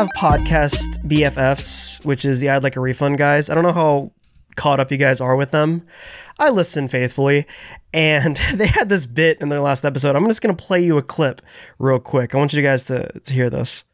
[0.00, 3.50] So we have podcast BFFs, which is the I'd Like a Refund guys.
[3.50, 4.12] I don't know how
[4.56, 5.82] caught up you guys are with them.
[6.38, 7.46] I listen faithfully,
[7.92, 10.16] and they had this bit in their last episode.
[10.16, 11.42] I'm just gonna play you a clip
[11.78, 12.34] real quick.
[12.34, 13.84] I want you guys to, to hear this.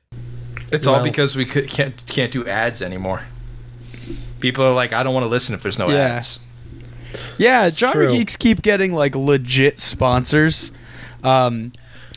[0.70, 3.22] It's all because we could, can't can't do ads anymore.
[4.38, 5.96] People are like, I don't want to listen if there's no Yeah.
[5.96, 6.38] ads.
[7.36, 8.16] Yeah, genre true.
[8.16, 10.70] geeks keep getting like legit sponsors.
[11.24, 11.72] Um,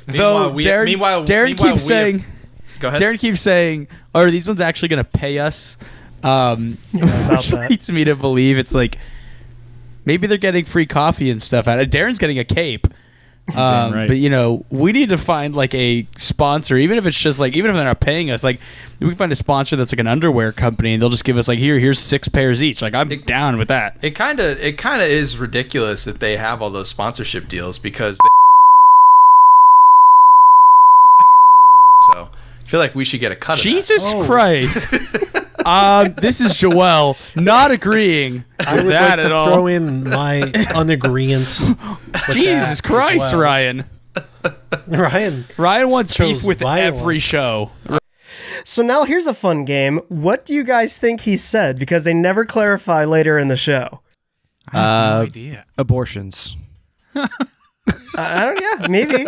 [0.05, 2.25] though Meanwhile, we- Darren, meanwhile- Darren meanwhile, keeps we have- saying,
[2.79, 3.01] Go ahead.
[3.01, 5.77] Darren keeps saying, "Are these ones actually going to pay us?"
[6.23, 7.69] Um, about which that.
[7.69, 8.97] leads me to believe it's like
[10.05, 11.67] maybe they're getting free coffee and stuff.
[11.67, 12.87] Out Darren's getting a cape.
[13.49, 14.07] Um, right.
[14.07, 17.55] But you know, we need to find like a sponsor, even if it's just like,
[17.55, 18.43] even if they're not paying us.
[18.43, 18.59] Like,
[18.99, 21.47] we can find a sponsor that's like an underwear company, and they'll just give us
[21.47, 22.79] like, here, here's six pairs each.
[22.79, 23.97] Like, I'm It- down with that.
[24.03, 27.79] it kind of it kind of is ridiculous that they have all those sponsorship deals
[27.79, 28.29] because they
[32.13, 34.23] so I feel like we should get a cut of Jesus Oh.
[34.25, 34.87] Christ.
[35.65, 39.47] um, this is Joel not agreeing I with would that like at to all.
[39.47, 40.41] throw in my
[40.75, 41.63] unagreements.
[42.31, 43.41] Jesus Christ, well.
[43.41, 43.85] Ryan.
[44.87, 47.23] Ryan, Ryan wants beef Chose with every violence.
[47.23, 47.71] show.
[48.65, 49.99] So now here's a fun game.
[50.09, 51.79] What do you guys think he said?
[51.79, 54.01] Because they never clarify later in the show.
[54.73, 55.65] Uh, idea.
[55.77, 56.55] abortions.
[57.15, 57.27] I
[58.15, 58.61] I don't.
[58.61, 59.25] Yeah, maybe.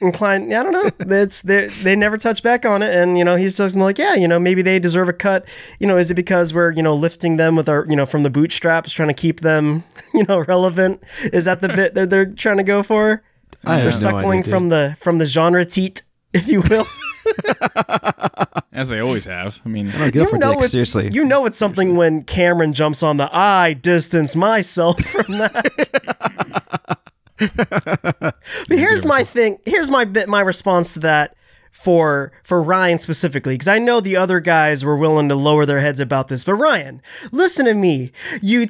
[0.00, 0.50] Inclined.
[0.50, 1.16] Yeah, I don't know.
[1.16, 1.66] It's they.
[1.68, 4.38] They never touch back on it, and you know he's just like, yeah, you know,
[4.38, 5.46] maybe they deserve a cut.
[5.80, 8.22] You know, is it because we're you know lifting them with our you know from
[8.22, 11.02] the bootstraps, trying to keep them you know relevant?
[11.32, 13.22] Is that the bit that they're trying to go for?
[13.64, 16.86] I They're have no suckling from the from the genre teat, if you will.
[18.72, 19.60] As they always have.
[19.64, 21.08] I mean, I don't give you know dick, it's seriously.
[21.10, 26.98] you know it's something when Cameron jumps on the I distance myself from that.
[27.56, 28.34] but
[28.68, 29.58] here's my thing.
[29.64, 30.28] Here's my bit.
[30.28, 31.36] My response to that
[31.70, 35.80] for for Ryan specifically, because I know the other guys were willing to lower their
[35.80, 36.44] heads about this.
[36.44, 37.02] But Ryan,
[37.32, 38.12] listen to me.
[38.40, 38.66] You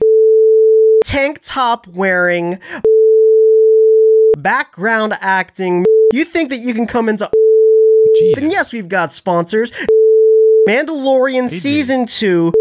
[1.05, 2.59] tank top wearing,
[4.39, 5.85] background acting.
[6.13, 7.31] You think that you can come into
[8.17, 8.43] Jesus.
[8.43, 9.73] and yes, we've got sponsors.
[10.69, 12.53] Mandalorian season two,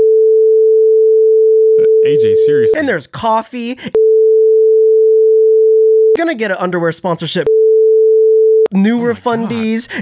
[2.06, 2.78] AJ, seriously.
[2.80, 3.78] and there's coffee.
[6.18, 7.48] Gonna get an underwear sponsorship.
[8.72, 9.90] New refundees.
[9.92, 10.02] Oh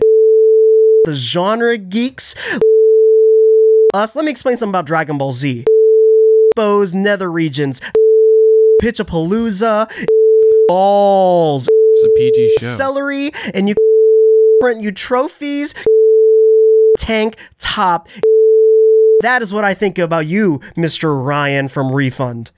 [1.05, 2.35] the genre geeks.
[2.53, 4.15] Uh, Us.
[4.15, 5.65] Let me explain something about Dragon Ball Z.
[6.55, 7.81] Bows, Nether regions.
[8.81, 9.89] Pitchapalooza.
[10.67, 11.67] Balls.
[11.71, 12.67] it's a PG show.
[12.67, 13.31] Celery.
[13.53, 13.75] And you
[14.61, 15.73] print you trophies.
[16.97, 18.07] Tank top.
[19.21, 21.25] That is what I think about you, Mr.
[21.25, 22.51] Ryan from Refund.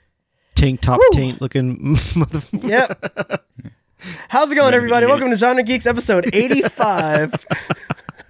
[0.63, 2.63] Tank top taint looking motherfucker.
[2.63, 3.45] Yep.
[4.29, 5.05] How's it going, everybody?
[5.05, 7.31] Welcome to Genre Geeks episode 85.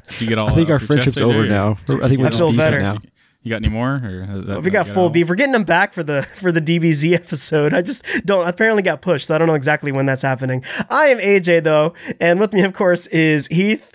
[0.07, 1.77] Did you get all I think that our friendship's over now.
[1.87, 2.79] I think we're I just feel beefing better.
[2.79, 2.97] now.
[3.43, 4.01] You got any more?
[4.03, 5.09] Or is that, we got that full all?
[5.09, 5.29] beef.
[5.29, 7.73] We're getting them back for the for the DBZ episode.
[7.73, 10.63] I just don't apparently got pushed, so I don't know exactly when that's happening.
[10.89, 13.93] I am AJ though, and with me, of course, is Heath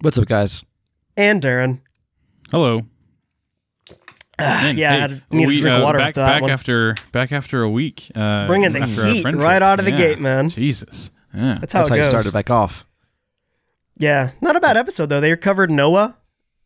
[0.00, 0.64] What's up, guys?
[1.16, 1.80] and Darren.
[2.50, 2.82] Hello.
[4.38, 6.20] Man, yeah, I hey, had to- need a we, drink of uh, water back, after
[6.20, 6.50] that back one.
[6.50, 8.10] after back after a week.
[8.14, 9.96] Uh, Bringing the after heat right out of the Yeah.
[9.96, 10.48] gate, man.
[10.48, 11.10] Jesus.
[11.34, 11.58] Yeah.
[11.60, 12.08] That's how That's it how you goes.
[12.10, 12.84] started back off.
[13.96, 15.20] Yeah, not a bad episode though.
[15.20, 16.16] They covered Noah.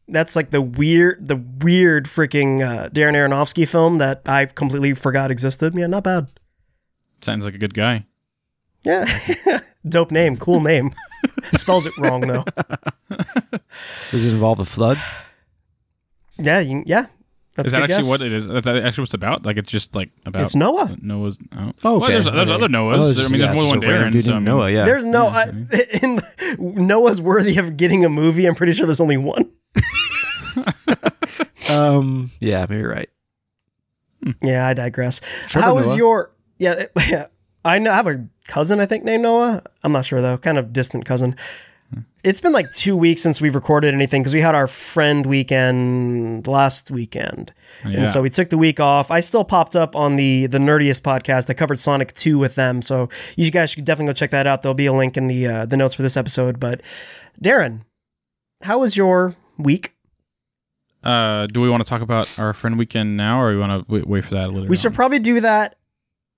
[0.06, 5.30] That's like the weird, the weird freaking uh, Darren Aronofsky film that I completely forgot
[5.30, 5.74] existed.
[5.74, 6.26] Yeah, not bad.
[7.22, 8.04] Sounds like a good guy.
[8.84, 9.06] Yeah,
[9.88, 10.90] dope name, cool name.
[11.54, 12.44] Spells it wrong though.
[14.10, 15.00] Does it involve a flood?
[16.38, 17.06] Yeah, you, yeah.
[17.54, 18.08] That's is that actually guess.
[18.08, 18.46] what it is?
[18.46, 19.44] Is that actually what's about?
[19.44, 20.96] Like it's just like about It's Noah.
[21.02, 21.38] Noah's.
[21.54, 22.12] Oh, Oh, Well, okay.
[22.14, 22.52] there's, there's Okay.
[22.52, 23.18] other Oh, Noahs.
[23.26, 24.12] I mean, yeah, there's more than one random Darren.
[24.12, 24.84] dude So, I mean, Noah, yeah.
[24.84, 28.46] There's no Yeah, I, in Noah's worthy of getting a movie.
[28.46, 29.50] I'm pretty sure there's only one.
[31.70, 33.08] Um, yeah, maybe right.
[34.42, 35.20] Yeah, I digress.
[35.48, 35.96] Trevor How was Noah.
[35.96, 36.30] your?
[36.58, 37.26] Yeah, yeah.
[37.64, 37.92] I know.
[37.92, 38.80] I have a cousin.
[38.80, 39.62] I think named Noah.
[39.82, 40.36] I'm not sure though.
[40.36, 41.36] Kind of distant cousin.
[42.24, 46.46] It's been like two weeks since we've recorded anything because we had our friend weekend
[46.46, 47.52] last weekend,
[47.84, 47.98] Yeah.
[47.98, 49.10] and so we took the week off.
[49.10, 51.50] I still popped up on the the nerdiest podcast.
[51.50, 54.62] I covered Sonic Two with them, so you guys should definitely go check that out.
[54.62, 56.60] There'll be a link in the uh, the notes for this episode.
[56.60, 56.80] But
[57.42, 57.80] Darren,
[58.62, 59.92] how was your week?
[61.02, 63.92] Uh, do we want to talk about our friend weekend now, or we want to
[63.92, 64.62] wait, wait for that a little?
[64.64, 64.70] Bit?
[64.70, 65.74] We should probably do that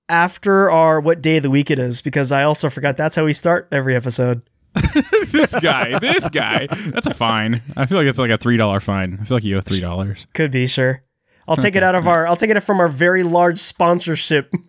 [0.08, 3.26] after our what day of the week it is because I also forgot that's how
[3.26, 4.42] we start every episode.
[5.30, 6.66] this guy, this guy.
[6.70, 7.62] That's a fine.
[7.76, 9.18] I feel like it's like a three dollar fine.
[9.20, 10.26] I feel like you owe three dollars.
[10.34, 11.02] Could be sure.
[11.46, 12.26] I'll take it out of our.
[12.26, 14.52] I'll take it from our very large sponsorship.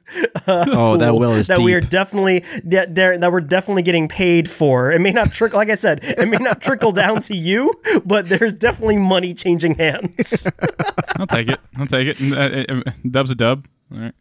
[0.47, 4.07] Oh, that pool well is that we are definitely that there that we're definitely getting
[4.07, 4.91] paid for.
[4.91, 7.73] It may not trickle, like I said, it may not trickle down to you,
[8.05, 10.45] but there's definitely money changing hands.
[11.15, 11.59] I'll take it.
[11.77, 12.31] I'll take it.
[12.31, 13.67] Uh, uh, Dub's a dub.
[13.91, 14.13] All right.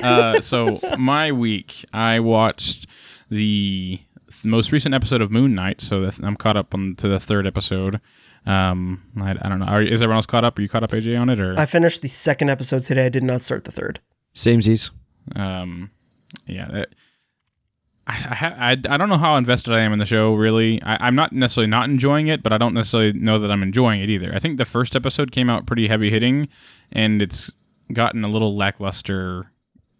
[0.00, 2.86] Uh, so my week, I watched
[3.30, 3.98] the
[4.44, 5.80] th- most recent episode of Moon Knight.
[5.80, 8.00] So that I'm caught up on to the third episode.
[8.46, 9.66] Um, I, I don't know.
[9.66, 10.58] Are, is everyone else caught up?
[10.58, 11.58] Are you caught up, AJ, on it or?
[11.58, 13.06] I finished the second episode today.
[13.06, 14.00] I did not start the third.
[14.34, 14.90] Same Z's.
[15.34, 15.90] Um,
[16.46, 16.66] yeah.
[16.68, 16.88] That,
[18.06, 20.34] I, I, I, I don't know how invested I am in the show.
[20.34, 23.62] Really, I, I'm not necessarily not enjoying it, but I don't necessarily know that I'm
[23.62, 24.34] enjoying it either.
[24.34, 26.48] I think the first episode came out pretty heavy hitting,
[26.92, 27.50] and it's
[27.94, 29.50] gotten a little lackluster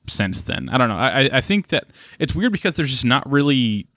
[0.07, 0.69] since then.
[0.69, 0.97] I don't know.
[0.99, 1.87] I, I- I think that
[2.19, 3.89] it's weird because there's just not really.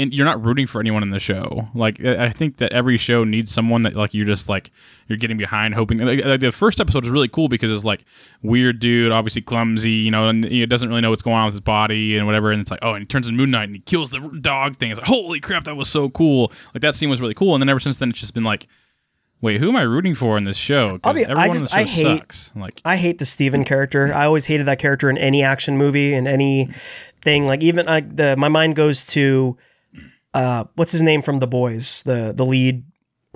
[0.00, 1.68] And you're not rooting for anyone in the show.
[1.74, 4.70] Like I think that every show needs someone that like you're just like
[5.08, 5.98] you're getting behind, hoping.
[5.98, 8.04] Like, like, the first episode is really cool because it's like
[8.40, 11.54] weird dude, obviously clumsy, you know, and he doesn't really know what's going on with
[11.54, 12.52] his body and whatever.
[12.52, 14.76] And it's like, oh, and he turns into Moon Knight and he kills the dog
[14.76, 14.90] thing.
[14.92, 16.52] It's like, holy crap, that was so cool.
[16.74, 17.56] Like that scene was really cool.
[17.56, 18.68] And then ever since then, it's just been like,
[19.40, 21.00] wait, who am I rooting for in this show?
[21.02, 22.52] I'll be- I just- in the show I hate- sucks.
[22.54, 24.12] Like, I hate the Steven character.
[24.14, 26.68] I always hated that character in any action movie and any
[27.22, 27.46] thing.
[27.46, 29.56] Like even like the my mind goes to
[30.40, 32.02] uh what's his name from the boys?
[32.04, 32.84] The the lead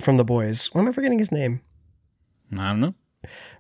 [0.01, 0.67] from the boys.
[0.73, 1.61] Why am I forgetting his name?
[2.59, 2.95] I don't know.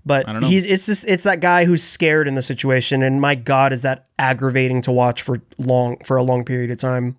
[0.04, 0.48] But don't know.
[0.48, 3.82] he's it's just it's that guy who's scared in the situation and my god is
[3.82, 7.16] that aggravating to watch for long for a long period of time.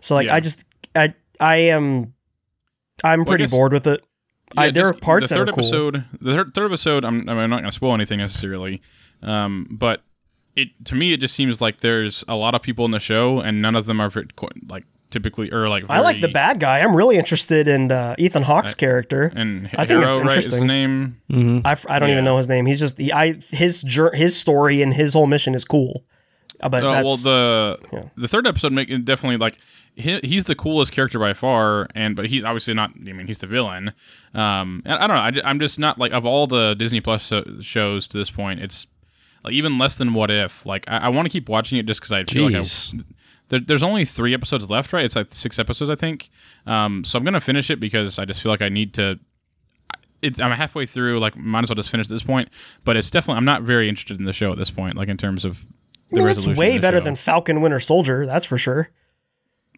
[0.00, 0.34] So like Yeah.
[0.36, 0.64] I just
[0.94, 2.14] I I am
[3.02, 4.02] I'm Well, pretty guess- bored with it.
[4.56, 5.64] I- there just are parts the that third are cool.
[5.64, 6.04] episode.
[6.20, 7.04] The third, third episode.
[7.04, 8.80] I'm, I'm not going to spoil anything necessarily,
[9.22, 10.02] um, but
[10.54, 13.40] it to me it just seems like there's a lot of people in the show
[13.40, 14.12] and none of them are
[14.68, 14.84] like
[15.14, 15.84] typically or like.
[15.88, 16.80] I like the bad guy.
[16.80, 19.32] I'm really interested in uh, Ethan Hawke's character.
[19.34, 20.36] And I think Hero, it's right?
[20.36, 20.66] His interesting.
[20.66, 21.20] name?
[21.30, 21.66] Mm-hmm.
[21.66, 22.66] I, f- I don't even know his name.
[22.66, 23.82] He's just the I his
[24.12, 26.04] his story and his whole mission is cool.
[26.60, 28.08] Uh, but Uh, that's well, the yeah.
[28.16, 29.58] the third episode make it definitely like
[29.94, 32.90] he, he's the coolest character by far, and but he's obviously not.
[32.96, 33.92] I mean, he's the villain.
[34.34, 35.42] Um, and I don't know.
[35.42, 38.86] I, am just not like of all the Disney Plus shows to this point, it's
[39.44, 40.66] like even less than What If.
[40.66, 43.04] Like I, I want to keep watching it just because I feel like I, Jeez.
[43.48, 45.04] There, there's only three episodes left, right?
[45.04, 46.30] It's like six episodes, I think.
[46.66, 49.18] Um, so I'm gonna finish it because I just feel like I need to.
[50.22, 51.20] It, I'm halfway through.
[51.20, 52.48] Like, might as well just finish at this point.
[52.84, 53.38] But it's definitely.
[53.38, 54.96] I'm not very interested in the show at this point.
[54.96, 55.58] Like in terms of.
[56.12, 57.04] I The mean, it's way better show.
[57.04, 58.24] than Falcon Winter Soldier.
[58.26, 58.90] That's for sure.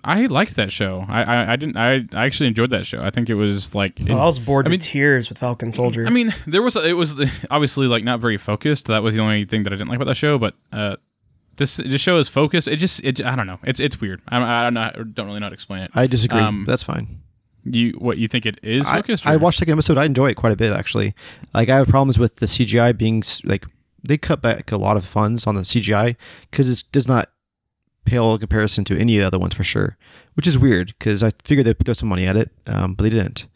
[0.05, 1.05] I liked that show.
[1.09, 1.77] I, I, I didn't.
[1.77, 3.03] I, I actually enjoyed that show.
[3.03, 3.99] I think it was like.
[4.01, 6.07] it- Oh, I was bored I to mean- tears with Falcon Soldier.
[6.07, 7.19] I mean, there was it was
[7.51, 8.87] obviously like not very focused.
[8.87, 10.39] That was the only thing that I didn't like about that show.
[10.39, 10.97] But uh,
[11.57, 12.69] this this show is focused.
[12.69, 13.59] It just it I don't know.
[13.65, 14.23] It's it's weird.
[14.29, 14.81] I, I don't know.
[14.81, 15.91] I don't really know how to explain it.
[15.95, 16.41] I disagree.
[16.41, 17.21] Um, That's fine.
[17.65, 19.27] You what you think it is I, focused?
[19.27, 19.99] I or- watched like second episode.
[19.99, 21.15] I enjoy it quite a bit, actually.
[21.53, 23.67] Like I have problems with the CGI being like
[24.03, 26.17] they cut back a lot of funds on the CGI
[26.51, 27.31] because it does not
[28.05, 29.97] pale in comparison to any of the other ones for sure,
[30.35, 33.11] which is weird because I figured they'd throw some money at it, um, but they
[33.11, 33.47] didn't.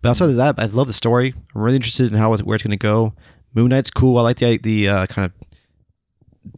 [0.00, 1.34] But outside of that, I love the story.
[1.54, 3.14] I'm really interested in how where it's going to go.
[3.54, 4.18] Moon Knight's cool.
[4.18, 5.32] I like the the uh, kind of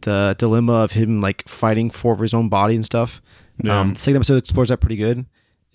[0.01, 3.21] the dilemma of him like fighting for his own body and stuff.
[3.63, 3.79] Yeah.
[3.79, 5.25] Um, the second episode explores that pretty good,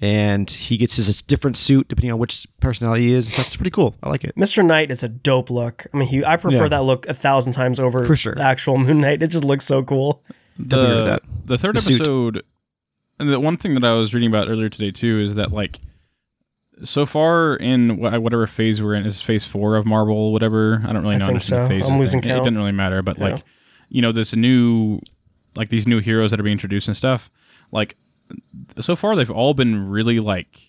[0.00, 3.26] and he gets his different suit depending on which personality he is.
[3.26, 3.46] and stuff.
[3.46, 3.94] It's pretty cool.
[4.02, 4.34] I like it.
[4.36, 4.64] Mr.
[4.64, 5.86] Knight is a dope look.
[5.92, 6.68] I mean, he, I prefer Yeah.
[6.68, 8.34] that look a thousand times over For sure.
[8.34, 9.22] the actual Moon Knight.
[9.22, 10.22] It just looks so cool.
[10.60, 11.22] Definitely the, that.
[11.46, 12.00] the third The suit.
[12.00, 12.42] episode
[13.18, 15.78] and the one thing that i was reading about earlier today too is that like
[16.84, 21.02] so far in whatever phase we're in is phase four of marvel whatever i don't
[21.02, 21.24] really know.
[21.26, 21.68] I know think so.
[21.68, 22.30] phases I'm losing thing.
[22.30, 22.44] it count.
[22.44, 23.24] doesn't really matter but Yeah.
[23.34, 23.44] like
[23.90, 24.98] you know this new
[25.56, 27.30] like these new heroes that are being introduced and stuff
[27.72, 27.96] like
[28.80, 30.60] so far they've all been really like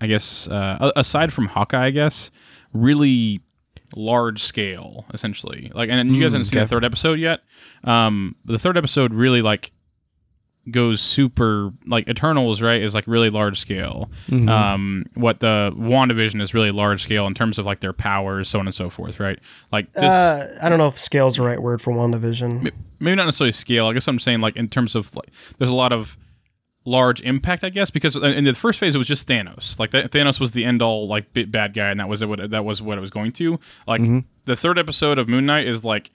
[0.00, 2.30] i guess uh, aside from hawkeye i guess
[2.72, 3.40] really
[3.96, 5.72] large scale essentially.
[5.74, 7.40] Like and you guys Mm, haven't seen the third episode yet.
[7.84, 9.72] Um the third episode really like
[10.70, 14.48] goes super like eternals right is like really large scale Mhm.
[14.48, 18.58] um what the wandavision is really large scale in terms of like their powers so
[18.60, 19.38] on and so forth right
[19.72, 22.70] like this Uh, I don't know if scale is the right word for WandaVision.
[23.00, 23.86] maybe not necessarily scale.
[23.86, 26.16] I guess I'm saying like in terms of like there's a lot of
[26.84, 29.78] large impact, I guess, because in the first phase it was just Thanos.
[29.78, 32.28] Like that, Thanos was the end all like bit bad guy, and that was it
[32.28, 33.60] what that was what it was going to.
[33.86, 34.24] Like Mhm.
[34.46, 36.10] the third episode of Moon Knight is like,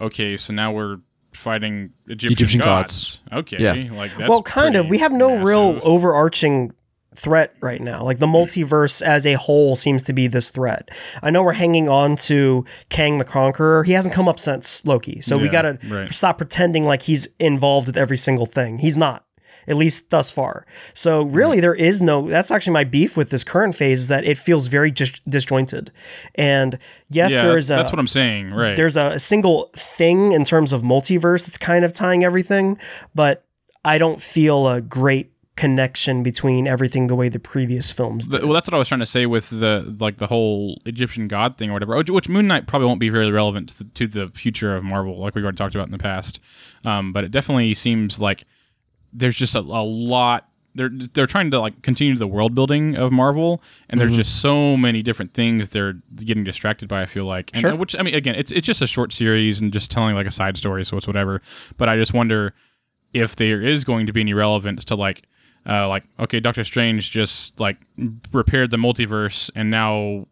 [0.00, 0.98] okay, so now we're
[1.32, 3.20] fighting Egyptian, Egyptian gods.
[3.32, 3.92] Okay, Yeah.
[3.92, 4.88] like that's well, kind of.
[4.88, 6.72] We have no real overarching
[7.14, 8.02] threat right now.
[8.02, 10.90] Like the multiverse as a whole seems to be this threat.
[11.22, 13.84] I know we're hanging on to Kang the Conqueror.
[13.84, 15.20] He hasn't come up since Loki.
[15.20, 16.14] So we got to right.
[16.14, 18.78] stop pretending like he's involved with every single thing.
[18.78, 19.24] He's not.
[19.68, 20.66] At least thus far.
[20.94, 22.28] So really, there is no.
[22.28, 25.92] That's actually my beef with this current phase is that it feels very dis- disjointed.
[26.34, 28.52] And yes, yeah, there is a that's what I'm saying.
[28.52, 28.76] Right.
[28.76, 31.48] there's a, a single thing in terms of multiverse.
[31.48, 32.78] It's kind of tying everything,
[33.14, 33.44] but
[33.84, 38.44] I don't feel a great connection between everything the way the previous films did.
[38.44, 41.58] well, that's what I was trying to say with the like the whole Egyptian god
[41.58, 41.96] thing or whatever.
[41.96, 44.84] Which, which Moon Knight probably won't be very relevant to the, to the future of
[44.84, 46.38] Marvel, like we've already talked about in the past.
[46.84, 48.46] Um, but it definitely seems like
[49.12, 50.48] there's just a, a lot.
[50.74, 54.76] They're they're trying to like continue the world building of Marvel, and there's just so
[54.76, 57.02] many different things they're getting distracted by.
[57.02, 57.74] I feel like, and, Sure.
[57.74, 60.30] which I mean, again, it's it's just a short series and just telling like a
[60.30, 61.42] side story, so it's whatever.
[61.78, 62.54] But I just wonder
[63.12, 65.26] if there is going to be any relevance to like
[65.68, 67.78] uh, like okay doctor strange just like
[68.32, 70.26] repaired the multiverse and now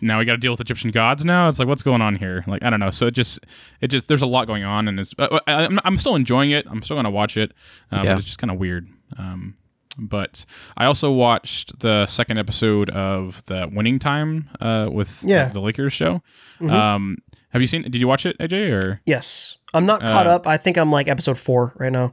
[0.00, 2.44] now we got to deal with egyptian gods now it's like what's going on here
[2.46, 3.38] like i don't know so it just
[3.80, 6.50] it just there's a lot going on and it's uh, I, I'm, I'm still enjoying
[6.50, 7.52] it i'm still gonna watch it
[7.92, 8.14] um, Yeah.
[8.14, 9.56] but it's just kind of weird um,
[9.96, 10.44] but
[10.76, 15.48] I also watched the second episode of the Winning Time uh, with the- Yeah.
[15.50, 16.20] the, Lakers show.
[16.60, 16.70] Mhm.
[16.72, 17.18] Um,
[17.50, 17.82] have you seen?
[17.82, 18.72] Did you watch it, AJ?
[18.72, 20.48] Or yes, I'm not caught Uh, up.
[20.48, 22.12] I think I'm like episode four right now.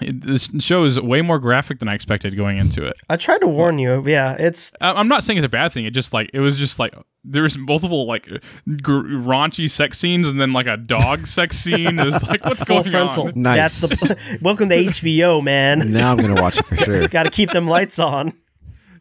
[0.00, 2.94] It- this show is way more graphic than I expected going into it.
[3.08, 4.02] I tried to warn you.
[4.06, 5.84] Yeah, it's I- I'm not saying it's a bad thing.
[5.86, 8.26] It just like it was just like there's multiple like
[8.82, 11.98] gr- raunchy sex scenes and then like a dog sex scene.
[11.98, 13.28] It was like what's full going frontal.
[13.28, 13.32] on?
[13.36, 13.80] Nice.
[13.80, 15.92] That's the welcome to HBO, man.
[15.92, 17.08] Now I'm gonna watch it for sure.
[17.08, 18.32] Got to keep them lights on.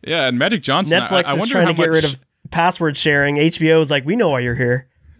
[0.07, 0.99] Yeah, and Magic Johnson.
[0.99, 2.19] Netflix I, is trying to get much, rid of
[2.51, 3.35] password sharing.
[3.37, 4.87] HBO is like, we know why you're here.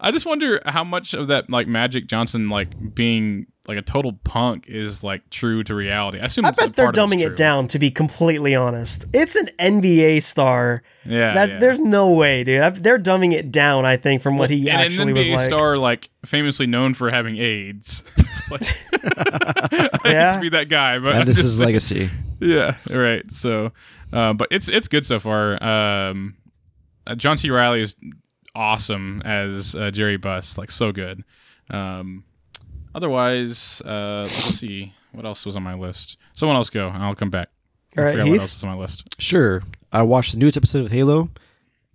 [0.00, 4.12] I just wonder how much of that like Magic Johnson like being like a total
[4.24, 6.18] punk is like true to reality.
[6.20, 7.68] I assume I bet they're part of it's dumbing it down.
[7.68, 10.82] To be completely honest, it's an NBA star.
[11.04, 11.58] Yeah, That yeah.
[11.60, 12.60] there's no way, dude.
[12.60, 13.84] I- They're dumbing it down.
[13.86, 15.46] I think from what he and actually an was like.
[15.46, 18.04] star like famously known for having AIDS.
[18.32, 20.34] It's like, I hate Yeah.
[20.36, 22.08] to be that guy, but And this just is legacy.
[22.40, 23.30] Yeah, right.
[23.30, 23.72] So,
[24.12, 25.62] uh, but it's it's good so far.
[25.62, 26.36] Um,
[27.06, 27.50] uh, John C.
[27.50, 27.94] Reilly is
[28.54, 31.24] awesome as uh, Jerry Buss, like so good.
[31.70, 32.24] Um,
[32.94, 36.16] otherwise, uh, let's see what else was on my list.
[36.32, 37.48] Someone else go, and I'll come back.
[37.96, 38.30] All I right, Heath?
[38.32, 39.04] what else is on my list.
[39.20, 39.62] Sure.
[39.92, 41.28] I watched the newest episode of Halo.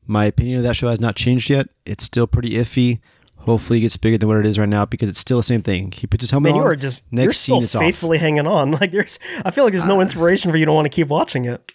[0.06, 1.68] My opinion of that show has not changed yet.
[1.86, 3.00] It's still pretty iffy.
[3.38, 5.62] Hopefully, it gets bigger than what it is right now because it's still the same
[5.62, 5.92] thing.
[5.92, 6.66] He puts his helmet Man, on.
[6.66, 7.82] you are just next you're scene still is off.
[7.82, 8.72] faithfully hanging on.
[8.80, 11.46] Like there's, I feel like there's no inspiration for you to want to keep watching
[11.46, 11.72] it.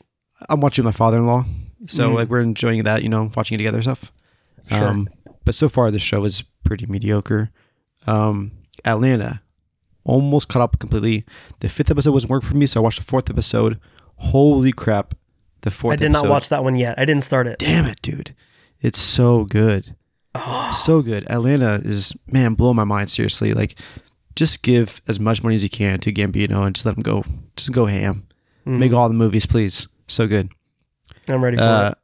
[0.48, 1.44] I'm watching my father-in-law,
[1.86, 2.14] so Mm.
[2.14, 3.02] like we're enjoying that.
[3.02, 4.12] You know, watching it together stuff.
[4.68, 4.86] Sure.
[4.88, 5.08] Um,
[5.44, 7.50] but so far, the show is pretty mediocre.
[8.06, 8.52] Um,
[8.84, 9.42] Atlanta
[10.04, 11.24] almost caught up completely.
[11.60, 13.78] The fifth episode wasn't work for me, so I watched the fourth episode.
[14.16, 15.14] Holy crap!
[15.62, 15.92] The fourth.
[15.94, 16.98] I did not watch that one yet.
[16.98, 17.58] I didn't start it.
[17.58, 18.34] Damn it, dude!
[18.80, 19.94] It's so good,
[20.34, 20.72] Oh.
[20.72, 21.24] so good.
[21.30, 23.10] Atlanta is man, blow my mind.
[23.10, 23.78] Seriously, like
[24.34, 27.24] just give as much money as you can to Gambino and just let him go.
[27.56, 28.26] Just go ham.
[28.66, 28.78] Mm.
[28.78, 29.86] Make all the movies, please.
[30.08, 30.50] So good.
[31.28, 31.94] I'm ready for Uh,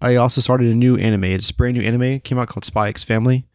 [0.00, 1.24] I also started a new anime.
[1.24, 2.02] It's a brand new anime.
[2.02, 3.46] It came out called Spy X Family.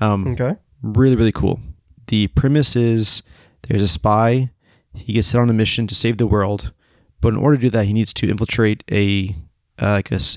[0.00, 0.28] Um.
[0.28, 0.56] Okay.
[0.82, 1.60] really really cool.
[2.06, 3.22] The premise is
[3.62, 4.50] there's a spy.
[4.94, 6.72] He gets sent on a mission to save the world,
[7.20, 9.34] but in order to do that, he needs to infiltrate a
[9.80, 10.36] uh, like a s-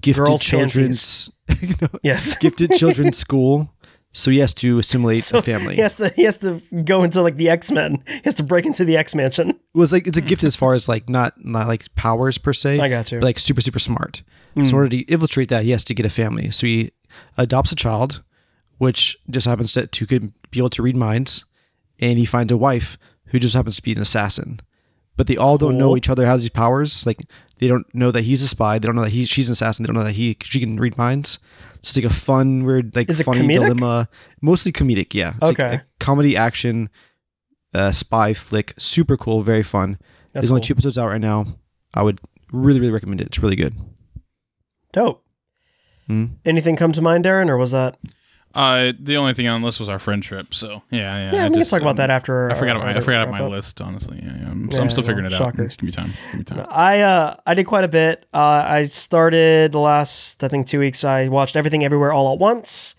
[0.00, 1.30] gifted Girls' children's
[2.02, 2.36] Yes.
[2.38, 3.72] gifted children's school.
[4.14, 5.76] So he has to assimilate So a family.
[5.76, 8.02] He has to he has to go into like the X Men.
[8.06, 9.50] He has to break into the X Mansion.
[9.50, 12.52] It was like it's a gift as far as like not not like powers per
[12.52, 12.78] se.
[12.80, 13.20] I got you.
[13.20, 14.22] but like super super smart.
[14.54, 14.64] Mm.
[14.64, 16.50] So in order to infiltrate that, he has to get a family.
[16.50, 16.90] So he
[17.38, 18.22] adopts a child,
[18.78, 21.44] which just happens to to be able to read minds,
[22.00, 24.60] and he finds a wife who just happens to be an assassin.
[25.16, 27.06] But they all don't know each other has these powers.
[27.06, 27.20] Like
[27.58, 28.78] they don't know that he's a spy.
[28.78, 29.82] They don't know that he's she's an assassin.
[29.82, 31.38] They don't know that he she can read minds.
[31.76, 33.54] It's like a fun, weird, like funny comedic?
[33.60, 34.08] dilemma.
[34.40, 35.32] Mostly comedic, yeah.
[35.34, 35.74] It's like Okay.
[35.74, 36.88] a comedy action,
[37.74, 38.72] uh, spy flick.
[38.78, 39.98] Super cool, very fun.
[40.32, 41.44] That's There's only two episodes out right now.
[41.92, 42.20] I would
[42.52, 43.26] really, really recommend it.
[43.26, 43.74] It's really good.
[44.92, 45.24] Dope.
[46.06, 46.26] Hmm.
[46.44, 47.98] Anything come to mind, Darren, or was that?
[48.54, 50.52] Uh, the only thing on the list was our friend trip.
[50.54, 51.32] So yeah, yeah.
[51.34, 52.50] Yeah, I we can just, talk about um, that after.
[52.50, 52.76] I forgot.
[52.76, 53.50] about, I forgot about my up.
[53.50, 53.80] list.
[53.80, 54.50] Honestly, yeah, yeah.
[54.50, 55.62] I'm, so Yeah, I'm still well, figuring it shocker.
[55.62, 55.68] out.
[55.68, 56.12] Just give me time.
[56.32, 56.66] Give me time.
[56.70, 58.26] I uh I did quite a bit.
[58.32, 61.04] Uh, I started the last I think two weeks.
[61.04, 62.94] I watched everything everywhere all at once.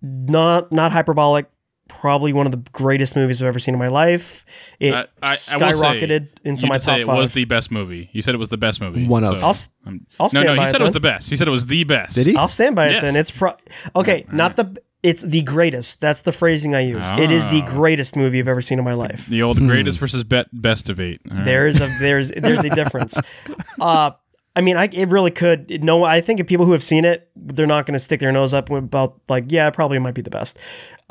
[0.00, 1.46] Not not hyperbolic.
[1.88, 4.44] Probably one of the greatest movies I've ever seen in my life.
[4.80, 7.18] It I- I- I say, skyrocketed into you my did say top it five.
[7.18, 8.08] was the best movie.
[8.12, 9.06] You said it was the best movie.
[9.06, 9.38] One of.
[9.40, 10.56] so I'll s- I'm- I'll stand no.
[10.56, 11.30] by He it said it was the best.
[11.30, 12.14] He said it was the best.
[12.14, 12.36] Did he?
[12.36, 13.14] I'll stand by it then.
[13.16, 13.52] It's pro.
[13.94, 14.76] Okay, not the.
[15.02, 16.00] It's the greatest.
[16.00, 17.10] That's the phrasing I use.
[17.18, 17.66] It is the Ah.
[17.66, 19.26] greatest movie I've ever seen in my life.
[19.26, 21.20] The old greatest versus bet best debate.
[21.28, 21.44] All right.
[21.44, 23.18] There's a there's there's a difference.
[23.80, 24.12] Uh,
[24.54, 25.82] I mean, I it really could.
[25.82, 28.30] No, I think if people who have seen it, they're not going to stick their
[28.32, 30.58] nose up about like, yeah, probably might be the best.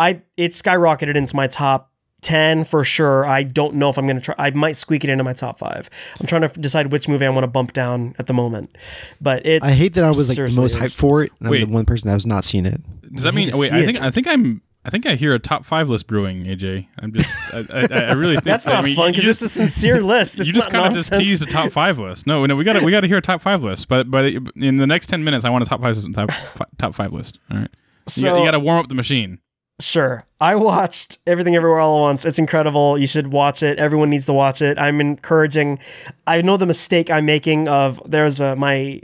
[0.01, 1.91] I it skyrocketed into my top
[2.21, 3.25] 10 for sure.
[3.25, 4.35] I don't know if I'm going to try.
[4.37, 5.89] I might squeak it into my top five.
[6.19, 8.77] I'm trying to decide which movie I want to bump down at the moment.
[9.19, 9.63] But it.
[9.63, 11.63] I hate that I was like the most hyped for it, and Wait.
[11.63, 12.81] I'm the one person that has not seen it.
[13.13, 13.59] Does that need mean?
[13.59, 14.05] Wait, I it, think dude.
[14.05, 14.61] I think I'm.
[14.83, 16.87] I think I hear a top five list brewing, AJ.
[16.99, 17.31] I'm just.
[17.53, 19.59] I, I, I really think That's I not mean, fun you because just- it's a
[19.59, 20.39] sincere list.
[20.39, 21.27] It's you just kind of just nonsense.
[21.29, 22.25] teased a top five list.
[22.25, 23.87] No, no, we got to we got to hear a top five list.
[23.87, 26.31] But but in the next ten minutes, I want a top five top
[26.79, 27.37] top five list.
[27.51, 27.69] All right,
[28.07, 29.39] you, So- you got to warm up the machine.
[29.81, 30.23] Sure.
[30.39, 32.25] I watched Everything Everywhere All at Once.
[32.25, 32.97] It's incredible.
[32.97, 33.79] You should watch it.
[33.79, 34.77] Everyone needs to watch it.
[34.79, 35.79] I'm encouraging.
[36.27, 39.01] I know the mistake I'm making of there's a, my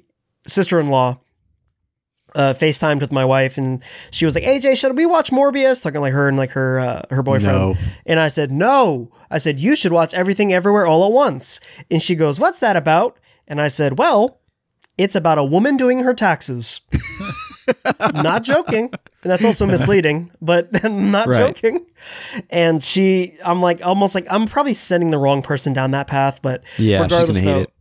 [0.48, 1.20] sister-in-law
[2.36, 3.82] uh, FaceTimed with my wife and
[4.12, 5.82] she was like, AJ, should we watch Morbius?
[5.82, 7.58] Talking like her and like her uh, her boyfriend.
[7.58, 7.76] No.
[8.06, 9.12] And I said, No.
[9.32, 11.60] I said, You should watch Everything Everywhere All at Once.
[11.90, 13.18] And she goes, What's that about?
[13.48, 14.40] And I said, Well,
[14.98, 16.82] it's about a woman doing her taxes.
[18.14, 18.86] not joking.
[19.24, 21.38] And that's also misleading, but not Right.
[21.56, 21.86] joking.
[22.50, 26.42] And she, I'm like, almost like, I'm probably sending the wrong person down that path,
[26.42, 27.74] but Yeah, regardless, gonna hate though, it.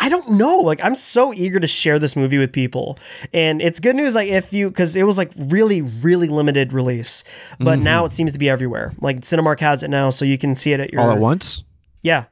[0.00, 0.58] I don't know.
[0.58, 2.98] Like, I'm so eager to share this movie with people.
[3.32, 7.24] And it's good news, like, if you, because it was like really, really limited release,
[7.58, 7.84] but Mm-hmm.
[7.84, 8.92] now it seems to be everywhere.
[9.00, 11.00] Like, Cinemark has it now, so you can see it at your.
[11.00, 11.62] all at once.
[12.02, 12.26] Yeah.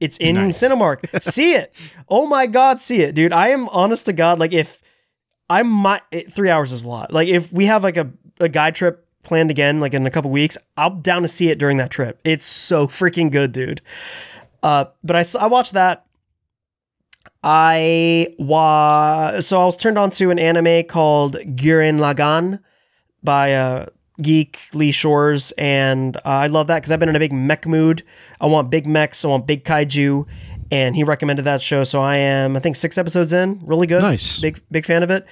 [0.00, 0.58] It's in Nice.
[0.62, 1.20] Cinemark.
[1.22, 1.74] see it.
[2.08, 3.32] Oh my God, see it, dude.
[3.34, 4.38] I am honest to God.
[4.38, 4.80] Like, if
[5.50, 7.12] I might, three hours is a lot.
[7.12, 10.30] Like, if we have like a, a guide trip planned again, like in a couple
[10.30, 12.20] weeks, I'm down to see it during that trip.
[12.24, 13.80] It's so freaking good, dude.
[14.62, 16.04] Uh, but I, I watched that.
[17.42, 22.60] I was so I was turned on to an anime called Gurren Lagann
[23.22, 23.86] by uh,
[24.20, 27.64] Geek Lee Shores, and uh, I love that because I've been in a big mech
[27.66, 28.02] mood.
[28.40, 30.26] I want big mechs, I want big kaiju,
[30.70, 31.84] and he recommended that show.
[31.84, 33.60] So I am, I think, six episodes in.
[33.64, 34.02] Really good.
[34.02, 34.40] Nice.
[34.40, 35.26] Big big fan of it.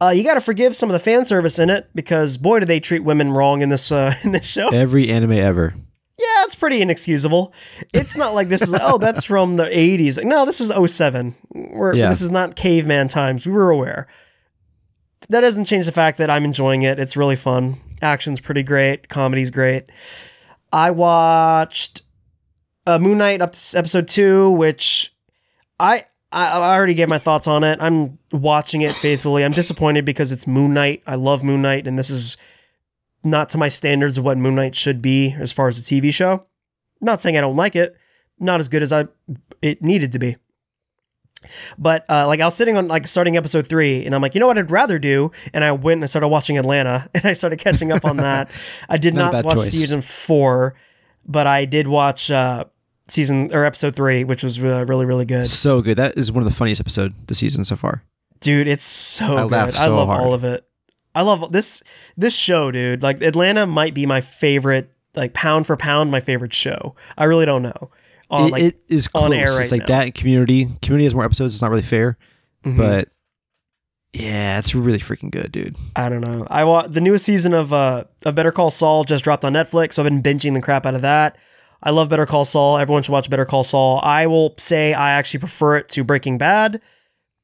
[0.00, 2.66] Uh, you got to forgive some of the fan service in it because boy, do
[2.66, 4.68] they treat women wrong in this uh, in this show.
[4.68, 5.74] Every anime ever.
[6.18, 7.52] Yeah, it's pretty inexcusable.
[7.92, 10.18] It's not like this is oh that's from the 80s.
[10.18, 11.34] Like, no, this was 07.
[11.50, 12.08] We're, Yeah.
[12.10, 13.46] This is not caveman times.
[13.46, 14.06] We were aware.
[15.28, 16.98] That doesn't change the fact that I'm enjoying it.
[16.98, 17.76] It's really fun.
[18.02, 19.08] Action's pretty great.
[19.08, 19.88] Comedy's great.
[20.72, 22.01] I watched
[22.86, 25.14] uh, Moon Knight up to episode two, which
[25.78, 27.78] I, I already gave my thoughts on it.
[27.80, 29.44] I'm watching it faithfully.
[29.44, 31.02] I'm disappointed because it's Moon Knight.
[31.06, 32.36] I love Moon Knight, and this is
[33.24, 36.12] not to my standards of what Moon Knight should be as far as a TV
[36.12, 36.46] show.
[37.00, 37.96] Not saying I don't like it,
[38.38, 39.08] not as good as I
[39.60, 40.36] it needed to be.
[41.76, 44.40] But uh, like I was sitting on like starting episode three, and I'm like, you
[44.40, 47.32] know what I'd rather do, and I went and I started watching Atlanta, and I
[47.32, 48.48] started catching up on that.
[48.88, 49.70] I did Not not, watch choice.
[49.72, 50.74] season four,
[51.26, 52.64] but I did watch uh,
[53.12, 55.46] season or episode three, which was uh, really really good.
[55.46, 55.98] So good.
[55.98, 58.02] That is one of the funniest episode this season so far.
[58.40, 59.50] Dude, it's so I good.
[59.52, 60.22] laughed I love hard.
[60.22, 60.66] all of it.
[61.14, 61.82] I love this
[62.16, 63.02] this show, dude.
[63.02, 66.96] Like Atlanta might be my favorite, like pound for pound, my favorite show.
[67.16, 67.90] I really don't know.
[68.30, 69.24] Uh, it, like, it is close.
[69.24, 69.86] on air it's right like now.
[69.98, 70.68] that and Community.
[70.80, 71.54] Community has more episodes.
[71.54, 72.16] It's not really fair,
[72.64, 72.78] mhm.
[72.78, 73.08] but
[74.14, 75.76] yeah, it's really freaking good, dude.
[75.96, 76.46] I don't know.
[76.50, 79.94] I wa- the newest season of uh of Better Call Saul just dropped on Netflix,
[79.94, 81.36] so I've been binging the crap out of that.
[81.82, 82.78] I love Better Call Saul.
[82.78, 84.00] Everyone should watch Better Call Saul.
[84.02, 86.80] I will say I actually prefer it to Breaking Bad.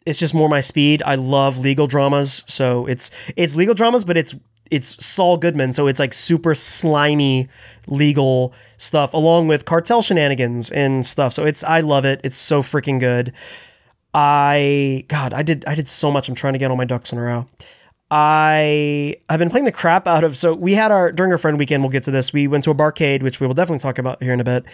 [0.06, 1.02] It's just more my speed.
[1.04, 4.34] I love legal dramas, so it's it's legal dramas, but it's
[4.70, 7.48] it's Saul Goodman, so it's like super slimy
[7.86, 11.32] legal stuff, along with cartel shenanigans and stuff.
[11.32, 12.20] So it's I love it.
[12.24, 13.32] It's so freaking good.
[14.14, 16.28] I God, I did I did so much.
[16.28, 17.46] I'm trying to get all my ducks in a row.
[18.10, 20.36] I have been playing the crap out of.
[20.36, 21.82] So we had our during our friend weekend.
[21.82, 22.32] We'll get to this.
[22.32, 24.64] We went to a barcade, which we will definitely talk about here in a bit.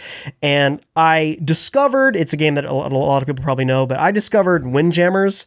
[0.41, 4.13] And I discovered it's a game that a lot, of people probably know, but I
[4.13, 5.47] discovered Windjammers,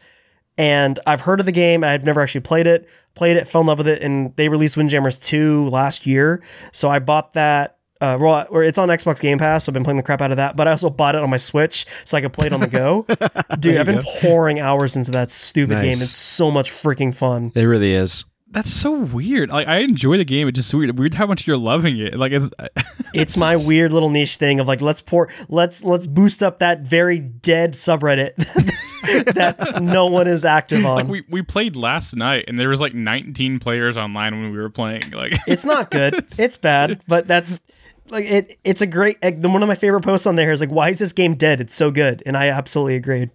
[0.58, 1.84] and I've heard of the game.
[1.84, 2.90] I've never actually played it.
[3.14, 6.44] Played it, fell in love with it, and they released Windjammers two last year.
[6.72, 7.77] So I bought that.
[8.00, 10.32] Uh, well, or it's on Xbox Game Pass, so I've been playing the crap out
[10.32, 10.56] of that.
[10.56, 12.68] But I also bought it on my Switch, so I could play it on the
[12.68, 13.06] go.
[13.60, 15.94] Dude, I've been pouring hours into that stupid game.
[15.94, 17.52] It's so much freaking fun.
[17.56, 18.26] It really is.
[18.50, 19.50] That's so weird.
[19.50, 20.48] Like I enjoy the game.
[20.48, 20.98] It's just weird.
[20.98, 22.16] Weird how much you're loving it.
[22.16, 22.50] Like it's.
[23.14, 26.82] It's my weird little niche thing of like let's pour let's let's boost up that
[26.82, 28.36] very dead subreddit
[29.34, 30.98] that no one is active on.
[30.98, 34.58] Like we, we played last night and there was like 19 players online when we
[34.58, 35.12] were playing.
[35.12, 36.26] Like it's not good.
[36.38, 37.62] It's bad, but that's
[38.10, 38.58] like it.
[38.64, 39.22] It's a great.
[39.24, 41.62] like, One of my favorite posts on there is like, "Why is this game dead?
[41.62, 43.30] It's so good," and I absolutely agreed.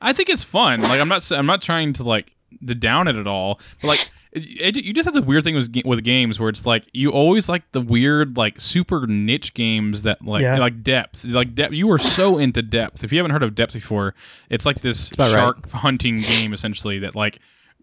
[0.00, 0.82] I think it's fun.
[0.82, 2.32] Like I'm not i'm not trying to like
[2.66, 3.58] to down it at all.
[3.80, 6.66] But like it, it- you just have the weird thing with with games where it's
[6.66, 10.58] like you always like the weird like super niche games that like Yeah.
[10.58, 11.72] like depth like depth.
[11.72, 13.02] You are so into depth.
[13.04, 14.14] If you haven't heard of depth before,
[14.50, 15.34] it's like this about right.
[15.34, 17.38] shark hunting game essentially that like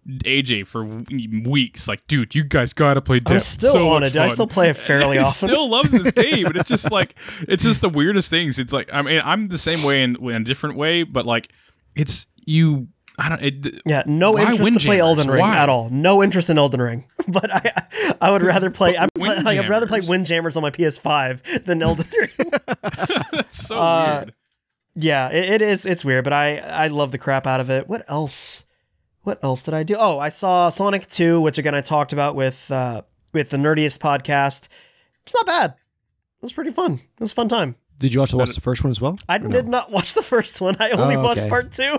[0.07, 0.83] AJ for
[1.49, 1.87] weeks.
[1.87, 3.19] Like, dude, you guys gotta play.
[3.19, 3.31] This.
[3.31, 4.15] I'm still so on it.
[4.15, 5.49] I still play it fairly he often.
[5.49, 7.15] still loves this game, and it's just like
[7.47, 8.57] it's just the weirdest things.
[8.59, 11.51] It's like I mean, I'm the same way in, in a different way, but like
[11.95, 12.87] it's you.
[13.19, 13.41] I don't.
[13.43, 15.55] It, Yeah, no interest to play Elden Ring Why?
[15.57, 15.89] at all.
[15.91, 17.05] No interest in Elden Ring.
[17.27, 17.83] But I,
[18.19, 18.97] I would rather play.
[18.97, 19.99] I'm like, I'd rather play.
[19.99, 22.51] Windjammers on my PS5 than Elden Ring.
[23.31, 24.33] That's so Uh, weird.
[24.95, 25.85] yeah, it, it is.
[25.85, 27.87] It's weird, but I, I love the crap out of it.
[27.87, 28.63] What else?
[29.23, 29.95] What else did I do?
[29.97, 33.03] Oh, I saw Sonic 2, which again I talked about with uh,
[33.33, 34.67] with the Nerdiest podcast.
[35.23, 35.71] It's not bad.
[35.71, 36.93] It was pretty fun.
[36.93, 37.75] It was a fun time.
[37.99, 39.15] Did you also watch the first one as well?
[39.29, 39.49] I Or no?
[39.49, 40.75] did not watch the first one.
[40.79, 41.93] I only Oh, watched part two.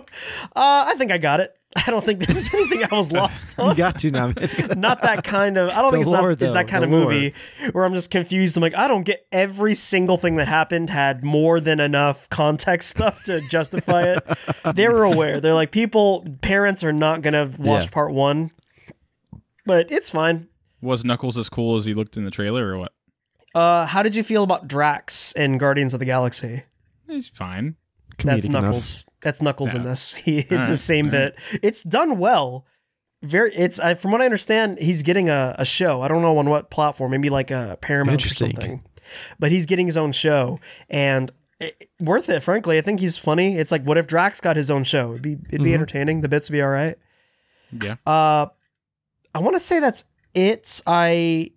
[0.57, 1.57] Uh, I think I got it.
[1.87, 3.71] I don't think there was anything I was lost on.
[3.71, 4.29] You got to now.
[4.77, 5.71] not that kind of.
[5.71, 7.35] I don't The think it's, not, lore, it's that kind the of movie
[7.73, 8.57] where I'm just confused.
[8.57, 12.91] I'm like, I don't get every single thing that happened had more than enough context
[12.91, 14.39] stuff to justify it.
[14.75, 15.41] they were aware.
[15.41, 17.91] They're like, people, parents are not gonna watch Yeah.
[17.91, 18.51] part one,
[19.65, 20.49] but it's fine.
[20.81, 22.93] Was Knuckles as cool as he looked in the trailer, or what?
[23.55, 26.65] Uh, how did you feel about Drax in Guardians of the Galaxy?
[27.07, 27.77] He's fine.
[28.25, 29.05] That's Comedic enough.
[29.23, 30.15] That's Knuckles in this.
[30.25, 31.35] He, it's the same alright.
[31.53, 31.61] bit.
[31.63, 32.67] It's done well.
[33.23, 33.55] Very.
[33.55, 36.03] It's I, from what I understand, he's getting a, a show.
[36.03, 37.13] I don't know on what platform.
[37.13, 38.83] Maybe like a Paramount or something.
[39.39, 40.59] But he's getting his own show
[40.91, 41.31] and
[41.61, 42.43] it, worth it.
[42.43, 43.57] Frankly, I think he's funny.
[43.59, 45.11] It's like what if Drax got his own show?
[45.11, 45.75] It'd be it'd be Mhm.
[45.75, 46.21] entertaining.
[46.23, 46.97] The bits would be all right.
[47.71, 47.97] Yeah.
[48.07, 48.47] Uh,
[49.35, 50.05] I want to say that's
[50.35, 50.81] it.
[50.87, 51.53] I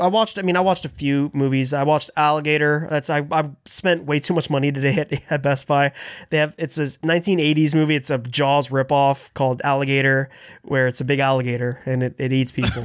[0.00, 0.38] I watched.
[0.38, 1.72] I mean, I watched a few movies.
[1.72, 2.86] I watched Alligator.
[2.90, 3.26] That's I.
[3.30, 5.92] I spent way too much money today at, at Best Buy.
[6.30, 7.94] They have it's a 1980s movie.
[7.96, 10.28] It's a Jaws ripoff called Alligator,
[10.62, 12.82] where it's a big alligator and it, it eats people.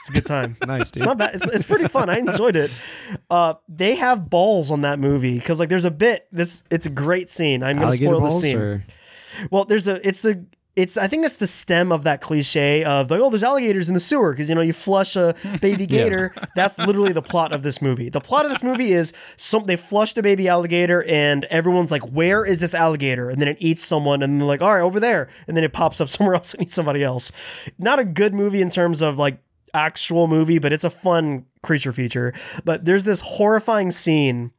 [0.00, 0.56] it's a good time.
[0.66, 1.02] Nice, dude.
[1.02, 1.34] It's not bad.
[1.34, 2.08] It's, it's pretty fun.
[2.08, 2.70] I enjoyed it.
[3.28, 6.28] Uh, they have balls on that movie because like there's a bit.
[6.30, 7.62] This it's a great scene.
[7.62, 8.56] I'm gonna Alligator spoil the scene.
[8.56, 8.84] or
[9.50, 10.44] Well, there's a it's the
[10.76, 13.94] it's I think that's the stem of that cliche of like oh there's alligators in
[13.94, 16.32] the sewer because you know you flush a baby gator.
[16.54, 18.08] That's literally the plot of this movie.
[18.08, 22.02] The plot of this movie is some they flushed a baby alligator and everyone's like
[22.10, 25.00] where is this alligator and then it eats someone and they're like all right over
[25.00, 27.32] there and then it pops up somewhere else and eats somebody else.
[27.78, 29.38] Not a good movie in terms of like
[29.74, 32.32] actual movie, but it's a fun creature feature.
[32.64, 34.52] But there's this horrifying scene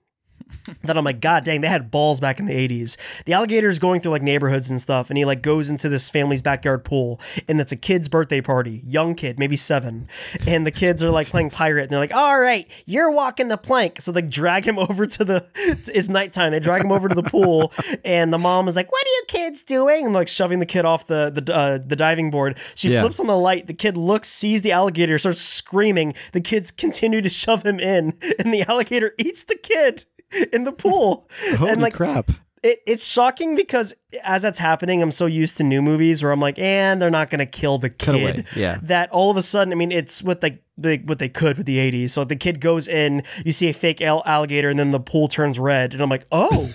[0.83, 2.97] that I'm like, God dang, they had balls back in the 80s.
[3.25, 6.09] The alligator is going through like neighborhoods and stuff, and he like goes into this
[6.09, 10.07] family's backyard pool, and it's a kid's birthday party, young kid, maybe seven.
[10.47, 13.57] And the kids are like playing pirate, and they're like, All right, you're walking the
[13.57, 14.01] plank.
[14.01, 16.51] So they drag him over to the it's nighttime.
[16.51, 17.71] They drag him over to the pool,
[18.03, 20.05] and the mom is like, What are you kids doing?
[20.05, 22.57] And like shoving the kid off the the uh, the diving board.
[22.75, 23.01] She Yeah.
[23.01, 26.13] flips on the light, the kid looks, sees the alligator, starts screaming.
[26.33, 30.05] The kids continue to shove him in, and the alligator eats the kid
[30.53, 31.29] in the pool.
[31.57, 32.31] holy and like crap!
[32.63, 36.39] it, it's shocking because as that's happening, I'm so used to new movies where I'm
[36.39, 38.33] like, and they're not gonna kill the Cut away.
[38.33, 38.47] kid.
[38.55, 38.79] Yeah.
[38.83, 41.65] That all of a sudden, I mean, it's what they, they what they could with
[41.65, 42.11] the 80s.
[42.11, 45.27] So the kid goes in, you see a fake al- alligator, and then the pool
[45.27, 46.71] turns red, and I'm like, oh,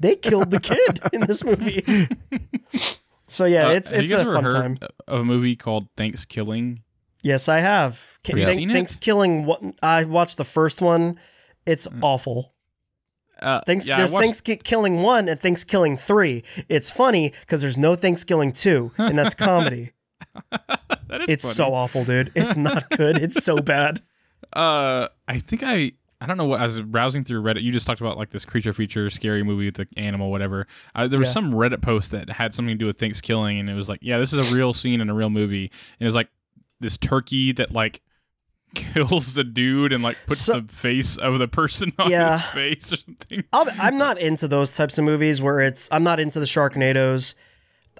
[0.00, 1.84] they killed the kid in this movie.
[3.26, 4.78] so yeah, Uh, it's it's a fun heard time.
[5.06, 6.82] of a movie called Thanksgiving?
[7.22, 8.18] Yes, I have.
[8.22, 8.72] Can, Have you thank, seen it?
[8.74, 9.44] Thanks killing.
[9.44, 11.18] What I watched the first one.
[11.66, 12.54] It's awful.
[13.40, 13.88] Uh, Thanks.
[13.88, 16.42] yeah, there's watched- Thanks Killing one and Thanks Killing three.
[16.68, 19.92] It's funny because there's no Thanks Killing two, and that's comedy.
[20.50, 21.54] that is it's funny.
[21.54, 22.32] so awful, dude.
[22.34, 23.18] It's not good.
[23.18, 24.00] It's so bad.
[24.52, 27.62] Uh, I think I I don't know what I was browsing through Reddit.
[27.62, 30.66] You just talked about like this creature feature, scary movie with the animal, whatever.
[30.94, 31.32] Uh, there was Yeah.
[31.34, 34.18] some Reddit post that had something to do with Thanksgiving, and it was like, yeah,
[34.18, 36.28] this is a real scene in a real movie, and it was like
[36.80, 38.00] this turkey that like
[38.74, 42.38] kills the dude and like puts So- the face of the person on Yeah.
[42.38, 43.44] his face or something.
[43.52, 45.88] I'll, I'm not into those types of movies where it's.
[45.92, 47.34] I'm not into the Sharknadoes.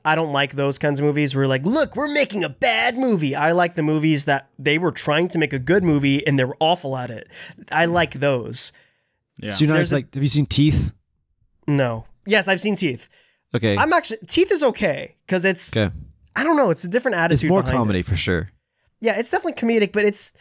[0.04, 3.34] I don't like those kinds of movies where like, look, we're making a bad movie.
[3.34, 6.44] I like the movies that they were trying to make a good movie and they
[6.44, 7.28] were awful at it.
[7.72, 8.72] I like those.
[9.38, 10.92] Yeah, So you're not There's a- like, have you seen Teeth?
[11.66, 12.06] No.
[12.26, 13.08] Yes, I've seen Teeth.
[13.54, 13.76] Okay.
[13.76, 15.74] I'm actually Teeth is okay because it's.
[15.76, 15.92] okay.
[16.36, 16.70] I don't know.
[16.70, 17.44] It's a different attitude.
[17.44, 17.78] It's more behind it.
[17.78, 18.50] comedy for sure.
[19.00, 20.32] Yeah, it's definitely comedic, but it's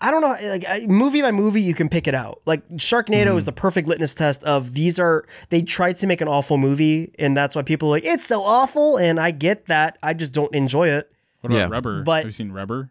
[0.00, 2.40] I don't know, like movie by movie, you can pick it out.
[2.46, 3.38] Like Sharknado Mm-hmm.
[3.38, 7.12] is the perfect litmus test of these are they tried to make an awful movie,
[7.18, 8.96] and that's why people are like it's so awful.
[8.96, 11.10] And I get that, I just don't enjoy it.
[11.40, 11.68] what about yeah.
[11.68, 12.02] Rubber?
[12.04, 12.90] But- Have you seen Rubber?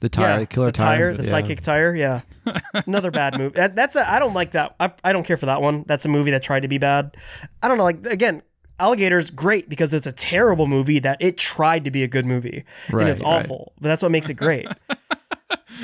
[0.00, 1.28] The tire, yeah, killer the tire, tire, the yeah.
[1.30, 1.94] psychic tire.
[1.94, 2.20] Yeah,
[2.86, 3.54] another bad movie.
[3.56, 4.74] That, that's a I don't like that.
[4.78, 5.84] I, I don't care for that one.
[5.86, 7.16] That's a movie that tried to be bad.
[7.62, 7.84] I don't know.
[7.84, 8.42] Like again.
[8.80, 12.64] Alligator's great because it's a terrible movie that it tried to be a good movie
[12.88, 13.28] right, and Right, it's right.
[13.44, 14.66] awful, but that's what makes it great.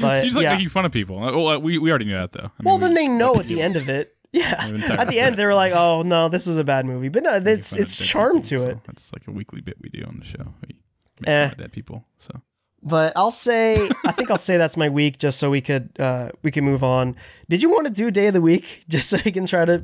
[0.00, 0.54] But Seems like yeah.
[0.54, 1.22] making fun of people.
[1.22, 2.44] Uh, Well, we, we already knew that though.
[2.44, 4.14] I mean, Well, we- then they know at the end of it.
[4.32, 7.24] Yeah, at the end they were like, "Oh no, this was a bad movie," but
[7.24, 8.78] no, it's it's charm people, to so it.
[8.86, 10.54] That's like a weekly bit we do on the show.
[10.68, 10.76] We
[11.20, 11.44] make Eh.
[11.46, 12.04] fun of dead people.
[12.18, 12.40] So
[12.80, 16.30] But I'll say, I think I'll say that's my week, just so we could uh,
[16.44, 17.16] we can move on.
[17.48, 19.82] Did you want to do day of the week, just so you can try to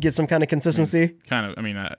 [0.00, 1.16] get some kind of consistency?
[1.28, 1.94] kind of, I mean, uh,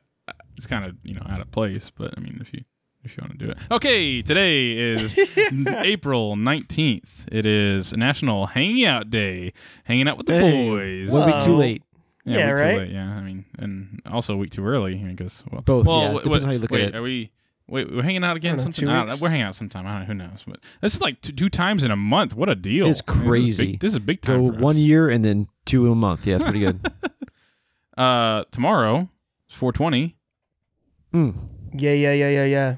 [0.63, 2.63] it's kind of you know out of place, but I mean, if you
[3.03, 4.21] if you want to do it, okay.
[4.21, 5.13] Today is
[5.67, 7.27] April nineteenth.
[7.31, 9.51] It is National Hanging Out Day.
[9.83, 11.11] Hanging out with the Hey, boys.
[11.11, 11.83] One week too late.
[12.25, 12.77] Yeah, week too right?
[12.77, 16.13] late, Yeah, I mean, and also a week too early because well, Both, Well, yeah.
[16.13, 16.95] wait, Depends how you look at it.
[16.95, 17.31] Are we?
[17.67, 18.85] Wait, we're hanging out again I know, sometime.
[18.87, 19.85] two I don't know, we're hanging out sometime.
[19.85, 20.43] I don't, who knows?
[20.47, 22.35] But this is like two, two times in a month.
[22.35, 22.87] What a deal!
[22.87, 23.71] It's I mean, this is crazy.
[23.73, 24.45] big- This is, big time.
[24.47, 24.81] Go for one us.
[24.81, 26.25] year and then two in a month.
[26.25, 26.89] Yeah, it's pretty good.
[27.97, 29.07] Uh, tomorrow,
[29.49, 30.15] four twenty.
[31.13, 31.35] Mm.
[31.75, 32.75] Yeah, yeah, yeah, yeah, yeah.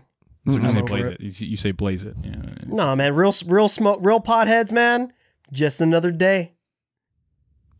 [0.47, 1.13] So you say blaze it.
[1.13, 1.41] it.
[1.41, 2.15] You, you say blaze it.
[2.23, 2.35] Yeah.
[2.67, 5.11] No, man, real, real smoke, real potheads, man.
[5.51, 6.53] Just another day.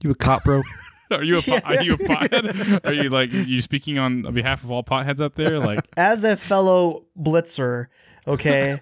[0.02, 0.62] You a cop, bro?
[1.12, 1.62] Are you a pot, Yeah.
[1.66, 2.86] are you a pothead?
[2.88, 5.60] Are you like you speaking on behalf of all potheads out there?
[5.60, 7.88] Like As a fellow blitzer,
[8.28, 8.80] okay.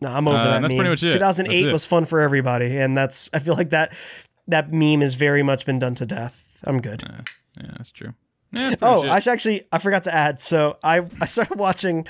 [0.00, 0.60] no, I'm over Uh, that.
[0.62, 0.76] that's meme.
[0.78, 1.10] pretty much it.
[1.12, 1.72] 2008 That's it.
[1.72, 3.28] was fun for everybody, and that's.
[3.32, 3.92] I feel like that
[4.46, 6.48] that meme has very much been done to death.
[6.64, 7.02] I'm good.
[7.04, 7.22] uh,
[7.60, 8.14] yeah, that's true.
[8.52, 9.10] Yeah, Oh, much.
[9.10, 10.40] I should actually I forgot to add.
[10.40, 12.06] So I I started watching.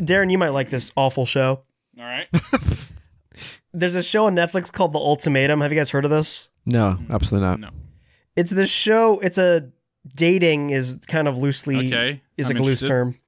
[0.00, 1.62] Darren, you might like this awful show.
[1.98, 2.26] all right.
[3.72, 5.60] There's a show on Netflix called The Ultimatum.
[5.60, 6.48] Have you guys heard of this?
[6.64, 7.60] No, absolutely not.
[7.60, 7.68] No.
[8.36, 9.18] It's this show.
[9.20, 9.70] It's a
[10.14, 12.22] dating is kind of loosely Okay.
[12.36, 13.18] is I'm like a loose term.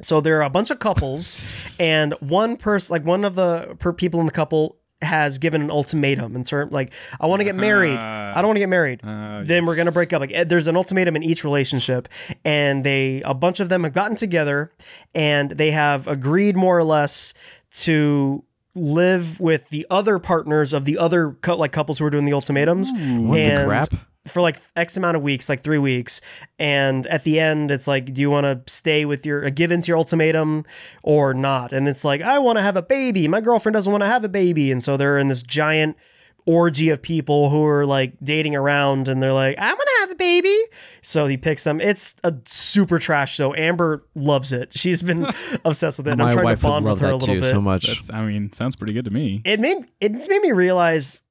[0.00, 3.92] So there are a bunch of couples, and one person, like one of the per
[3.92, 7.54] people in the couple, has given an ultimatum in term like I want to get
[7.56, 7.98] married.
[7.98, 9.00] I don't want to get married.
[9.04, 10.20] Uh, then we're gonna break up.
[10.20, 12.08] Like eh, there's an ultimatum in each relationship,
[12.44, 14.72] and they a bunch of them have gotten together,
[15.14, 17.34] and they have agreed more or less
[17.72, 22.24] to live with the other partners of the other cou- like couples who are doing
[22.24, 22.90] the ultimatums.
[22.92, 23.94] What the crap?
[24.26, 26.20] For like X amount of weeks, like three weeks.
[26.58, 29.72] And at the end, it's like, do you want to stay with your, uh, give
[29.72, 30.64] into your ultimatum
[31.02, 31.72] or not?
[31.72, 33.26] And it's like, I want to have a baby.
[33.26, 34.70] My girlfriend doesn't want to have a baby.
[34.70, 35.96] And so they're in this giant
[36.44, 40.10] orgy of people who are like dating around and they're like, I'm going to have
[40.10, 40.56] a baby.
[41.00, 41.80] So he picks them.
[41.80, 43.54] It's a super trash show.
[43.54, 44.72] Amber loves it.
[44.76, 45.26] She's been
[45.64, 46.12] obsessed with it.
[46.12, 47.40] And I'm My trying wife to would bond love with her a that little too
[47.40, 47.86] bit so much.
[47.86, 49.42] That's, I mean, sounds pretty good to me.
[49.44, 51.22] it made it made me realize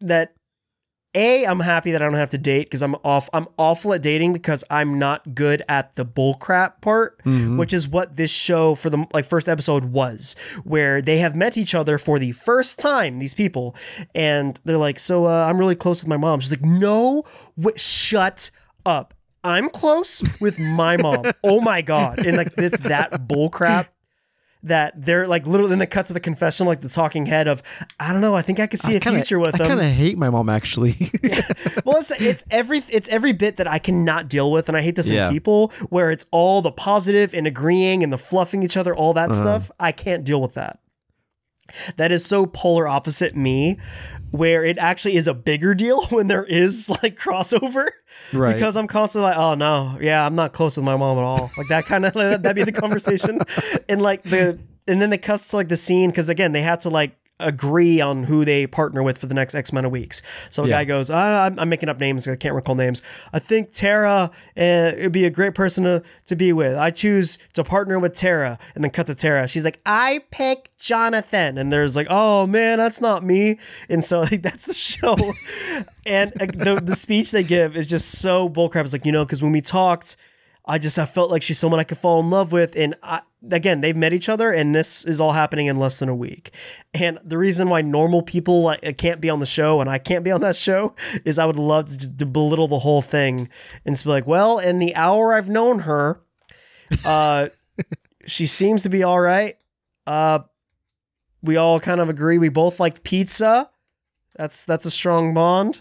[0.00, 0.34] that
[1.14, 4.02] a I'm happy that I don't have to date because I'm off I'm awful at
[4.02, 7.20] dating because I'm not good at the bullcrap part,
[7.58, 11.56] which is what this show for the like first episode was, where they have met
[11.56, 13.18] each other for the first time.
[13.18, 13.74] These people,
[14.14, 17.24] and they're like, "So uh, I'm really close with my mom." She's like, "No,
[17.76, 18.50] shut
[18.84, 21.24] up." I'm close with my mom.
[21.44, 22.18] oh my god!
[22.26, 23.86] And like this that bullcrap
[24.62, 27.62] that they're like literally in the cut of the confession, like the talking head of,
[28.00, 29.64] I don't know, I think I could see a kinda, future with I them.
[29.66, 30.96] I kind of hate my mom actually.
[31.84, 34.96] well, it's it's every it's every bit that I cannot deal with, and I hate
[34.96, 35.28] this Yeah.
[35.28, 39.16] in people where it's all the positive and agreeing and the fluffing each other, all
[39.16, 39.28] Uh-huh.
[39.28, 39.70] that stuff.
[39.78, 40.80] I can't deal with that.
[41.96, 43.78] That is so polar opposite me,
[44.30, 47.88] where it actually is a bigger deal when there is like crossover.
[48.32, 48.54] Right.
[48.54, 51.50] Because I'm constantly like, oh no, yeah, I'm not close with my mom at all.
[51.56, 53.40] Like that kind of that'd be the conversation,
[53.88, 56.80] and like the and then it cuts to like the scene because again they had
[56.80, 60.22] to like agree on who they partner with for the next X amount of weeks.
[60.50, 60.72] So a Yeah.
[60.78, 62.26] guy goes, I, I'm, I'm making up names.
[62.26, 63.00] I can't recall names.
[63.32, 66.76] I think Tara uh, would be a great person to, to be with.
[66.76, 69.46] I choose to partner with Tara, and then cut to Tara.
[69.46, 73.58] She's like, I pick Jonathan, and there's like, oh man, that's not me.
[73.88, 75.16] And so like that's the show.
[76.06, 78.84] and uh, the the speech they give is just so bullcrap.
[78.84, 80.16] It's like you know because when we talked.
[80.70, 83.22] I just I felt like she's someone I could fall in love with, and I,
[83.50, 86.50] again they've met each other, and this is all happening in less than a week.
[86.94, 90.24] And the reason why normal people like can't be on the show and I can't
[90.24, 93.48] be on that show is I would love to just to belittle the whole thing
[93.84, 96.20] and just be like, well, in the hour I've known her,
[97.04, 97.48] uh,
[98.26, 99.56] she seems to be all right.
[100.06, 100.40] Uh,
[101.42, 103.70] we all kind of agree we both like pizza.
[104.36, 105.80] That's that's a strong bond.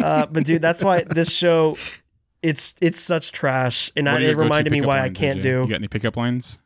[0.00, 1.76] Uh, but dude, that's why this show
[2.42, 5.42] it's it's such trash, and I, it reminded me why I can't AJ?
[5.42, 5.48] do.
[5.48, 6.60] You got any pickup lines?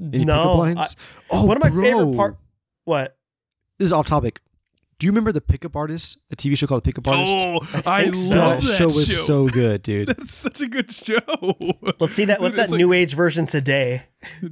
[0.00, 0.78] Any no, pickup lines?
[0.78, 0.94] I-
[1.30, 1.82] oh, one of my bro.
[1.82, 2.36] favorite part.
[2.84, 3.16] What?
[3.78, 4.40] This is off topic.
[4.98, 6.16] Do you remember the Pickup Artist?
[6.32, 7.36] A TV show called The Pickup Artist.
[7.38, 8.34] Oh, I I, think so.
[8.36, 10.08] love that that show was so good, dude.
[10.16, 11.18] That's such a good show.
[12.00, 12.40] Let's see that.
[12.40, 14.04] What's Dude, that it's like- new age version today?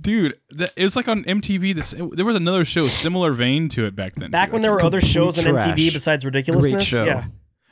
[0.02, 0.38] dude?
[0.50, 1.74] That, it was like on MTV.
[1.74, 4.30] This there was another show similar vein to it back then.
[4.30, 6.74] Back too, when I there were other shows on MTV besides ridiculousness.
[6.74, 7.04] Great show.
[7.06, 7.24] Yeah,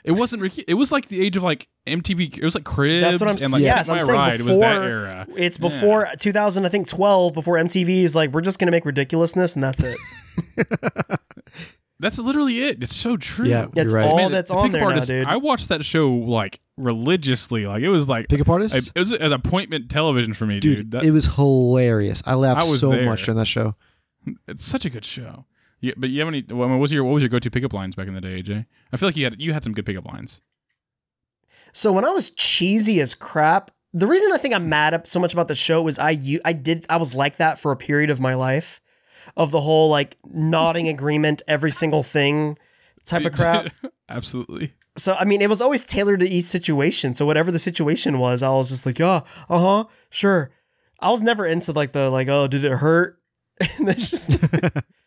[0.05, 0.43] it wasn't.
[0.43, 2.38] Ricky- It was like the age of like MTV.
[2.38, 3.03] It was like Cribs.
[3.05, 3.53] that's what I'm and saying.
[3.53, 4.38] like yes, Take I'm My saying Ride.
[4.38, 4.53] before.
[4.53, 5.27] It was that era.
[5.37, 5.69] It's Yeah.
[5.69, 7.35] before 2000, I think 12.
[7.35, 9.99] Before MTV is like, we're just gonna make ridiculousness, and that's it.
[12.01, 12.83] That's literally it.
[12.83, 13.47] It's so true.
[13.47, 13.67] Yeah.
[13.73, 14.11] That's You're right.
[14.11, 15.25] all Man, the- that's the on Pickup there now, dude.
[15.29, 17.65] I watched that show like religiously.
[17.65, 20.79] Like it was like Pickup artist, it was an appointment television for me, dude.
[20.79, 20.91] dude.
[20.91, 22.21] That- it was hilarious.
[22.27, 23.05] I laughed I was so there.
[23.05, 23.77] much during that show.
[24.49, 25.45] it's such a good show.
[25.83, 26.42] Yeah, but you have any?
[26.42, 28.66] What was your what was your go to pickup lines back in the day, AJ?
[28.92, 30.40] I feel like you had you had some good pickup lines.
[31.73, 35.18] So when I was cheesy as crap, the reason I think I'm mad up so
[35.18, 38.21] much about the show is I did I was like that for a period of
[38.21, 38.81] my life,
[39.37, 42.59] of the whole like nodding agreement, every single thing
[43.05, 43.73] type of crap.
[44.09, 44.73] Absolutely.
[44.97, 47.16] So I mean, it was always tailored to each situation.
[47.16, 50.53] So whatever the situation was, I was just like, yeah, uh huh, sure.
[51.01, 53.18] I was never into like the like, oh, did it hurt?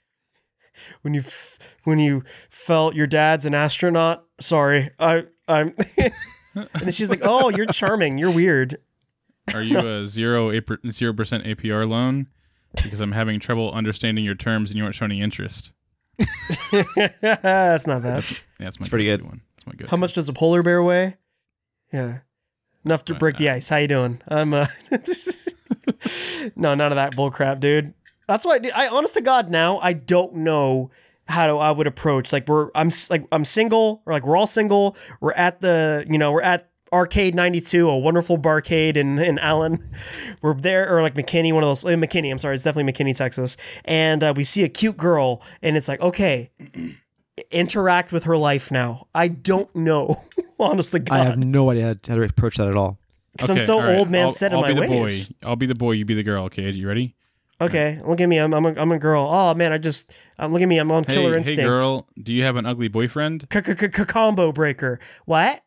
[1.05, 4.25] And it's just when you f- when you felt your dad's an astronaut.
[4.41, 5.75] Sorry, I I'm.
[6.55, 8.17] and then she's like, oh, you're charming.
[8.17, 8.79] You're weird.
[9.53, 10.51] Are you a zero
[10.91, 12.27] zero percent APR loan?
[12.83, 15.71] Because I'm having trouble understanding your terms and you aren't showing any interest.
[16.71, 18.23] That's not bad.
[18.23, 19.21] Yeah, that's my It's pretty good.
[19.23, 19.41] one.
[19.55, 19.87] That's my good.
[19.89, 21.15] How much does a polar bear weigh?
[21.93, 22.19] Yeah,
[22.83, 23.69] enough to Uh, break the uh, ice.
[23.69, 24.21] How you doing?
[24.27, 24.67] I'm uh,
[26.55, 27.93] no, none of that bull crap, dude.
[28.27, 30.91] That's why dude, I, honest to God, now I don't know
[31.27, 32.31] how to, I would approach.
[32.33, 34.95] Like we're, I'm like I'm single, or like we're all single.
[35.21, 39.89] We're at the, you know, we're at Arcade 92, a wonderful barcade in in Allen.
[40.41, 41.83] We're there, or like McKinney, one of those.
[41.83, 43.57] uh, McKinney, I'm sorry, it's definitely McKinney, Texas.
[43.83, 46.51] And uh, we see a cute girl, and it's like, okay,
[47.51, 49.07] interact with her life now.
[49.13, 50.15] I don't know,
[50.59, 51.19] honest to God.
[51.19, 52.99] I have no idea how to approach that at all.
[53.33, 53.97] Because I'm so all right.
[53.97, 55.29] old man I'll, set in I'll my be the ways.
[55.29, 55.35] boy.
[55.49, 55.91] I'll be the boy.
[55.91, 56.45] You be the girl.
[56.45, 57.15] Okay, you ready?
[57.61, 58.37] Okay, look at me.
[58.37, 59.27] I'm I'm a, I'm a girl.
[59.31, 60.77] Oh man, I just uh, look at me.
[60.77, 61.61] I'm on killer hey, instinct.
[61.61, 62.07] hey, girl.
[62.21, 63.47] Do you have an ugly boyfriend?
[63.49, 64.99] Combo breaker.
[65.25, 65.61] What?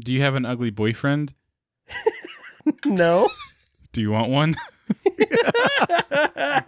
[0.00, 1.34] Do you have an ugly boyfriend?
[2.84, 3.30] No.
[3.92, 4.54] Do you want one?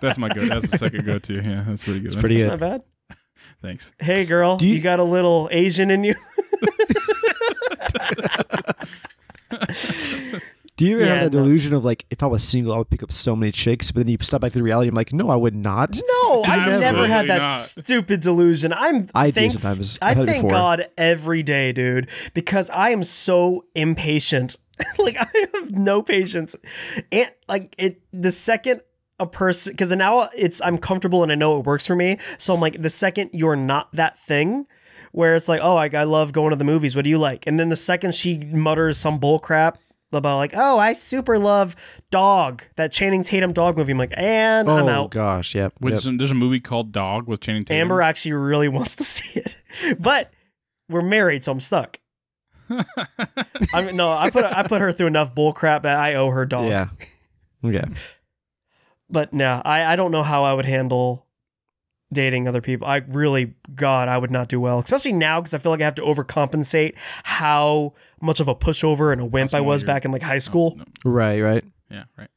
[0.01, 0.41] that's my go.
[0.47, 1.35] That's the second go-to.
[1.43, 2.07] Yeah, that's pretty good.
[2.13, 2.61] It's pretty That's good.
[2.61, 3.17] not bad.
[3.61, 3.93] Thanks.
[3.99, 6.15] Hey girl, Do you, you- got a little Asian in you?
[10.81, 11.43] Do you ever Yeah, have that no.
[11.45, 14.01] delusion of like, if I was single, I would pick up so many chicks, but
[14.01, 14.89] then you step back to the reality.
[14.89, 16.01] I'm like, no, I would not.
[16.23, 17.61] No, I've never Absolutely had that not.
[17.61, 18.73] stupid delusion.
[18.75, 19.99] I'm I do thank- sometimes.
[20.01, 20.57] I I've had it thank before.
[20.59, 24.57] God every day, dude, because I am so impatient.
[24.99, 26.57] like I have no patience.
[27.13, 28.81] And like it the second
[29.19, 32.17] a person because now it's I'm comfortable and I know it works for me.
[32.39, 34.67] So I'm like the second you're not that thing
[35.13, 36.97] where it's like, oh, I, I love going to the movies.
[36.97, 37.47] What do you like?
[37.47, 39.77] And then the second she mutters some bull crap
[40.19, 41.77] about like, oh, I super love
[42.11, 43.93] Dog, that Channing Tatum dog movie.
[43.93, 45.05] I'm like, and Oh I'm out.
[45.05, 45.75] Oh gosh, yep.
[45.79, 46.19] Which yep.
[46.19, 47.81] there's a movie called Dog with Channing Tatum.
[47.81, 49.57] Amber actually really wants to see it,
[49.99, 50.33] but
[50.89, 51.99] we're married, so I'm stuck.
[52.71, 56.31] I mean, no, I put I put her through enough bull crap that I owe
[56.31, 56.69] her dog.
[56.69, 56.89] Yeah.
[57.63, 57.87] Yeah.
[59.09, 61.27] But no, I I don't know how I would handle
[62.13, 62.87] dating other people.
[62.87, 65.85] I really, God, I would not do well, especially now because I feel like I
[65.85, 66.95] have to overcompensate
[67.25, 70.77] how much of a pushover and a wimp I was back in like high school.
[70.77, 71.65] No, Right, right.
[71.91, 72.29] yeah, right.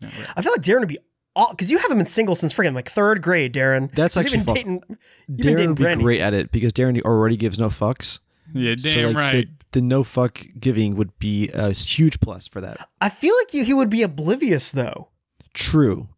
[0.00, 0.28] Yeah, right.
[0.36, 0.98] I feel like Darren would be.
[1.36, 3.92] all Because you haven't been single since freaking like third grade, Darren.
[3.94, 4.58] That's He's actually even false.
[4.58, 4.82] dating.
[4.88, 7.58] you've been Darren dating would be Brandy great since- at it because Darren already gives
[7.58, 8.18] no fucks.
[8.54, 9.48] Yeah, So, damn like, right.
[9.72, 12.88] The, the no fuck giving would be a huge plus for that.
[13.00, 15.08] I feel like he would be oblivious though.
[15.54, 16.08] True.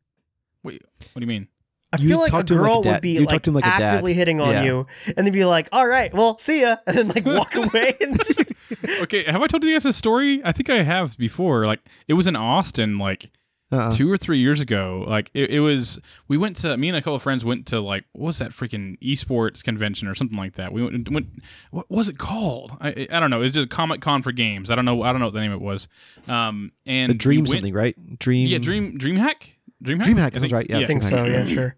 [0.63, 0.81] Wait,
[1.13, 1.49] what do you mean?
[1.93, 3.47] I You feel like a talk to him like a girl would be You like,
[3.47, 3.83] like a dad.
[3.83, 4.65] actively hitting on Yeah.
[4.65, 7.95] you, and then be like, "All right, well, see ya," and then like walk away.
[8.01, 8.41] And just,
[9.03, 10.41] Okay, have I told you guys this story?
[10.45, 11.67] I think I have before.
[11.67, 13.31] Like, it was in Austin, like
[13.71, 13.93] Uh-uh.
[13.93, 15.05] two or three years ago.
[15.07, 16.01] Like, it, it was.
[16.29, 18.53] We went to me and a couple of friends went to like what was that
[18.53, 20.73] freaking esports convention or something like that.
[20.73, 21.11] We went.
[21.11, 21.27] went
[21.71, 22.73] what was it called?
[22.81, 23.43] I I don't know.
[23.43, 24.71] It's just Comic Con for games.
[24.71, 25.03] I don't know.
[25.03, 25.89] I don't know what the name of it was.
[26.29, 28.19] Um, and The dream we went- something, right?
[28.19, 28.49] Dream.
[28.49, 29.57] Yeah, Dream DreamHack.
[29.85, 30.05] DreamHack.
[30.05, 30.79] DreamHack, I that's think- right, yeah.
[30.79, 31.25] I think so.
[31.25, 31.77] Yeah, sure.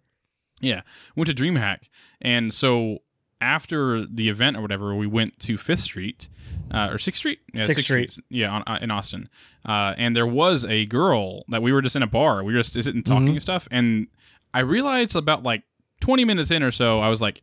[0.64, 0.82] Yeah,
[1.16, 1.88] went to DreamHack,
[2.20, 2.98] and so
[3.40, 6.28] after the event or whatever, we went to Fifth Street
[6.70, 7.40] uh, or Sixth Street.
[7.52, 8.18] Yeah, Sixth Street.
[8.30, 9.28] Yeah, on, uh, in Austin.
[9.66, 12.42] Uh, and there was a girl that we were just in a bar.
[12.42, 14.08] We were just sitting talking and stuff, and
[14.52, 15.62] I realized about like
[16.00, 17.42] twenty minutes in or so, I was like,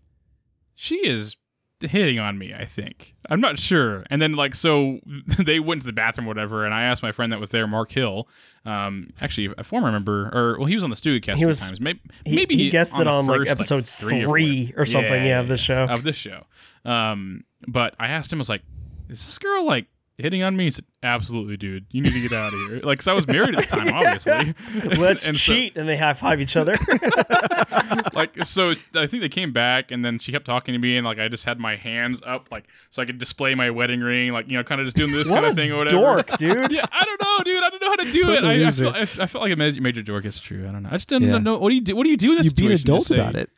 [0.75, 1.35] she is
[1.83, 4.99] hitting on me i think i'm not sure and then like so
[5.39, 7.67] they went to the bathroom or whatever and i asked my friend that was there
[7.67, 8.27] mark hill
[8.65, 11.59] um actually a former member or well he was on the studio cast He was-
[11.59, 14.83] times maybe He, maybe he guessed it the on like first, episode three, three, or,
[14.83, 15.23] or, something.
[15.25, 15.85] Yeah, of this show.
[15.85, 16.45] of this show
[16.85, 18.63] um but i asked him I was like
[19.09, 19.87] is this girl like
[20.17, 20.65] hitting on me?
[20.65, 21.85] He said, absolutely, dude.
[21.91, 22.79] You need to get out of here.
[22.83, 24.53] Like, cause I was married at the time, obviously.
[24.97, 26.77] Let's And so- cheat, and they high five each other.
[28.13, 31.05] like so I think they came back and then she kept talking to me and
[31.05, 34.31] like I just had my hands up like so I could display my wedding ring
[34.31, 36.01] like you know kind of just doing this kind of thing or whatever.
[36.01, 36.71] dork, dude.
[36.71, 37.63] Yeah, I don't know, dude.
[37.63, 38.43] I don't know how to do it.
[38.43, 38.91] a I, I, loser.
[38.91, 40.25] felt, I, I felt like a major, major dork.
[40.25, 40.67] It's true.
[40.67, 40.89] I don't know.
[40.89, 41.37] I just didn't Yeah.
[41.39, 41.57] know.
[41.57, 41.95] What do you do?
[41.95, 42.85] What do you do in this situation You be an situation?
[42.85, 43.49] adult Just say- about it.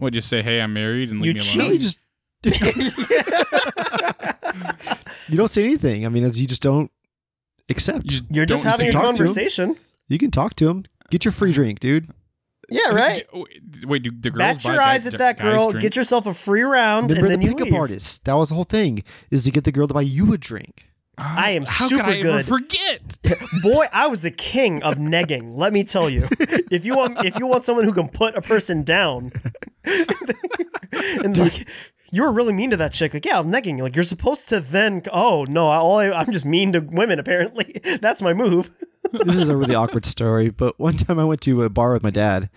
[0.00, 0.12] What?
[0.12, 1.60] Just say, hey, I'm married and You leave me cheat.
[1.60, 1.72] alone.
[1.72, 1.98] You just
[5.32, 6.06] you don't say anything.
[6.06, 6.90] I mean, it's, you just don't
[7.68, 8.12] accept.
[8.12, 9.16] You You, You're just don't having a say- talk to him.
[9.16, 9.76] conversation.
[10.10, 10.84] can talk to him.
[11.10, 12.10] Get your free drink, dude.
[12.70, 13.26] Yeah, right.
[13.34, 15.72] Wait, Wait, do the girls Bat buy your eyes guys- at that girl.
[15.72, 15.82] drink?
[15.82, 17.74] Get yourself a free round, Remember and then the you pickup leave.
[17.80, 18.24] artist.
[18.24, 20.86] That was the whole thing, is to get the girl to buy you a drink.
[21.18, 22.34] I am How super could I good.
[22.40, 23.18] ever forget?
[23.62, 25.52] Boy, I was the king of negging.
[25.54, 26.28] Let me tell you.
[26.70, 29.30] If you want, if you want someone who can put a person down,
[31.22, 31.68] and like
[32.12, 33.12] you were really mean to that chick.
[33.14, 33.80] Like, yeah, I'm negging.
[33.80, 35.02] Like, you're supposed to then.
[35.12, 37.18] Oh no, I, all I, I'm just mean to women.
[37.18, 38.70] Apparently, that's my move.
[39.12, 42.02] this is a really awkward story, but one time I went to a bar with
[42.04, 42.50] my dad,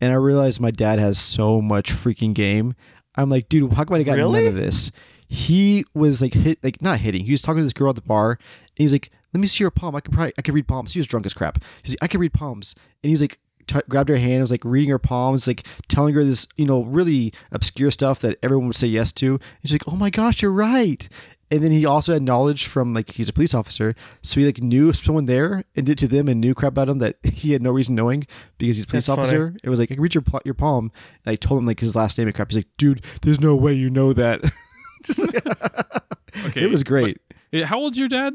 [0.00, 2.74] and I realized my dad has so much freaking game.
[3.14, 4.40] I'm like, dude, how come I got Really?
[4.44, 4.90] none of this?
[5.28, 7.24] He was like hit, like not hitting.
[7.26, 8.38] He was talking to this girl at the bar, and
[8.76, 9.94] he was like, "Let me see your palm.
[9.94, 11.62] I can probably, I can read palms." He was drunk as crap.
[11.82, 13.38] He's like, "I can read palms," and he was like.
[13.66, 16.66] T- grabbed her hand, and was like reading her palms, like telling her this, you
[16.66, 19.32] know, really obscure stuff that everyone would say yes to.
[19.34, 21.08] And she's like, "Oh my gosh, you're right."
[21.50, 24.60] And then he also had knowledge from like he's a police officer, so he like
[24.62, 27.62] knew someone there and did to them and knew crap about him that he had
[27.62, 28.26] no reason knowing
[28.58, 29.28] because he's a police That's funny.
[29.28, 29.56] officer.
[29.62, 30.90] It was like I can read your your palm.
[31.24, 32.50] And I told him like his last name and crap.
[32.50, 34.40] He's like, dude, there's no way you know that.
[35.04, 35.40] Just Okay,
[36.64, 37.20] it was great.
[37.52, 38.32] but- how old's your dad?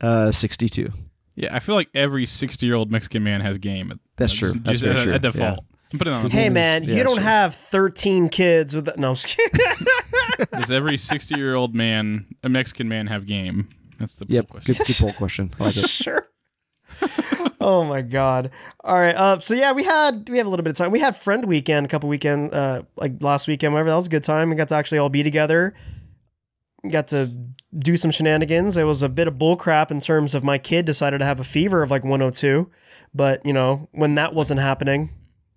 [0.00, 0.92] Uh, sixty two.
[1.34, 3.98] Yeah, I feel like every 60 year old Mexican man has game.
[4.16, 4.52] That's true.
[4.52, 5.12] Just, That's just very at, true.
[5.14, 5.64] at default.
[5.90, 6.30] Put it on.
[6.30, 7.22] Hey man, yeah, you don't sure.
[7.22, 8.86] have 13 kids with.
[8.86, 9.60] The, no, I'm just kidding.
[10.52, 13.68] Does every 60 year old man, a Mexican man, have game?
[13.98, 14.48] That's the Yep.
[14.48, 14.74] poll question.
[14.74, 15.54] Good, good poll question.
[15.60, 15.88] I like it.
[15.90, 16.28] sure.
[17.60, 18.50] oh my god.
[18.82, 19.14] All right.
[19.14, 20.90] Uh, so yeah, we had we have a little bit of time.
[20.92, 23.90] We had friend weekend a couple weekend uh like last weekend, whatever.
[23.90, 24.48] That was a good time.
[24.50, 25.74] We got to actually all be together.
[26.90, 27.30] Got to
[27.78, 28.76] do some shenanigans.
[28.76, 31.44] It was a bit of bullcrap in terms of my kid decided to have a
[31.44, 32.68] fever of like 102,
[33.14, 35.10] but you know when that wasn't happening,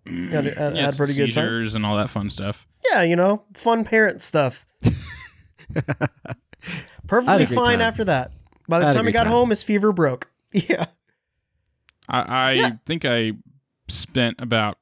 [0.05, 1.47] had, had, had Yeah, a pretty good time.
[1.76, 2.67] and all that fun stuff.
[2.91, 4.65] Yeah, you know, fun parent stuff.
[7.07, 7.82] Perfectly fine time.
[7.82, 8.32] after that.
[8.67, 9.32] By the time he got time.
[9.34, 10.30] home, his fever broke.
[10.53, 10.86] Yeah.
[12.07, 12.71] I, I Yeah.
[12.86, 13.34] think I
[13.89, 14.78] spent about,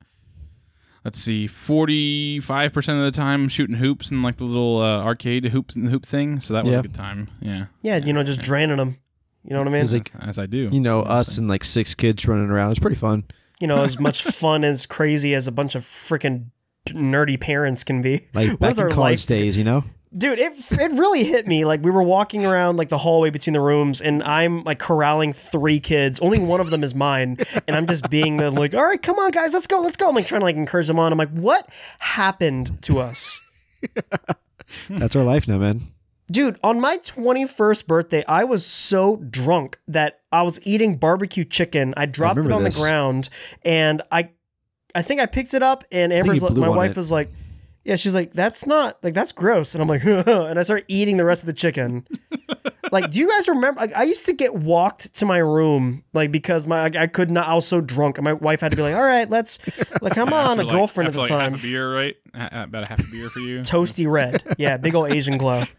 [1.06, 5.72] let's see, 45% of the time shooting hoops and like the little uh, arcade hoop,
[5.74, 6.40] hoop thing.
[6.40, 6.80] So that was Yeah.
[6.80, 7.30] a good time.
[7.42, 7.66] Yeah.
[7.82, 8.98] Yeah, you know, just draining them.
[9.44, 9.82] You know what I mean?
[9.82, 10.70] It's like As, as I do.
[10.72, 12.72] you know us and like six kids running around.
[12.72, 13.26] It's pretty fun.
[13.60, 16.48] you know, as much fun as crazy as a bunch of freaking
[16.88, 18.28] nerdy parents can be.
[18.34, 19.84] Like What back in our college life- days, you know.
[20.16, 21.66] Dude, it it really hit me.
[21.66, 25.34] Like we were walking around like the hallway between the rooms, and I'm like corralling
[25.34, 26.20] three kids.
[26.20, 27.38] Only one of them is mine,
[27.68, 30.10] and I'm just being the like, all right, come on, guys, let's go, let's go.
[30.10, 31.12] I'm like trying to like encourage them on.
[31.12, 31.68] I'm like, what
[32.00, 33.42] happened to us?
[34.90, 35.82] That's our life now, man.
[36.32, 41.94] Dude, on my 21st birthday, I was so drunk that I was eating barbecue chicken.
[41.98, 42.76] I dropped it on this.
[42.76, 43.30] the ground
[43.64, 44.30] and I
[44.96, 46.98] I think I picked it up and Amber's like, my wife it.
[46.98, 47.30] was like,
[47.86, 49.76] yeah, she's like, that's not like that's gross.
[49.76, 52.08] And I'm like, and I start eating the rest of the chicken.
[52.92, 53.82] like, do you guys remember?
[53.82, 57.30] Like, I used to get walked to my room like because my I, I could
[57.32, 57.48] not.
[57.48, 59.60] I was so drunk, and my wife had to be like, all right, let's
[60.02, 61.52] like, come on, After, a like- girlfriend at the like time.
[61.54, 62.16] Half a beer, right?
[62.36, 63.60] Ha- About a half a beer for you.
[63.62, 65.64] Toasty red, yeah, big old Asian glow.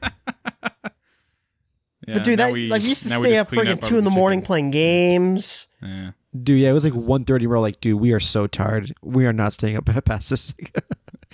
[2.07, 4.05] Yeah, But dude, now that we- like you used to stay up freaking two in
[4.05, 4.46] the barbecue morning chicken.
[4.46, 5.68] playing games.
[5.80, 6.11] Yeah.
[6.38, 7.46] Dude, yeah, it was like 1.30.
[7.46, 8.92] We're like, dude, we are so tired.
[9.02, 10.52] We are not staying up past this.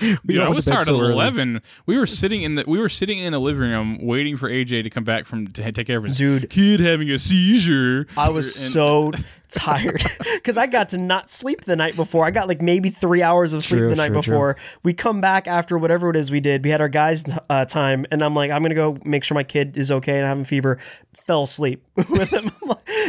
[0.25, 1.13] we Dude, I was tired so at early.
[1.13, 1.63] eleven.
[1.87, 4.83] We were sitting in the we were sitting in the living room waiting for AJ
[4.85, 6.51] to come back from to take care of his Dude.
[6.51, 8.07] kid having a seizure.
[8.17, 9.13] I was And- so
[9.51, 10.03] tired
[10.35, 12.25] because I got to not sleep the night before.
[12.25, 14.33] I got like maybe three hours of sleep True, the night true, true.
[14.33, 14.57] before.
[14.85, 16.63] We come back after whatever it is we did.
[16.65, 19.43] We had our guys' uh, time, and I'm like, I'm gonna go make sure my
[19.43, 20.79] kid is okay and having fever.
[21.27, 22.51] Fell asleep with him,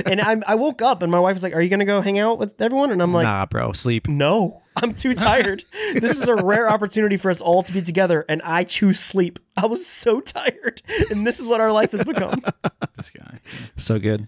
[0.05, 2.19] and I, I woke up and my wife was like, "Are you gonna go hang
[2.19, 4.07] out with everyone?" And I'm like, nah, bro, sleep.
[4.07, 5.63] No, I'm too tired.
[5.93, 9.39] this is a rare opportunity for us all to be together, and I choose sleep.
[9.57, 12.41] I was so tired, and this is what our life has become.
[12.97, 13.39] this guy.
[13.77, 14.27] So good.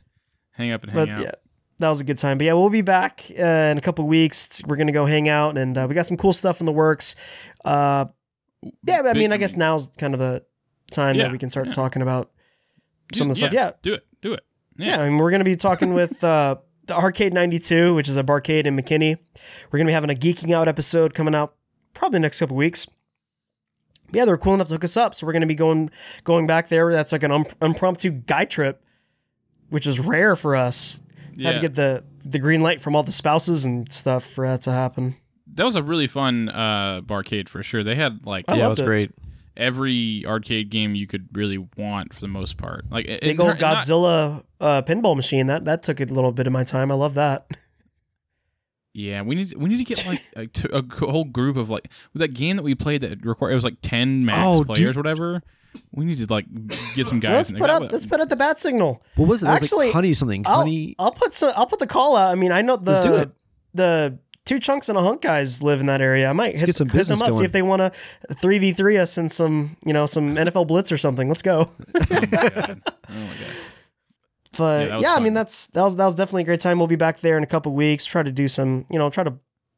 [0.51, 1.21] Hang up and hang But out.
[1.21, 1.31] yeah,
[1.79, 2.37] that was a good time.
[2.37, 4.61] But yeah, we'll be back uh, in a couple weeks.
[4.65, 7.15] We're gonna go hang out, and uh, we got some cool stuff in the works.
[7.65, 8.05] Uh,
[8.85, 10.43] yeah, I mean, I guess now's kind of the
[10.91, 11.73] time Yeah, that we can start yeah.
[11.73, 12.31] talking about
[13.13, 13.53] some of the stuff.
[13.53, 14.05] Yeah, Do it.
[14.21, 14.45] Do it.
[14.77, 14.87] yeah.
[14.97, 15.01] Yeah.
[15.01, 18.65] I mean, we're gonna be talking with uh, the Arcade 92, which is a barcade
[18.65, 19.17] in McKinney.
[19.71, 21.55] We're gonna be having a geeking out episode coming out
[21.93, 22.88] probably next couple weeks.
[24.11, 25.89] Yeah, they're cool enough to hook us up, so we're gonna be going
[26.23, 26.91] going back there.
[26.91, 28.84] That's like an um, impromptu guy trip
[29.73, 31.01] which is rare for us.
[31.41, 34.61] Had to get the the green light from all the spouses and stuff for that
[34.61, 35.15] to happen.
[35.55, 37.84] That was a really fun uh, barcade for sure.
[37.84, 38.86] They had like I yeah, it was it.
[38.86, 39.11] great.
[39.55, 42.85] Every arcade game you could really want for the most part.
[42.91, 45.47] Like it- Big it- old not- Godzilla uh, pinball machine.
[45.47, 46.91] That that took a little bit of my time.
[46.91, 47.47] I love that.
[48.95, 50.21] Yeah, we need we need to get like
[50.71, 53.77] a whole group of like that game that we played that required it was like
[53.81, 54.95] ten max Oh, players, dude.
[54.95, 55.41] or whatever.
[55.91, 56.45] We need to like
[56.93, 57.31] get some guys.
[57.33, 57.75] let's in put there.
[57.75, 59.01] out let's put out the bat signal.
[59.15, 59.47] What was it?
[59.47, 60.43] It was Actually, like honey something.
[60.45, 60.95] I'll, honey.
[60.99, 61.51] I'll put some.
[61.55, 62.31] I'll put the call out.
[62.31, 63.31] I mean, I know the Let's do it.
[63.73, 66.29] the two chunks and a hunk guys live in that area.
[66.29, 67.91] I might hit, get some hit them business up see if they want to
[68.35, 71.27] three v three us in some you know some NFL blitz or something.
[71.27, 71.69] Let's go.
[71.95, 72.81] oh my god!
[72.85, 73.55] Oh my god!
[74.57, 76.77] But Yeah, yeah, I mean that's that was that was definitely a great time.
[76.77, 78.05] We'll be back there in a couple weeks.
[78.05, 79.33] Try to do some you know try to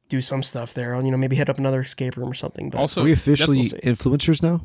[0.09, 0.95] do some stuff there.
[1.01, 2.69] You know maybe hit up another escape room or something.
[2.69, 4.61] But Also, Are we officially we'll influencers now?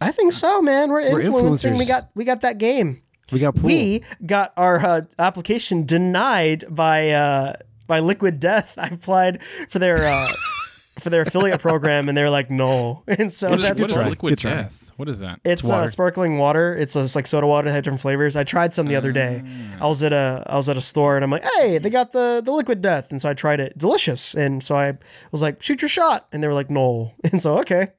[0.00, 0.90] I think so, man.
[0.90, 1.76] We're, We're influencing.
[1.76, 3.02] We got we got that game.
[3.30, 3.64] We got pool.
[3.64, 7.54] We got our uh, application denied by uh,
[7.88, 8.74] by Liquid Death.
[8.78, 10.32] I applied for their uh,
[11.00, 13.02] for their affiliate program, and they're like, no.
[13.08, 14.08] And so what is, that's what is try.
[14.08, 14.50] liquid Good try.
[14.50, 14.92] death?
[14.96, 15.40] What is that?
[15.44, 16.74] it's, It's uh, sparkling water.
[16.74, 18.34] It's, uh, it's like soda water, it had different flavors.
[18.34, 19.42] I tried some the other day.
[19.44, 19.80] Mm.
[19.80, 22.12] I was at a I was at a store, and I'm like, hey, they got
[22.12, 24.34] the the Liquid Death, and so I tried it, delicious.
[24.34, 24.98] And so I
[25.30, 27.12] was like, shoot your shot, and they were like, no.
[27.32, 27.92] And so okay,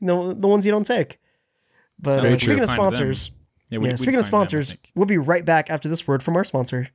[0.00, 1.20] you know the ones you don't take.
[1.98, 2.76] But uh, speaking of kind them.
[2.76, 3.30] sponsors.
[3.70, 6.88] Yeah, Yeah, speaking of sponsors, we'll be right back after this word from our sponsor.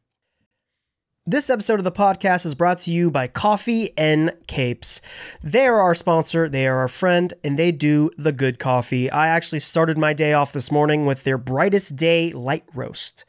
[1.30, 5.02] This episode of the podcast is brought to you by Coffee and Capes.
[5.44, 9.12] They are our sponsor, they are our friend, and they do the good coffee.
[9.12, 13.26] I actually started my day off this morning with their brightest day light roast.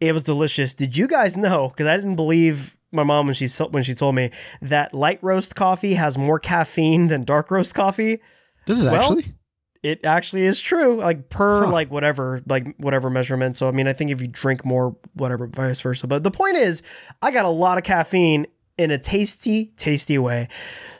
[0.00, 0.74] It was delicious.
[0.74, 1.70] Did you guys know?
[1.70, 5.56] Because I didn't believe my mom when she when she told me that light roast
[5.56, 8.20] coffee has more caffeine than dark roast coffee
[8.66, 9.34] Does it Well, actually?
[9.84, 11.70] It actually is true like per Huh.
[11.70, 15.46] like whatever like whatever measurement so i mean i think if you drink more whatever
[15.46, 16.82] vice versa but the point is
[17.22, 18.46] i got a lot of caffeine
[18.78, 20.48] in a tasty tasty way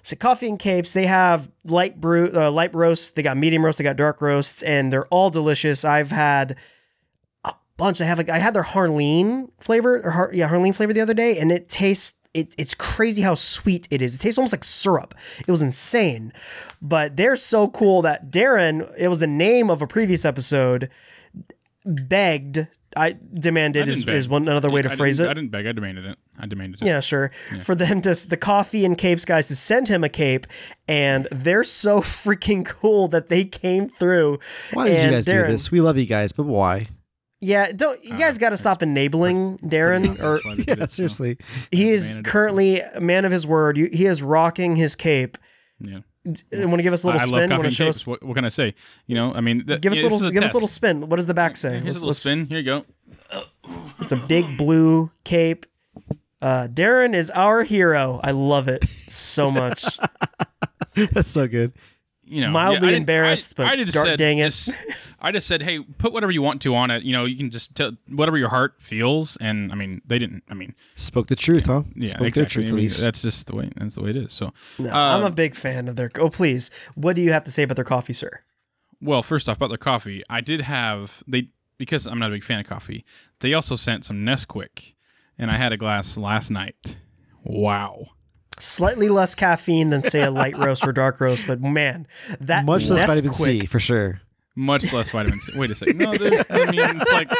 [0.02, 3.78] so coffee and capes they have light brew uh, light roast they got medium roast
[3.78, 6.56] they got dark roasts and they're all delicious i've had
[7.44, 10.92] a bunch i have like i had their harleen flavor or Har- yeah harleen flavor
[10.92, 14.16] the other day and it tastes it, it's crazy how sweet it is.
[14.16, 15.14] It tastes almost like syrup.
[15.46, 16.32] It was insane.
[16.86, 20.90] But they're so cool that Darren, it was the name of a previous episode,
[21.84, 24.14] begged, I demanded I is, beg.
[24.14, 25.28] is one another way to I phrase it.
[25.28, 25.66] I didn't beg.
[25.66, 26.18] I demanded it.
[26.38, 26.86] I demanded it.
[26.86, 27.30] Yeah, sure.
[27.62, 30.46] For them to the coffee and capes guys to send him a cape,
[30.86, 34.38] and they're so freaking cool that they came through.
[34.74, 35.70] Why did you guys Darren- do this?
[35.70, 36.86] We love you guys, but why?
[37.40, 40.18] Yeah, don't you uh, guys got to stop enabling Darren?
[40.22, 41.38] Or That's why they did Yeah, it, so, seriously.
[41.70, 42.30] he is demanded it.
[42.30, 43.76] currently a man of his word.
[43.76, 45.36] He is rocking his cape.
[45.80, 46.00] Yeah.
[46.24, 47.50] Want to give us a little I spin?
[47.50, 48.06] love coffee to show us?
[48.06, 48.74] What, what can I say?
[49.06, 50.26] You know, I mean, th- Give us yeah, a this little.
[50.28, 51.08] is Give us a little spin.
[51.08, 51.80] What does the back say?
[51.80, 52.46] Here's Let's- a little let's- spin.
[52.46, 52.84] Here you go.
[54.00, 55.66] It's a big blue cape.
[56.40, 58.20] Uh, Darren is our hero.
[58.22, 59.84] I love it so much.
[61.12, 61.72] That's so good.
[62.26, 64.46] You know, Mildly I didn't- embarrassed, but just dar- said, dang it.
[64.46, 64.76] just-
[65.20, 67.02] I just said, hey, put whatever you want to on it.
[67.02, 69.36] You know, you can just tell whatever your heart feels.
[69.40, 70.42] And I mean, they didn't.
[70.50, 71.82] I mean, Spoke the truth, huh?
[71.94, 72.52] yeah, Spoke their exactly.
[72.54, 73.00] truth, I at mean, least.
[73.00, 73.70] that's just the way.
[73.76, 74.32] That's the way it is.
[74.32, 76.10] So, No, uh, I'm a big fan of their.
[76.18, 76.70] Oh, please.
[76.94, 78.40] What do you have to say about their coffee, sir?
[79.00, 81.48] Well, first off, about their coffee, I did have they
[81.78, 83.04] because I'm not a big fan of coffee.
[83.40, 84.94] They also sent some Nesquik,
[85.38, 86.96] and I had a glass last night.
[87.42, 88.06] Wow,
[88.58, 92.06] Slightly less caffeine than say a light roast or dark roast, but man,
[92.40, 94.20] that Much less vitamin Nesquik- C, for sure.
[94.54, 95.58] much less vitamin C.
[95.58, 96.46] Wait a second, no, there's.
[96.50, 97.30] I mean, it's like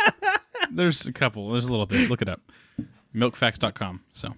[0.71, 1.51] there's a couple.
[1.53, 2.11] There's a little bit.
[2.11, 2.41] Look it up.
[3.15, 4.01] Milkfacts.com.
[4.13, 4.35] So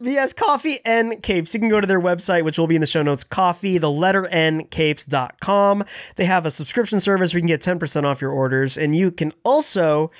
[0.00, 1.54] Yes, coffee and capes.
[1.54, 3.90] You can go to their website, which will be in the show notes, coffee, the
[3.90, 5.84] letter N, capes.com.
[6.16, 8.76] They have a subscription service where you can get 10% off your orders.
[8.78, 10.12] And you can also,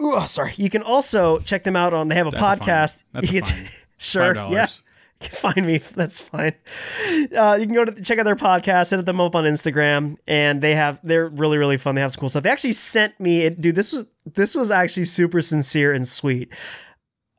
[0.00, 2.46] ooh, oh, sorry, you can also check them out on, they have a That's a
[2.46, 2.58] fine.
[2.58, 3.02] podcast.
[3.12, 3.68] That's You can- fine.
[3.98, 4.34] sure.
[4.34, 4.52] $5.
[4.52, 4.66] Yeah.
[5.20, 5.78] You can Find me.
[5.78, 6.54] That's fine.
[7.36, 10.60] Uh, you can go to check out their podcast, hit them up on Instagram, and
[10.60, 11.94] they have they're really really fun.
[11.94, 12.44] They have some cool stuff.
[12.44, 13.74] They actually sent me, it, dude.
[13.74, 16.52] This was this was actually super sincere and sweet.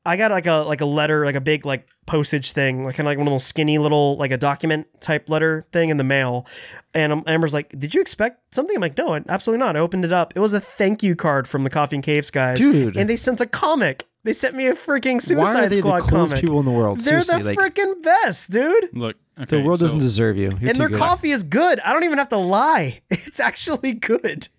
[0.06, 3.06] I got like a like a letter, like a big like postage thing, like kind
[3.08, 6.04] of like one of those skinny little like a document type letter thing in the
[6.04, 6.48] mail.
[6.94, 10.12] And Amber's like, "Did you expect something?" I'm like, "No, absolutely not." I opened it
[10.12, 10.34] up.
[10.36, 12.98] It was a thank you card from the Coffee and Capes guys, Dude.
[12.98, 14.06] And they sent a comic.
[14.24, 16.44] They sent me a freaking Suicide Why are they Squad the coolest comic.
[16.44, 17.00] people in the world?
[17.00, 18.90] They're Seriously, the like freaking best, dude.
[18.94, 20.50] look, okay, the world so doesn't deserve you.
[20.60, 20.98] You're and their good.
[21.00, 21.80] coffee is good.
[21.80, 23.02] I don't even have to lie.
[23.10, 24.50] It's actually good.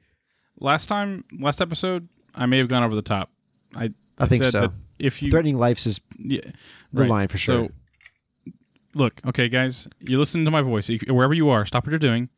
[0.59, 3.31] Last time, last episode, I may have gone over the top.
[3.75, 4.61] I I think said so.
[4.63, 6.41] that If you Threatening lives is yeah,
[6.93, 7.11] the right.
[7.11, 7.67] line for sure.
[7.67, 8.53] So,
[8.95, 10.89] look, okay, guys, you listen to my voice.
[10.91, 12.29] If- Wherever you are, stop what you're doing.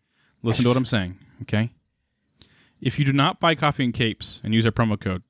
[0.43, 1.71] Listen to what I'm saying, okay?
[2.81, 5.23] If you do not buy coffee and capes and use our promo code,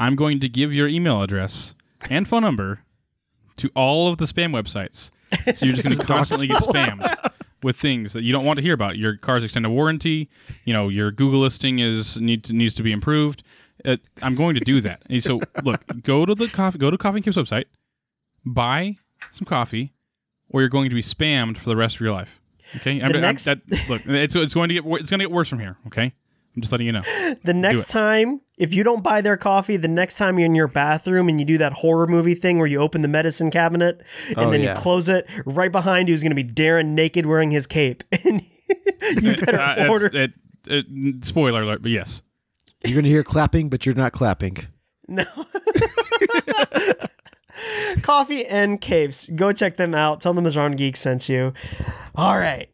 [0.00, 1.74] I'm going to give your email address
[2.08, 2.80] and phone number
[3.58, 5.10] to all of the spam websites.
[5.56, 7.30] So you're just going to constantly get spammed
[7.62, 8.96] with things that you don't want to hear about.
[8.96, 10.28] Your car's extended warranty,
[10.64, 13.42] you know, your Google listing is need to, needs to be improved.
[13.84, 15.02] Uh, I'm going to do that.
[15.10, 17.66] And so look, go to the coffee, go to Coffee and Kim's website,
[18.44, 18.96] buy
[19.32, 19.92] some coffee,
[20.48, 22.40] or you're going to be spammed for the rest of your life.
[22.76, 25.24] Okay, I'm, The I'm- next- that, look, it's, it's going to get it's going to
[25.26, 25.76] get worse from here.
[25.88, 26.12] Okay,
[26.56, 27.02] I'm just letting you know.
[27.44, 30.68] The next time, if you don't buy their coffee, the next time you're in your
[30.68, 34.38] bathroom and you do that horror movie thing where you open the medicine cabinet and
[34.38, 34.74] Oh, then yeah.
[34.74, 38.04] you close it, right behind you is going to be Darren naked wearing his cape.
[38.24, 38.42] And
[39.22, 40.06] you better Uh, order.
[40.12, 40.32] it,
[40.66, 42.22] it, spoiler alert, but yes.
[42.84, 44.56] You're gonna hear clapping, but you're not clapping.
[45.08, 45.24] No.
[48.02, 49.28] coffee and Capes.
[49.34, 50.20] Go check them out.
[50.20, 51.52] Tell them the Genre Geek sent you.
[52.14, 52.70] All right.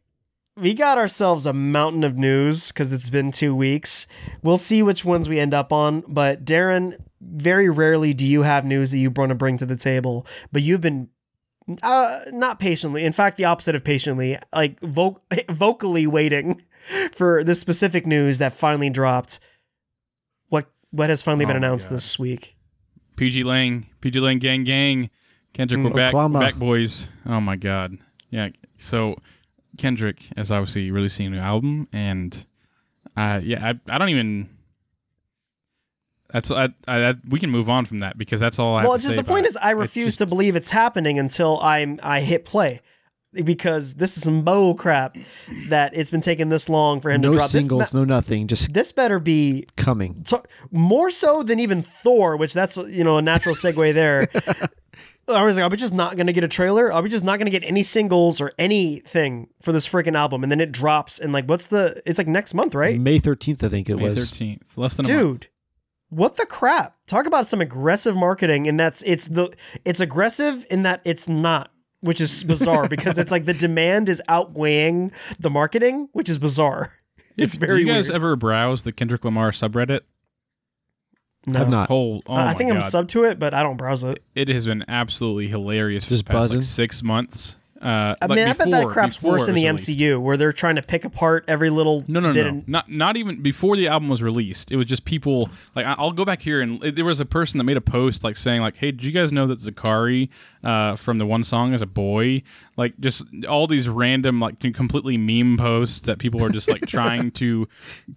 [0.59, 4.07] We got ourselves a mountain of news because it's been two weeks.
[4.42, 6.02] We'll see which ones we end up on.
[6.09, 9.76] But Darren, very rarely do you have news that you want to bring to the
[9.76, 10.26] table.
[10.52, 11.11] But you've been
[11.82, 13.04] uh, not patiently.
[13.04, 16.62] In fact, the opposite of patiently, like vo- vocally waiting
[17.12, 19.40] for this specific news that finally dropped.
[20.48, 22.57] What what has finally been Oh my announced this week?
[23.16, 25.11] PG Lang, PG Lang gang gang.
[25.52, 27.09] Kendrick, we're back, we're back, boys.
[27.26, 27.98] Oh my god.
[28.30, 28.50] Yeah.
[28.78, 29.16] So
[29.79, 32.45] Kendrick is obviously releasing a new album, and
[33.16, 34.49] uh, yeah, I, I don't even.
[36.33, 38.83] That's I, I, I we can move on from that because that's all I.
[38.83, 39.51] well, have to just say the about point it.
[39.51, 42.81] is, I refuse just- to believe it's happening until I'm I hit play,
[43.33, 45.16] because this is some bull crap
[45.68, 47.49] that it's been taking this long for him No to drop.
[47.51, 50.20] singles, This, no nothing, just this better be coming.
[50.24, 54.27] so, more so than even Thor, which that's you know a natural segue there.
[55.29, 56.93] I was like, are we just not going to get a trailer?
[56.93, 60.43] Are we just not going to get any singles or anything for this freaking album?
[60.43, 62.01] And then it drops and like, what's the?
[62.07, 63.01] It's like next month, right?
[63.01, 64.31] May 13th, I think it May was.
[64.31, 65.41] thirteenth, less than a month.
[65.43, 65.49] dude
[66.09, 69.53] what the crap talk about some aggressive marketing and that's it's the
[69.85, 74.22] it's aggressive in that it's not which is bizarre because it's like the demand is
[74.29, 75.11] outweighing
[75.41, 76.93] the marketing which is bizarre
[77.37, 78.16] it's If- very Do you guys weird.
[78.18, 80.03] ever browse the Kendrick Lamar subreddit?
[81.47, 81.61] No.
[81.61, 81.88] I've not.
[81.88, 82.88] Whole, oh i my think i'm God.
[82.90, 86.26] sub to it but i don't browse it it has been absolutely hilarious for Just
[86.26, 86.59] the past buzzing?
[86.61, 87.59] like six months.
[87.83, 89.89] Uh, i mean i bet that crap's worse in the released.
[89.91, 93.16] mcu where they're trying to pick apart every little No, no, no, and- not not
[93.18, 94.72] even before the album was released.
[94.72, 97.27] It was just people like I- I'll go back here and it- there was a
[97.27, 100.31] person that made a post like saying like, "Hey, did you guys know that Zacari
[100.64, 102.43] uh, from the one song is a boy?"
[102.79, 107.31] Like just all these random like completely meme posts that people are just like trying
[107.33, 107.68] to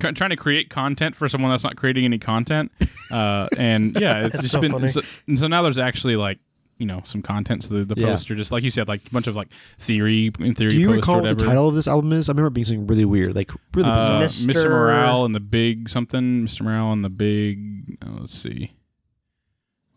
[0.01, 2.71] c- trying to create content for someone that's not creating any content.
[3.11, 4.87] Uh, and yeah, it's just so been funny.
[4.87, 5.01] so,
[5.35, 6.39] so now there's actually like.
[6.79, 7.63] You know, some content.
[7.65, 8.07] So the, the Yeah.
[8.07, 10.71] posts are just like you said, like a bunch of like theory in theory.
[10.71, 12.27] Do you recall what the title of this album is?
[12.29, 14.21] I remember it being something really weird, like really Uh.
[14.21, 14.45] Mr.
[14.47, 14.69] Mr.
[14.69, 16.45] Morale and the Big something.
[16.47, 16.61] Mr.
[16.61, 17.97] Morale and the Big.
[18.05, 18.71] oh, let's see.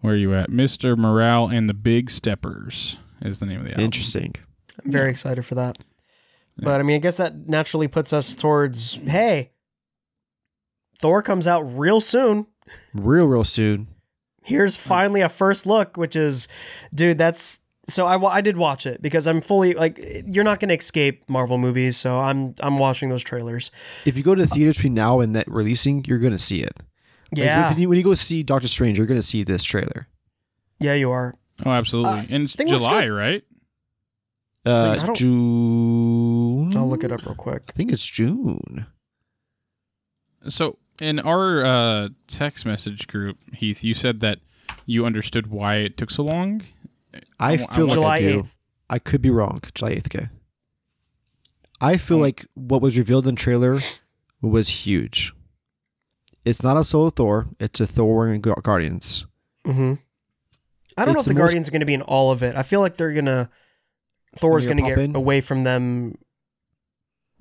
[0.00, 0.50] Where are you at?
[0.50, 0.98] Mr.
[0.98, 3.84] Morale and the Big Steppers is the name of the album.
[3.84, 4.34] Interesting.
[4.84, 5.78] i'm very excited for that
[6.58, 9.52] but i mean i guess that naturally puts us towards hey
[11.00, 12.46] thor comes out real soon
[12.94, 13.86] Real, real soon.
[14.44, 16.48] Here's finally a first look which is
[16.94, 20.68] dude that's so I, I did watch it because i'm fully like you're not going
[20.70, 23.70] to escape marvel movies so i'm i'm watching those trailers
[24.04, 26.72] If you go to the theater between now and that releasing, you're gonna see it.
[27.32, 30.06] Like, yeah when, you, when you go see Doctor Strange, you're gonna see this trailer.
[30.80, 31.34] yeah you are
[31.64, 32.12] Oh, absolutely.
[32.20, 33.44] Uh, and it's think it looks July, right?
[34.66, 36.76] Uh, I don't- June.
[36.76, 38.86] i'll look it up real quick I think it's June.
[40.48, 44.38] So in our uh, text message group, Heath, you said that
[44.86, 46.62] you understood why it took so long.
[47.38, 48.42] I I feel like july I do.
[48.42, 48.54] 8th
[48.90, 49.60] I could be wrong.
[49.74, 50.28] July 8th, okay.
[51.80, 53.78] I feel like what was revealed in the trailer
[54.40, 55.32] was huge.
[56.44, 59.24] It's not a solo Thor, it's a Thor and Gu- Guardians.
[59.66, 59.94] hmm
[60.98, 62.42] i don't know if the, the most- guardians are going to be in all of
[62.42, 63.48] it i feel like they're going to
[64.36, 65.16] thor's Gonna going to get in?
[65.16, 66.18] away from them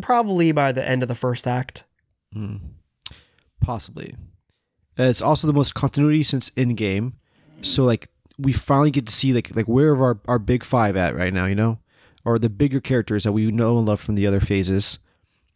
[0.02, 1.84] probably by the end of the first act
[2.34, 2.56] Hmm.
[3.62, 4.16] Possibly.
[5.00, 7.14] Uh, It's also the most continuity since Endgame.
[7.62, 10.98] So like we finally get to see like like where are our, our big five
[10.98, 11.80] at right now, you know?
[12.26, 15.00] Or the bigger characters that we know and love from the other phases,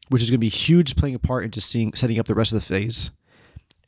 [0.09, 2.59] which is gonna be huge playing a part into seeing setting up the rest of
[2.59, 3.11] the phase.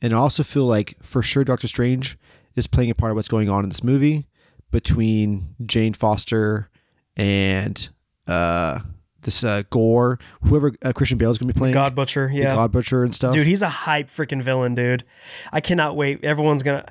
[0.02, 2.18] And I also feel like for sure Doctor Strange
[2.54, 4.26] is playing a part of what's going on in this movie
[4.70, 6.68] between Jane Foster
[7.16, 7.88] and
[8.26, 8.80] uh
[9.22, 12.72] this uh Gorr, whoever uh, Christian Bale is gonna be playing god butcher yeah God
[12.72, 13.34] Butcher and stuff.
[13.34, 15.04] Dude, he's a hype freaking villain, dude.
[15.52, 16.24] I cannot wait.
[16.24, 16.86] Everyone's gonna.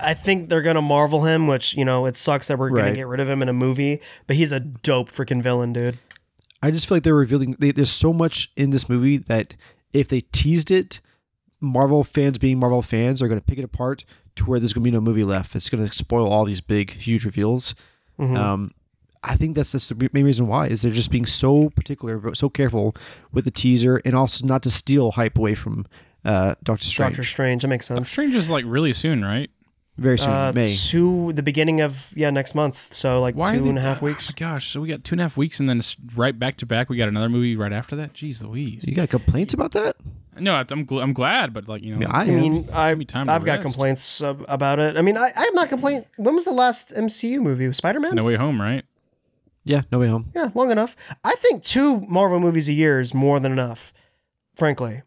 [0.00, 3.06] I think they're gonna marvel him, which you know it sucks that we're gonna get
[3.06, 4.00] rid of him in a movie.
[4.26, 5.98] But he's a dope freaking villain, dude.
[6.62, 7.54] I just feel like they're revealing.
[7.58, 9.56] They, there's so much in this movie that
[9.92, 11.00] if they teased it,
[11.60, 14.04] Marvel fans being Marvel fans are going to pick it apart
[14.36, 15.54] to where there's going to be no movie left.
[15.56, 17.74] It's going to spoil all these big, huge reveals.
[18.18, 18.36] Mm-hmm.
[18.36, 18.74] Um,
[19.24, 22.48] I think that's, that's the main reason why is they're just being so particular, so
[22.48, 22.94] careful
[23.32, 25.86] with the teaser, and also not to steal hype away from
[26.24, 27.12] uh, Doctor Strange.
[27.12, 27.62] Doctor Strange.
[27.62, 28.10] That makes sense.
[28.10, 29.48] Strange is like really soon, right?
[29.98, 30.74] Very soon, Uh, May.
[30.88, 32.94] to the beginning of yeah next month.
[32.94, 34.28] So like Why are two they- and a half oh weeks.
[34.30, 36.56] my gosh, so we got two and a half weeks, and then it's right back
[36.58, 36.88] to back.
[36.88, 38.14] We got another movie right after that.
[38.14, 38.82] Jeez Louise.
[38.84, 39.96] You got complaints about that?
[40.40, 43.44] No, I'm gl- I'm glad, but like you know, I mean, I mean time I've
[43.44, 43.62] got rest.
[43.64, 44.96] complaints about it.
[44.96, 46.06] I mean, I, I have not complained.
[46.16, 47.70] When was the last MCU movie?
[47.74, 48.14] Spider Man?
[48.14, 48.84] No Way Home, right?
[49.64, 50.30] Yeah, No Way Home.
[50.34, 50.96] Yeah, long enough.
[51.24, 53.92] I think two Marvel movies a year is more than enough.
[54.56, 55.02] Frankly,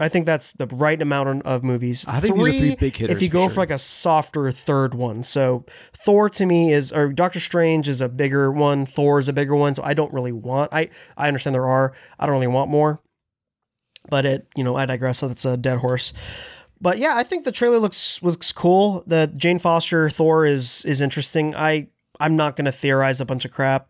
[0.00, 2.04] I think that's the right amount of movies.
[2.06, 3.50] I think these are three big hitters If you for go sure.
[3.50, 8.00] for like a softer third one, so Thor to me is, or Doctor Strange is
[8.00, 8.86] a bigger one.
[8.86, 9.74] Thor is a bigger one.
[9.74, 10.72] So I don't really want.
[10.72, 11.92] I I understand there are.
[12.18, 13.00] I don't really want more.
[14.08, 15.20] But it, you know, I digress.
[15.20, 16.12] That's a dead horse.
[16.80, 19.02] But yeah, I think the trailer looks looks cool.
[19.06, 21.54] The Jane Foster Thor is is interesting.
[21.54, 21.88] I
[22.20, 23.88] I'm not going to theorize a bunch of crap.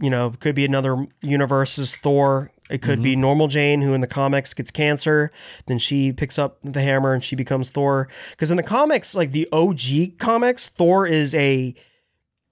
[0.00, 2.52] You know, could be another universe's Thor.
[2.70, 5.32] It could be normal Jane, who in the comics gets cancer.
[5.66, 8.08] Then she picks up the hammer and she becomes Thor.
[8.30, 11.74] Because in the comics, like the OG comics, Thor is a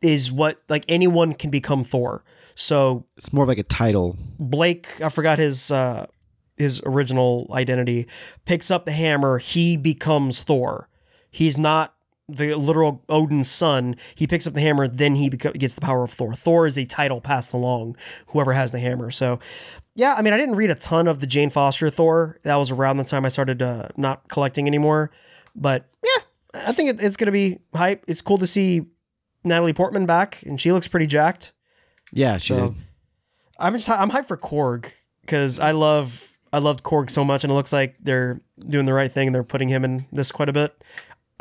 [0.02, 2.24] is what like anyone can become Thor.
[2.54, 4.16] So It's more of like a title.
[4.38, 6.06] Blake, I forgot his uh
[6.56, 8.06] his original identity,
[8.46, 10.88] picks up the hammer, he becomes Thor.
[11.30, 11.94] He's not
[12.29, 13.97] the literal Odin's son.
[14.14, 16.35] He picks up the hammer, then he gets the power of Thor.
[16.35, 17.97] Thor is a title passed along,
[18.29, 19.11] whoever has the hammer.
[19.11, 19.39] So,
[19.95, 22.39] yeah, I mean, I didn't read a ton of the Jane Foster Thor.
[22.43, 25.11] That was around the time I started uh, not collecting anymore.
[25.55, 26.22] But yeah,
[26.66, 28.05] I think it, it's going to be hype.
[28.09, 28.87] It's cool to see
[29.45, 31.53] Natalie Portman back, and she looks pretty jacked.
[32.12, 32.74] Yeah, she So- did.
[33.59, 34.91] I'm just I'm hyped for Korg
[35.22, 38.93] because I love I loved Korg so much, and it looks like they're doing the
[38.93, 40.85] right thing and they're putting him in this quite a bit.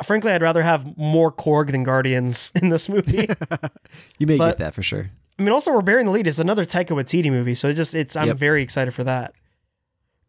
[0.04, 3.28] Frankly, I'd rather have more Korg than Guardians in this movie.
[4.18, 5.10] You may but- get that for sure.
[5.38, 6.26] I mean, also we're bearing the lead.
[6.26, 8.36] It's another Taika Waititi movie, so it just it's I'm Yep.
[8.38, 9.34] very excited for that.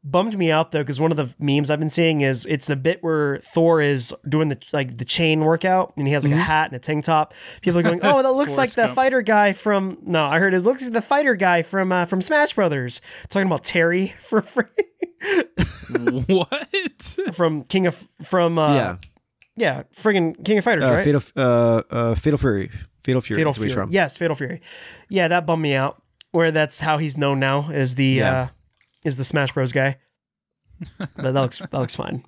[0.03, 2.75] Bummed me out though because one of the memes I've been seeing is it's the
[2.75, 6.39] bit where Thor is doing the like the chain workout and he has like Mm-hmm.
[6.41, 7.33] a hat and a tank top.
[7.61, 10.53] People are going, "Oh, that looks like Forrest the fighter guy from." No, I heard
[10.53, 13.01] it looks like the fighter guy from uh, from Smash Brothers.
[13.29, 14.65] Talking about Terry for free.
[16.27, 17.17] what?
[17.33, 18.95] from King of from uh, yeah.
[19.57, 21.03] Yeah friggin' King of Fighters, Uh, right?
[21.03, 22.71] Fatal, uh, uh, Fatal Fury.
[23.03, 23.39] Fatal Fury.
[23.41, 23.69] Fatal Fury.
[23.69, 23.89] from.
[23.89, 24.61] Yes, Fatal Fury.
[25.09, 26.01] Yeah, that bummed me out.
[26.31, 28.41] Where that's how he's known now is the Yeah.
[28.41, 28.47] uh
[29.05, 29.97] is the Smash Bros guy.
[30.99, 32.23] but that looks that looks fine.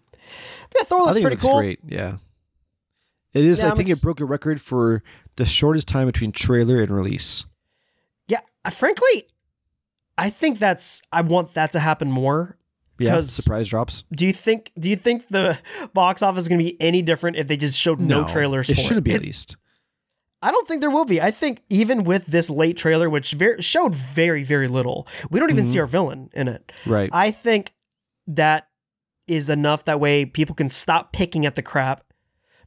[0.72, 1.60] But yeah, Thor looks pretty looks cool.
[1.60, 1.80] great.
[1.86, 2.18] Yeah.
[3.34, 3.62] It is.
[3.62, 5.04] Yeah, I think ex- it broke a record for
[5.36, 7.46] the shortest time between trailer and release.
[8.28, 9.26] Yeah, uh, frankly,
[10.18, 12.58] I think that's I want that to happen more.
[13.00, 13.22] Yeah.
[13.22, 14.04] Surprise drops.
[14.12, 15.58] Do you think do you think the
[15.94, 18.78] box office is going to be any different if they just showed no, trailers It
[18.78, 19.56] shouldn't be It- at least.
[20.42, 21.22] I don't think there will be.
[21.22, 25.50] I think even with this late trailer, which ver- showed very, very little, we don't
[25.50, 25.72] even Mm-hmm.
[25.74, 26.72] see our villain in it.
[26.86, 27.10] Right.
[27.12, 27.74] I think
[28.28, 28.70] that
[29.28, 29.84] is enough.
[29.84, 32.06] That way, people can stop picking at the crap.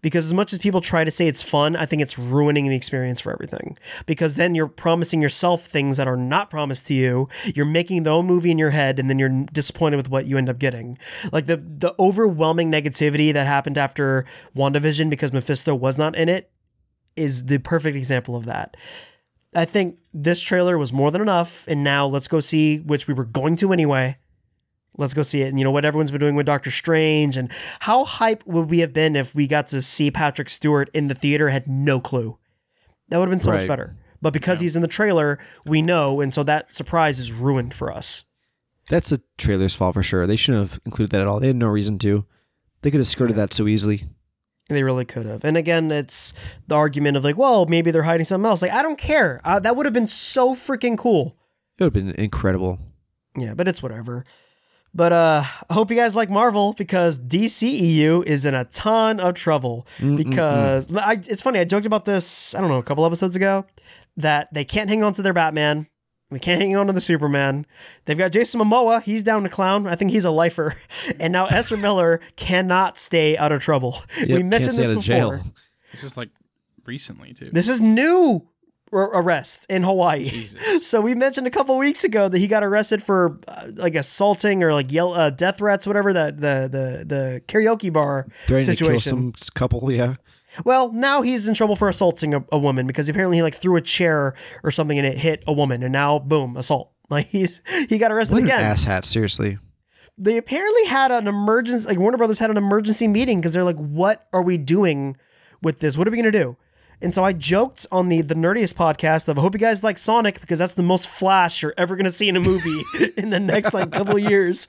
[0.02, 2.76] Because as much as people try to say it's fun, I think it's ruining the
[2.76, 3.78] experience for everything.
[4.04, 7.28] Because then you're promising yourself things that are not promised to you.
[7.54, 10.36] You're making the own movie in your head, and then you're disappointed with what you
[10.36, 10.98] end up getting.
[11.32, 14.24] Like the the overwhelming negativity that happened after
[14.56, 16.50] WandaVision because Mephisto was not in it
[17.14, 18.76] is the perfect example of that.
[19.54, 23.14] I think this trailer was more than enough, and now let's go see, which we
[23.14, 24.16] were going to anyway.
[24.98, 25.48] Let's go see it.
[25.48, 28.80] And you know what everyone's been doing with Doctor Strange, and how hype would we
[28.80, 31.48] have been if we got to see Patrick Stewart in the theater?
[31.48, 32.38] Had no clue.
[33.08, 33.96] That would have been so much better.
[34.20, 37.92] But because he's in the trailer, we know, and so that surprise is ruined for
[37.92, 38.24] us.
[38.88, 40.26] That's the trailer's fault for sure.
[40.26, 41.40] They shouldn't have included that at all.
[41.40, 42.24] They had no reason to.
[42.82, 44.04] They could have skirted that so easily.
[44.68, 45.44] They really could have.
[45.44, 46.34] And again, it's
[46.68, 48.62] the argument of like, well, maybe they're hiding something else.
[48.62, 49.40] Like, I don't care.
[49.44, 51.36] Uh, that would have been so freaking cool.
[51.78, 52.78] It would have been incredible.
[53.36, 54.24] Yeah, but it's whatever.
[54.94, 59.34] But uh I hope you guys like Marvel because DCEU is in a ton of
[59.34, 60.16] trouble mm, mm, mm.
[60.16, 63.64] because I, it's funny I joked about this I don't know a couple episodes ago
[64.16, 65.86] that they can't hang on to their Batman.
[66.30, 67.66] They can't hang on to the Superman.
[68.06, 69.86] They've got Jason Momoa he's down to clown.
[69.86, 70.74] I think he's a lifer.
[71.20, 73.98] And now Ezra Miller cannot stay out of trouble.
[74.20, 75.34] We mentioned can't stay this out before.
[75.34, 75.52] Of jail.
[75.92, 76.30] It's just like
[76.86, 77.50] recently too.
[77.52, 78.42] this is new.
[78.44, 78.51] ar-
[78.92, 80.28] arrest in Hawaii.
[80.28, 80.60] Jesus.
[80.86, 84.62] So we mentioned a couple weeks ago that he got arrested for uh, like assaulting
[84.62, 88.84] or like yell uh, death threats, whatever that the the the karaoke bar Threatening to
[88.84, 89.34] kill situation.
[89.34, 90.16] some couple, yeah.
[90.66, 93.76] Well, now he's in trouble for assaulting a, a woman because apparently he like threw
[93.76, 96.90] a chair or something and it hit a woman, and now boom, assault.
[97.10, 98.74] Like he's he got arrested What an again.
[98.74, 99.58] asshat, seriously.
[100.16, 103.76] they apparently had an emergency like Warner Brothers had an emergency meeting because they're like,
[103.76, 105.16] what are we doing
[105.62, 105.98] with this?
[105.98, 106.56] What are we gonna do?
[107.02, 109.98] And so I joked on the the nerdiest podcast of I hope you guys like
[109.98, 112.82] Sonic because that's the most flash you're ever gonna see in a movie
[113.16, 114.66] in the next like couple of years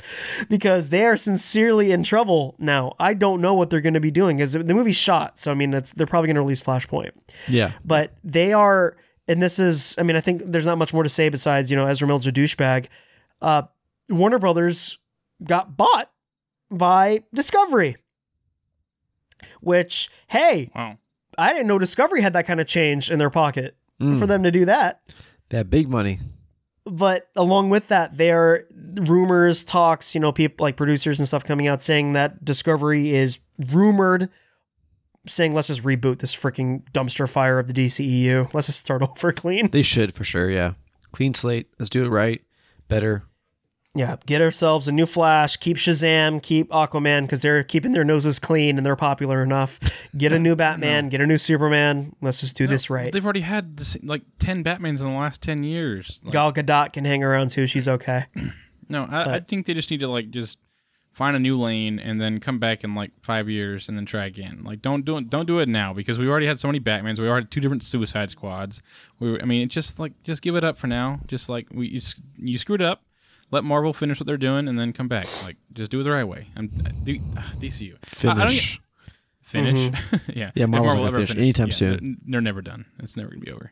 [0.50, 2.96] because they are sincerely in trouble now.
[3.00, 5.74] I don't know what they're gonna be doing because the movie's shot, so I mean
[5.74, 7.12] it's, they're probably gonna release Flashpoint
[7.48, 7.72] Yeah.
[7.86, 11.08] but they are and this is i mean i think there's not much more to
[11.10, 12.88] say besides you know ezra miller's a douchebag
[13.42, 13.62] uh
[14.10, 14.98] warner brothers
[15.46, 16.12] got bought
[16.70, 17.96] by discovery
[19.62, 20.98] which hey Wow.
[21.38, 24.18] I didn't know discovery had that kind of change in their pocket Mm.
[24.20, 25.02] for them to do that
[25.50, 26.20] That big money.
[26.86, 28.64] but along with that there are
[29.02, 33.38] rumors talks you know people like producers and stuff coming out saying that discovery is
[33.72, 34.30] rumored
[35.28, 39.32] saying let's just reboot this freaking dumpster fire of the dceu let's just start over
[39.32, 40.50] clean They should for sure.
[40.50, 40.74] Yeah.
[41.12, 41.68] Clean slate.
[41.80, 42.42] Let's do it right.
[42.88, 43.24] Better.
[43.96, 48.40] Yeah get ourselves a new flash keep shazam keep aquaman because they're keeping their noses
[48.40, 49.80] clean and they're popular enough
[50.18, 53.42] get a new batman get a new superman let's just do this right They've already
[53.42, 56.22] had this, like ten Batmans in the last ten years.
[56.24, 58.26] Like, gal gadot can hang around too she's okay
[58.90, 60.60] no, I, I think they just need to like just
[61.12, 64.26] find a new lane and then come back in like five years and then try
[64.26, 64.62] again.
[64.64, 67.20] Like don't do it, don't do it now because we already had so many Batmans.
[67.20, 68.82] We already had two different Suicide Squads.
[69.20, 71.20] We, I mean, it's just like just give it up for now.
[71.28, 72.02] Just like we you,
[72.38, 73.04] you screwed up.
[73.54, 75.28] Let Marvel finish what they're doing and then come back.
[75.44, 76.48] Like just do it the right way.
[76.58, 78.00] I'm uh, D, uh, DCU I- I
[78.48, 78.78] Finish.
[78.78, 78.82] get-
[79.42, 80.00] finish.
[80.36, 82.18] yeah, Yeah, Marvel's not Marvel gonna ever finish finished- anytime yeah, soon.
[82.24, 82.86] They're, they're never done.
[83.00, 83.72] It's never gonna be over.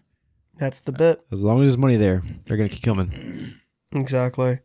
[0.58, 3.54] that's the bit As long as there's money there, they're gonna keep coming.
[3.94, 4.60] Exactly.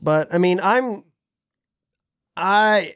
[0.00, 1.04] But I mean, I'm
[2.36, 2.94] I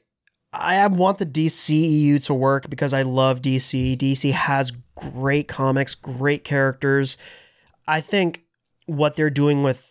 [0.53, 3.97] I want the DCEU to work because I love DC.
[3.97, 7.17] DC has great comics, great characters.
[7.87, 8.43] I think
[8.87, 9.90] what they're doing with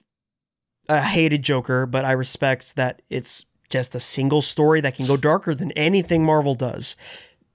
[0.90, 5.16] a hated Joker, but I respect that it's just a single story that can go
[5.16, 6.98] darker than anything Marvel does.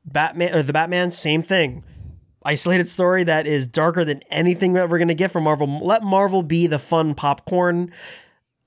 [0.06, 1.82] Batman or the Batman, same thing
[2.44, 5.80] isolated story that is darker than anything that we're to get from Marvel.
[5.82, 7.92] Let Marvel be the fun popcorn.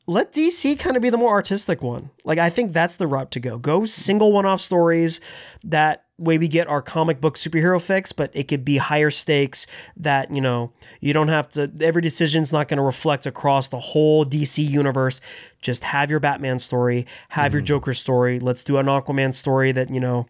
[0.07, 2.09] Let DC kind of be the more artistic one.
[2.24, 3.57] Like, I think that's the route to go.
[3.57, 5.22] Go single one off stories.
[5.63, 9.68] That way we get our comic book superhero fix, but it could be higher stakes
[9.95, 13.80] that, you know, you don't have to, every decision's not going to reflect across the
[13.80, 15.22] whole DC universe.
[15.61, 17.68] Just have your Batman story, have your hmm.
[17.68, 18.39] Joker story.
[18.39, 20.26] Let's do an Aquaman story that, you know,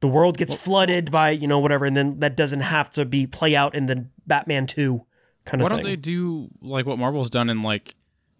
[0.00, 3.26] the world gets flooded by you know whatever, and then that doesn't have to be
[3.26, 5.06] play out in the Batman two
[5.44, 7.94] kind of Why don't they do like what Marvel's done in like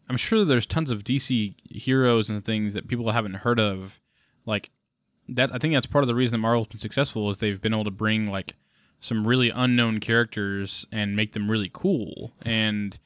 [0.09, 4.01] I'm sure there's tons of DC heroes and things that people haven't heard of.
[4.45, 4.71] Like
[5.29, 7.75] that I think that's part of the reason that Marvel's been successful is they've been
[7.75, 8.55] able to bring like
[9.01, 12.33] some really unknown characters and make them really cool.
[12.43, 12.99] And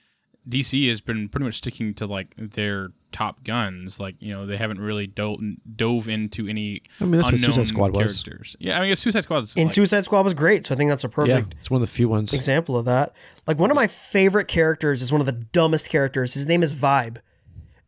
[0.48, 4.00] DC has been pretty much sticking to like their top guns.
[4.00, 5.40] Like you know they haven't really dove
[5.76, 8.56] dove into any I mean, that's what Suicide Squad was.
[8.58, 10.90] Yeah, I mean Suicide Squad is and like, Suicide Squad was great, so I think
[10.90, 11.28] that's a perfect.
[11.28, 12.32] Yeah, perfect it's one of the few ones.
[12.32, 13.12] example of that.
[13.46, 16.34] Like one of my favorite characters is one of the dumbest characters.
[16.34, 17.18] His name is Vibe.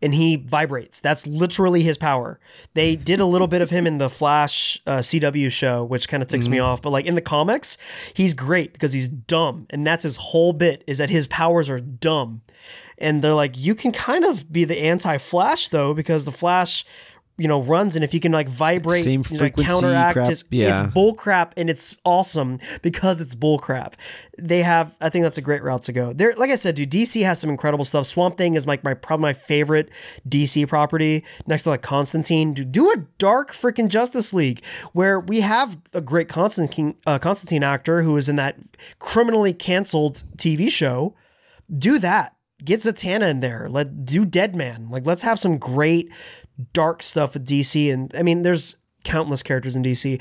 [0.02, 1.00] And he vibrates.
[1.00, 2.40] That's literally his power.
[2.74, 6.22] They did a little bit of him in the Flash uh, CW show, which kind
[6.22, 6.82] of ticks me off.
[6.82, 7.78] But like in the comics,
[8.12, 11.80] he's great because he's dumb, and that's his whole bit is that his powers are
[11.80, 12.42] dumb.
[12.98, 16.84] And they're like, you can kind of be the anti-Flash though, because the Flash,
[17.38, 20.44] you know, runs, and if you can like vibrate, Same you know, counteract crap, his,
[20.50, 20.84] yeah.
[20.84, 23.96] it's bull crap and it's awesome because it's bull crap.
[24.38, 26.12] They have I think that's a great route to go.
[26.12, 28.06] There like I said, dude, DC has some incredible stuff.
[28.06, 29.90] Swamp Thing is like my probably my favorite
[30.28, 32.52] DC property next to like Constantine.
[32.52, 34.62] Dude, do a dark freaking Justice League
[34.92, 38.56] where we have a great Constantine uh, Constantine actor who is in that
[38.98, 41.14] criminally canceled TV show.
[41.72, 42.36] Do that.
[42.64, 43.68] Get Zatanna in there.
[43.68, 44.90] Let do Deadman.
[44.90, 46.12] Like let's have some great
[46.72, 50.20] dark stuff with DC and I mean there's countless characters in DC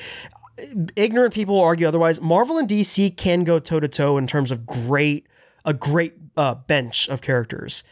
[0.96, 2.20] ignorant people will argue otherwise.
[2.22, 5.28] Marvel and DC can go toe to toe in terms of great
[5.66, 7.84] a great uh, bench of characters.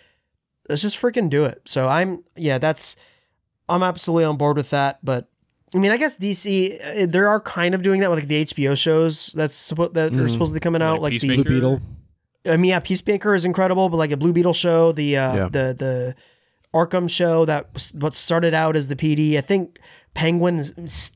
[0.68, 1.62] Let's just freaking do it.
[1.66, 2.96] So I'm yeah, that's
[3.68, 5.00] I'm absolutely on board with that.
[5.04, 5.30] But
[5.74, 8.46] I mean, I guess DC uh, they are kind of doing that with like the
[8.46, 11.82] HBO shows that's suppo- that are supposedly coming out, Like like, the Blue Beetle.
[12.46, 15.44] I mean, yeah, Peacemaker is incredible, but like a Blue Beetle show, the uh, Yeah.
[15.50, 16.16] the the
[16.74, 19.38] Arkham show that what started out as the PD.
[19.38, 19.80] I think
[20.14, 20.64] Penguin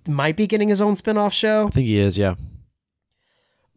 [0.07, 2.17] might be getting his own spin-off show I think he is.
[2.17, 2.35] Yeah.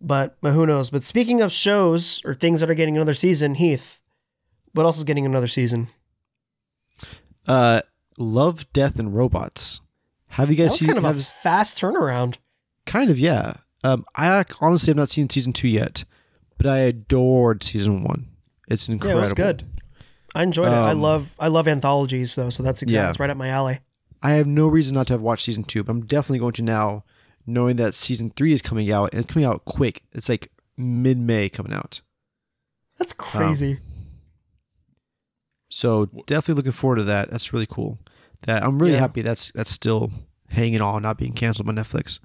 [0.00, 0.90] but, but who knows?
[0.90, 4.00] But speaking of shows or things that are getting another season, Heath,
[4.72, 5.88] what else is getting another season?
[7.46, 7.82] Uh,
[8.18, 9.80] Love, Death, and Robots.
[10.28, 10.88] Have you That guys was seen?
[10.88, 12.36] kind of a fast turnaround.
[12.84, 13.54] kind of yeah.
[13.84, 16.04] Um, I honestly have not seen season two yet,
[16.58, 18.28] but I adored season one.
[18.68, 19.20] It's incredible.
[19.20, 19.64] Yeah, it was good.
[20.36, 20.72] I enjoyed it.
[20.74, 23.08] I Um, love I love anthologies though, so that's exactly Yeah.
[23.10, 23.80] it's right up my alley.
[24.22, 26.62] I have no reason not to have watched season two, but I'm definitely going to
[26.62, 27.04] now,
[27.46, 30.02] knowing that season three is coming out and it's coming out quick.
[30.12, 32.00] It's like mid May coming out.
[32.98, 33.78] That's crazy.
[35.68, 37.30] So definitely looking forward to that.
[37.30, 37.98] That's really cool.
[38.42, 39.00] That I'm really Yeah.
[39.00, 40.10] happy that's that's still
[40.50, 42.18] hanging on, not being canceled by Netflix.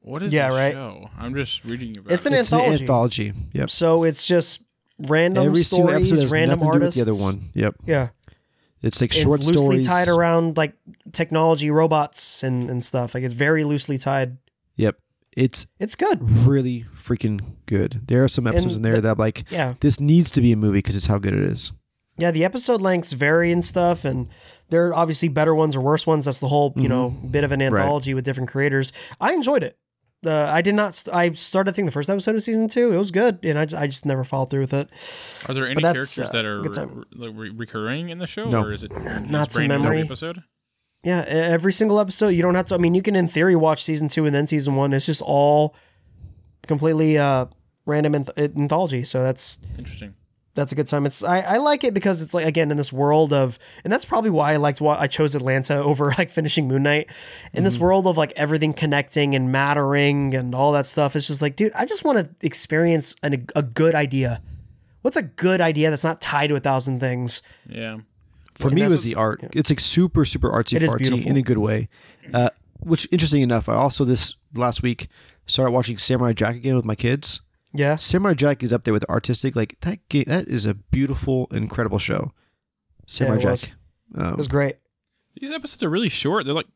[0.00, 0.72] What is Yeah, the right.
[0.72, 1.10] show?
[1.18, 2.32] I'm just reading about It's it.
[2.32, 2.74] an It's anthology.
[2.76, 3.32] an anthology.
[3.54, 3.70] Yep.
[3.70, 4.62] So it's just
[4.98, 7.04] random Every single episode stories, random nothing to do with artists.
[7.04, 7.50] the other one.
[7.54, 7.74] Yep.
[7.86, 8.08] Yeah.
[8.82, 9.86] It's like It's short loosely stories.
[9.86, 10.74] tied around like
[11.12, 13.14] technology, robots and, and stuff.
[13.14, 14.36] Like it's very loosely tied.
[14.76, 14.98] Yep.
[15.36, 16.18] It's It's good.
[16.46, 18.02] really freaking good.
[18.06, 19.74] There are some episodes in there the- that I'm like, Yeah.
[19.80, 21.72] this needs to be a movie because it's how good it is.
[22.18, 24.28] Yeah, the episode lengths vary and stuff, and
[24.70, 26.24] there are obviously better ones or worse ones.
[26.24, 27.74] That's the whole, you know, bit of an Mm-hmm.
[27.74, 27.80] Right.
[27.82, 28.90] anthology with different creators.
[29.20, 29.76] I enjoyed it.
[30.24, 30.94] Uh, I did not.
[30.94, 32.92] St- I started, I think, the first episode of season two.
[32.92, 34.88] It was good, and I just, I just never followed through with it.
[35.46, 38.62] Are there any characters uh, that are re- re- recurring in the show, No.
[38.64, 40.00] or is it Not just to every memory.
[40.00, 40.42] episode?
[41.04, 42.28] Yeah, every single episode.
[42.28, 42.74] You don't have to.
[42.74, 44.92] I mean, you can in theory watch season two and then season one.
[44.92, 45.76] It's just all
[46.66, 47.46] completely uh,
[47.84, 49.04] random anth- anthology.
[49.04, 50.14] So that's Interesting.
[50.56, 51.06] That's a good time.
[51.06, 54.04] It's I, I like it because it's like again in this world of, and that's
[54.04, 57.08] probably why I liked why I chose Atlanta over like finishing Moon Knight.
[57.52, 61.42] In this world of like everything connecting and mattering and all that stuff, it's just
[61.42, 64.42] like, dude, I just want to experience an, a good idea.
[65.02, 67.42] What's a good idea that's not tied to a thousand things?
[67.68, 67.98] Yeah.
[68.54, 69.44] For me, it was the art.
[69.52, 71.88] It's like super, super artsy It is fartsy in a good way.
[72.32, 72.48] Uh,
[72.80, 75.08] which, interesting enough, I also this last week
[75.46, 77.42] started watching Samurai Jack again with my kids.
[77.76, 79.54] Yeah, Samurai Jack is up there with artistic.
[79.56, 82.32] Like that game, that is a beautiful, incredible show.
[83.06, 83.62] Samurai it was.
[83.62, 83.72] Jack.
[84.16, 84.76] Um, it was great.
[85.40, 86.44] These episodes are really short.
[86.46, 86.66] They're like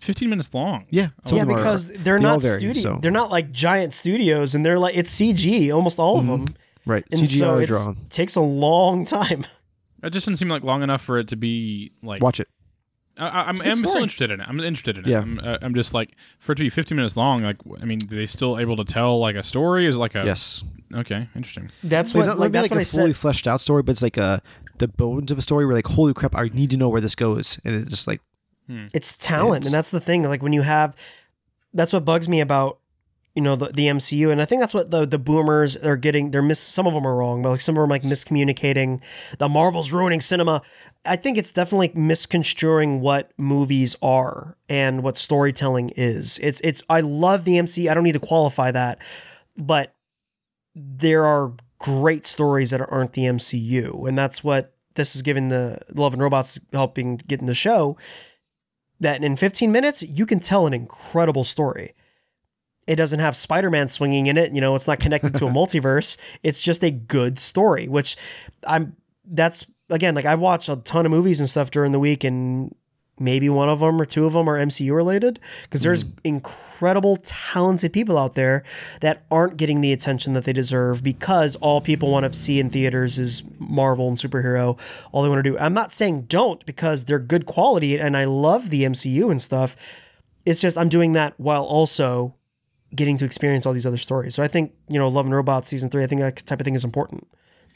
[0.00, 0.86] 15 minutes long.
[0.90, 2.82] yeah, some yeah, of them are- because they're they not vary, studio.
[2.82, 6.46] so- They're not like giant studios, and they're like it's CG, almost all of them.
[6.86, 8.06] right And CGI so it drawn.
[8.10, 9.46] takes a long time.
[10.02, 12.22] It just didn't seem like long enough for it to be like.
[12.22, 12.48] Watch it.
[13.18, 14.48] I, I- I'm, I'm still interested in it.
[14.48, 15.18] I'm interested in Yeah.
[15.18, 15.22] it.
[15.22, 17.42] I'm, uh, I'm just like for it to be 15 minutes long.
[17.42, 19.86] Like, I mean, are they still able to tell like a story?
[19.86, 20.62] Is it like a Yes,
[20.94, 21.70] Okay, interesting.
[21.82, 23.20] That's Like, what not like, that's like what a I fully said.
[23.20, 24.40] fleshed out story, but it's like a
[24.78, 25.66] the bones of a story.
[25.66, 28.20] Where like, holy crap, I need to know where this goes, and it's just like,
[28.94, 30.22] It's talent, It's- and that's the thing.
[30.22, 30.94] Like when you have,
[31.74, 32.78] that's what bugs me about
[33.34, 36.30] you know the, the MCU, and I think that's what the the boomers are getting.
[36.30, 36.58] They're miss.
[36.58, 39.00] Some of them are wrong, but like some of them are like miscommunicating.
[39.38, 40.62] The Marvel's ruining cinema.
[41.04, 46.38] I think it's definitely misconstruing what movies are and what storytelling is.
[46.42, 46.82] It's it's.
[46.90, 47.90] I love the MCU.
[47.90, 48.98] I don't need to qualify that,
[49.56, 49.94] but
[50.74, 55.80] there are great stories that aren't the MCU, and that's what this is giving the
[55.94, 57.96] Love and Robots helping get in the show.
[59.00, 61.94] That in 15 minutes you can tell an incredible story.
[62.88, 66.16] It doesn't have Spider-Man swinging in it, you know, it's not connected to a multiverse.
[66.42, 68.16] It's just a good story, which
[68.66, 68.96] I'm
[69.30, 72.74] that's again like I watch a ton of movies and stuff during the week and
[73.20, 76.18] maybe one of them or two of them are MCU related because there's mm-hmm.
[76.24, 78.62] incredible talented people out there
[79.00, 82.70] that aren't getting the attention that they deserve because all people want to see in
[82.70, 84.78] theaters is Marvel and superhero
[85.12, 85.58] all they want to do.
[85.58, 89.76] I'm not saying don't because they're good quality and I love the MCU and stuff.
[90.46, 92.34] It's just I'm doing that while also
[92.94, 95.68] getting to experience all these other stories so I think you know Love and Robots
[95.68, 97.26] season 3 I think that type of thing is important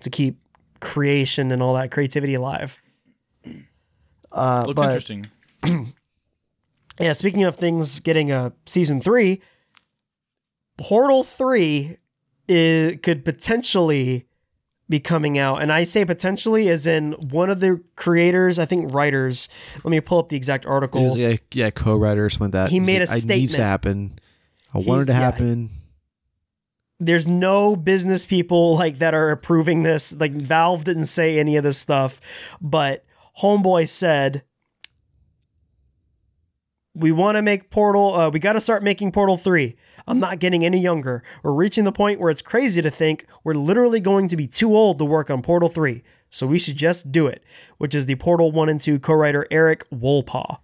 [0.01, 0.39] to keep
[0.81, 2.81] creation and all that creativity alive
[4.33, 5.27] uh, Looks but- interesting.
[7.01, 9.41] yeah, speaking of things getting a season three,
[10.79, 11.99] Portal three
[12.49, 14.27] is, could potentially
[14.89, 18.93] be coming out, and I say potentially as in one of the creators, I think
[18.93, 19.49] writers.
[19.85, 21.05] Let me pull up the exact article.
[21.05, 22.71] was like, yeah, co-writer or something like that.
[22.71, 23.51] He He's made like, a I needs statement.
[23.53, 24.19] to happen.
[24.75, 25.71] I wanted to yeah, happen.
[26.99, 30.13] There's no business people like that are approving this.
[30.13, 32.21] Like Valve didn't say any of this stuff,
[32.61, 33.05] but
[33.41, 34.45] Homeboy said.
[36.95, 38.13] We want to make Portal.
[38.13, 39.75] Uh, we got to start making Portal 3.
[40.07, 41.23] I'm not getting any younger.
[41.43, 44.77] We're reaching the point where it's crazy to think we're literally going to be too
[44.77, 46.03] old to work on Portal 3.
[46.29, 47.43] So we should just do it,
[47.79, 50.59] which is the Portal 1 and 2 co writer Erik Wolpaw.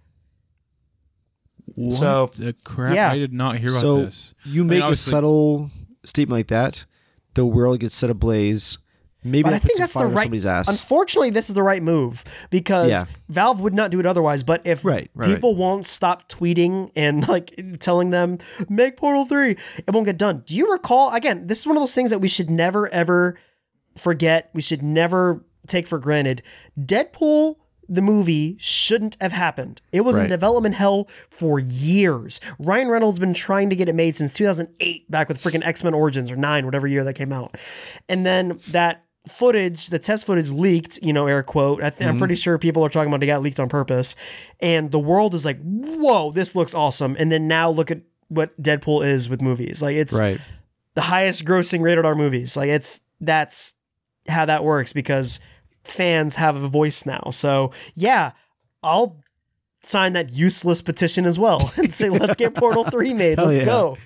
[1.75, 2.93] What So, the crap?
[2.95, 3.11] yeah.
[3.11, 4.33] I did not hear about So this.
[4.45, 5.71] you I mean, make a subtle
[6.05, 6.85] statement like that,
[7.35, 8.77] the world gets set ablaze.
[9.21, 10.23] Maybe But I think that's the right.
[10.23, 10.69] somebody's ass.
[10.69, 13.03] Unfortunately, this is the right move because Yeah.
[13.27, 14.43] Valve would not do it otherwise.
[14.43, 18.37] But if Right, right, people won't stop tweeting and like telling them
[18.69, 20.43] make Portal Three, it won't get done.
[20.45, 21.13] Do you recall?
[21.13, 23.35] Again, this is one of those things that we should never ever
[23.97, 24.51] forget.
[24.53, 26.41] We should never take for granted.
[26.79, 27.55] Deadpool.
[27.89, 29.81] The movie shouldn't have happened.
[29.91, 32.39] It was in development hell for years.
[32.59, 35.93] Ryan Reynolds been trying to get it made since 2008, back with freaking X Men
[35.93, 37.57] Origins or nine, whatever year that came out.
[38.07, 41.81] And then that footage, the test footage leaked, you know, air quote.
[41.81, 42.19] I th- I'm mm-hmm.
[42.19, 44.15] pretty sure people are talking about it got leaked on purpose.
[44.59, 47.15] And the world is like, whoa, this looks awesome.
[47.19, 49.81] And then now look at what Deadpool is with movies.
[49.81, 50.39] Like it's Right.
[50.93, 52.55] the highest grossing rated R movies.
[52.55, 53.73] Like it's that's
[54.27, 55.39] how that works because
[55.89, 57.29] fans have a voice now.
[57.31, 58.31] So yeah,
[58.83, 59.17] I'll
[59.83, 63.37] sign that useless petition as well and say let's get Portal 3 made.
[63.37, 63.65] Let's yeah.
[63.65, 63.97] go.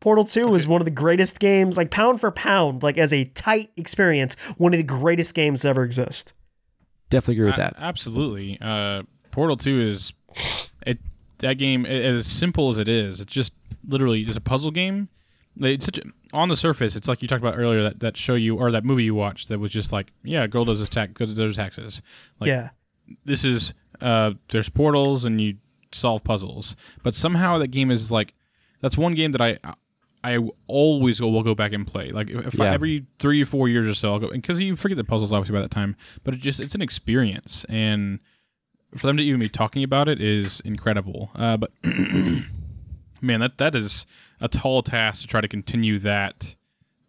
[0.00, 3.24] Portal 2 is one of the greatest games, like pound for pound, like as a
[3.24, 6.32] tight experience, one of the greatest games to ever exist.
[7.10, 7.74] Definitely agree with A- that.
[7.78, 8.58] absolutely.
[8.60, 10.12] Uh, Portal Two is
[10.86, 10.98] it.
[11.38, 13.52] That game, a- as simple as it is, it's just
[13.86, 15.08] literally it's a puzzle game.
[15.56, 16.02] Like, It's such a,
[16.32, 18.84] on the surface, it's like you talked about earlier that, that show you or that
[18.84, 21.56] movie you watched that was just like, yeah, a girl does this tax, goes does
[21.56, 22.02] taxes.
[22.40, 22.70] Like, yeah.
[23.24, 25.56] this is uh, there's portals and you
[25.92, 28.34] solve puzzles, but somehow that game is like
[28.80, 29.58] that's one game that I
[30.22, 32.10] I always will go back and play.
[32.10, 34.76] Like if, if I, every three or four years or so, I'll go because you
[34.76, 38.18] forget the puzzles obviously by that time, but it just it's an experience and
[38.94, 41.30] for them to even be talking about it is incredible.
[41.34, 41.70] Uh, but
[43.20, 44.06] man, that that is
[44.40, 46.56] a tall task to try to continue that.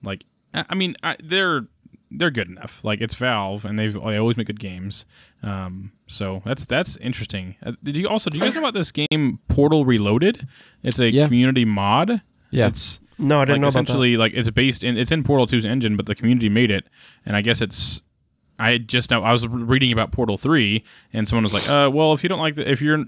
[0.03, 1.67] Like I mean, I, they're
[2.09, 2.83] they're good enough.
[2.85, 5.05] Like it's Valve, and they've they always make good games.
[5.43, 7.55] Um, so that's that's interesting.
[7.63, 10.47] Uh, did you also do you guys know about this game Portal Reloaded?
[10.83, 11.25] It's a Yeah.
[11.25, 12.21] community mod.
[12.49, 12.67] Yeah.
[12.67, 13.83] It's No, I didn't like know about that.
[13.83, 16.85] essentially like it's based in it's in Portal 2's engine, but the community made it,
[17.25, 18.01] and I guess it's.
[18.59, 22.13] I just know I was reading about Portal 3, and someone was like, "Uh, well,
[22.13, 23.05] if you don't like the if you're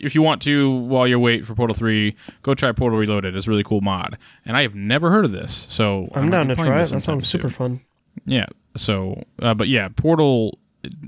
[0.00, 3.36] if you want to while you're wait for Portal 3, go try Portal Reloaded.
[3.36, 6.26] It's a really cool mod." And I have never heard of this, so I I'm
[6.26, 6.78] might down to try it.
[6.80, 7.56] this That sounds super soon.
[7.56, 7.80] fun.
[8.26, 8.46] Yeah.
[8.76, 10.58] So, uh, but yeah, Portal.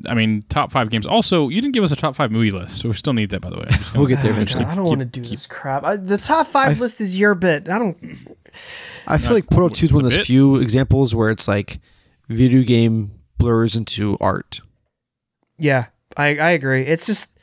[0.09, 1.05] I mean, top five games.
[1.05, 2.83] Also, you didn't give us a top five movie list.
[2.83, 3.67] So We still need that, by the way.
[3.69, 4.65] I'm gonna- We'll get there God, eventually.
[4.67, 5.83] I don't want to do this crap.
[5.83, 7.69] I, the top five list is your bit.
[7.69, 7.97] I don't.
[9.09, 11.81] I feel like Portal 2 is one of those bit- few examples where it's like
[12.29, 14.61] video game blurs into art.
[15.59, 16.83] Yeah, I, I agree.
[16.83, 17.34] It's just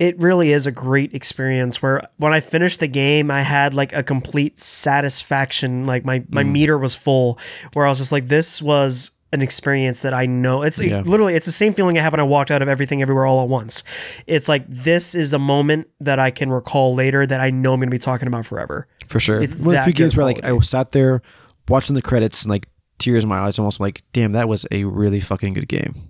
[0.00, 3.92] it really is a great experience where when I finished the game, I had like
[3.92, 5.86] a complete satisfaction.
[5.86, 6.50] Like my my Mm.
[6.52, 7.38] meter was full,
[7.74, 10.62] where I was just like, this was an experience that I know.
[10.62, 11.02] It's like, Yeah.
[11.02, 13.40] literally it's the same feeling I had when I walked out of everything everywhere all
[13.42, 13.84] at once.
[14.26, 17.78] It's like this is a moment that I can recall later that I know I'm
[17.80, 18.88] going to be talking about forever.
[19.06, 19.40] For sure.
[19.40, 21.22] It's one of the few games where like I sat there
[21.68, 22.66] watching the credits and like
[22.98, 26.09] tears in my eyes, almost like, damn, that was a really fucking good game.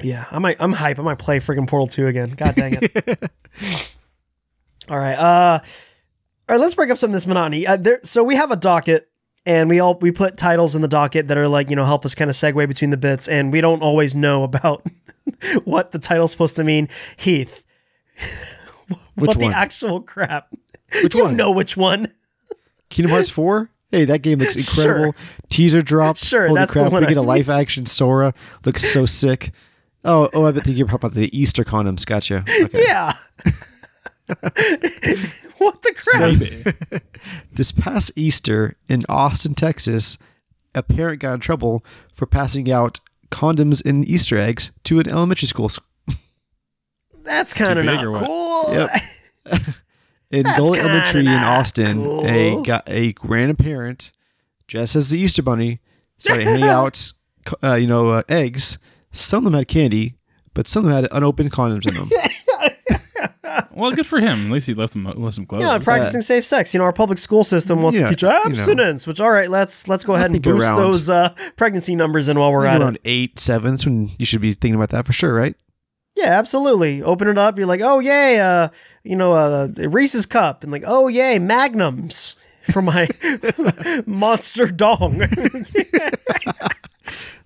[0.00, 0.56] Yeah, I might.
[0.60, 0.98] I'm hype.
[0.98, 2.30] I might play freaking Portal Two again.
[2.30, 3.30] God dang it!
[4.88, 5.14] all right.
[5.14, 5.60] Uh,
[6.48, 6.60] all right.
[6.60, 7.66] Let's break up some of this monotony.
[7.66, 8.00] Uh, there.
[8.02, 9.08] So we have a docket,
[9.46, 12.04] and we all we put titles in the docket that are like you know help
[12.04, 14.84] us kind of segue between the bits, and we don't always know about
[15.64, 16.88] what the title's supposed to mean.
[17.16, 17.64] Heath,
[18.88, 19.50] Which what one?
[19.50, 20.48] the actual crap?
[21.02, 21.36] Which you one?
[21.36, 22.12] know which one?
[22.90, 23.70] Kingdom Hearts 4?
[23.90, 24.82] Hey, that game looks Sure.
[24.84, 25.14] incredible.
[25.48, 26.18] Teaser drop.
[26.18, 26.92] Sure, Holy that's the crap.
[26.92, 27.28] one We I get a mean.
[27.28, 28.34] live action Sora.
[28.66, 29.52] Looks so sick.
[30.04, 32.04] Oh, oh, I think you're talking about the Easter condoms.
[32.06, 32.44] Gotcha.
[32.48, 32.84] Okay.
[32.86, 33.12] Yeah.
[35.58, 36.20] what the crap?
[36.38, 36.64] Maybe.
[37.52, 40.16] This past Easter in Austin, Texas,
[40.74, 42.98] a parent got in trouble for passing out
[43.30, 45.70] condoms and Easter eggs to an elementary school.
[47.24, 48.72] That's kind of big not cool.
[48.72, 48.90] Yep.
[50.30, 52.04] In That's Gullett Elementary in not Austin, a
[52.52, 52.62] cool.
[52.62, 54.10] got a random parent
[54.66, 55.80] dressed as the Easter Bunny
[56.18, 57.12] started handing out,
[57.62, 58.78] uh, you know, uh, eggs.
[59.12, 60.16] Some of them had candy,
[60.54, 62.10] but some of them had unopened condoms in them.
[63.74, 64.46] well, good for him.
[64.46, 65.62] At least he left them left some clothes.
[65.62, 66.72] Yeah, practicing safe sex.
[66.72, 68.40] You know, our public school system wants Yeah, to teach you know.
[68.44, 71.94] abstinence, which all right, let's let's go ahead and think boost around- those uh, pregnancy
[71.94, 73.02] numbers in while we're at around it.
[73.04, 73.76] eight, seven.
[73.84, 75.54] When you should be thinking about that for sure, right?
[76.14, 77.02] Yeah, absolutely.
[77.02, 77.56] Open it up.
[77.58, 78.68] You're like, oh yay, uh,
[79.02, 82.36] you know, uh, Reese's cup, and like, oh yay, Magnums
[82.70, 83.08] for my
[84.06, 85.22] monster dong.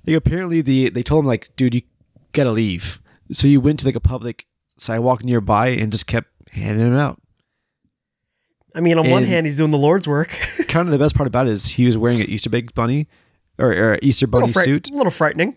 [0.07, 1.83] Like apparently the they told him like, dude, you
[2.33, 3.01] gotta leave.
[3.33, 4.47] So you went to like a public
[4.79, 7.21] sidewalk nearby and just kept handing them out.
[8.75, 10.29] I mean, on one hand, he's doing the Lord's work.
[10.69, 13.09] Kind of the best part about it is he was wearing an Easter egg bunny
[13.59, 14.91] or, or Easter bunny little, fri- suit.
[14.91, 15.57] A little frightening.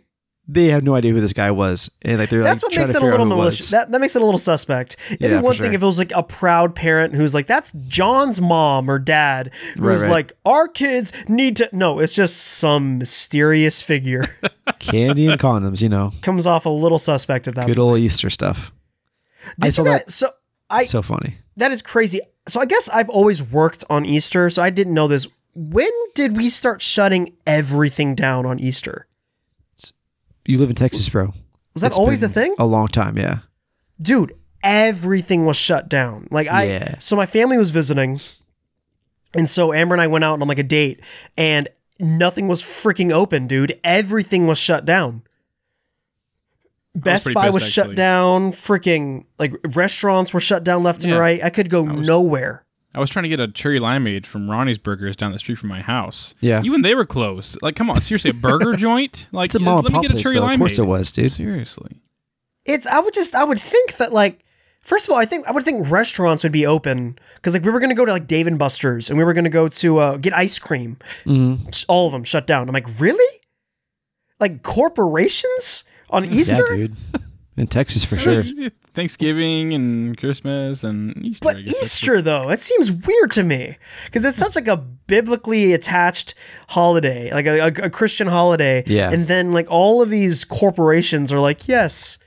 [0.52, 2.92] They have no idea who this guy was, and like they're That's like what makes
[2.94, 3.70] to it a little malicious.
[3.70, 4.96] That, that makes it a little suspect.
[5.12, 5.74] It'd Yeah, be one thing sure.
[5.74, 9.92] if it was like a proud parent who's like, that's John's mom or dad, Right,
[9.94, 10.12] who's right.
[10.12, 11.70] like, our kids need to.
[11.72, 14.26] No, it's just some mysterious figure.
[14.80, 17.88] Candy and condoms, you know, Comes off a little suspect at that good point.
[17.88, 18.72] old Easter stuff.
[19.62, 20.10] I Did saw you that.
[20.10, 20.30] so
[20.70, 21.36] I so funny.
[21.58, 22.20] that is crazy.
[22.48, 25.28] So I guess I've always worked on Easter, so I didn't know this.
[25.54, 29.06] When did we start shutting everything down on Easter?
[30.46, 31.34] You live in Texas, bro.
[31.74, 32.56] Was that It's always a thing?
[32.60, 33.40] A long time, yeah.
[34.02, 36.96] dude everything was shut down like i Yeah.
[37.00, 38.20] so my family was visiting
[39.34, 41.00] and so amber and i went out on like a date
[41.38, 43.78] and nothing was freaking open, dude.
[43.84, 45.22] Everything was shut down.
[46.96, 47.96] Best pretty Buy pissed, was shut actually.
[47.96, 48.52] down.
[48.52, 51.20] Freaking like restaurants were shut down left and Yeah.
[51.20, 51.44] right.
[51.44, 52.64] I could go nowhere.
[52.96, 55.70] I was trying to get a cherry limeade from Ronnie's Burgers down the street from
[55.70, 56.34] my house.
[56.40, 56.62] Yeah.
[56.64, 57.62] Even they were closed.
[57.62, 59.28] Like, come on, seriously, a burger joint?
[59.32, 60.42] Like, It's a let me get a cherry though.
[60.42, 60.54] limeade.
[60.56, 61.32] Of course it was, dude.
[61.32, 61.98] Seriously.
[62.66, 64.44] It's I would just I would think that like
[64.82, 67.72] first of all I think I would think restaurants would be open because like we
[67.72, 70.18] were gonna go to like Dave and Buster's and we were gonna go to uh,
[70.18, 70.98] get ice cream.
[71.26, 71.86] Mhm.
[71.88, 72.68] All of them shut down.
[72.68, 73.40] I'm like really?
[74.40, 76.76] Like corporations on Yeah, Easter?
[76.76, 76.96] dude.
[77.58, 78.70] In Texas for So sure.
[79.00, 81.44] It's- Thanksgiving and Christmas and Easter.
[81.44, 84.78] But I guess Easter though, it seems weird to me because it's such like a
[84.78, 86.36] biblically attached
[86.70, 88.84] holiday, like a, a, a Christian holiday.
[88.88, 89.12] Yeah.
[89.12, 92.20] And then like all of these corporations are like, yes,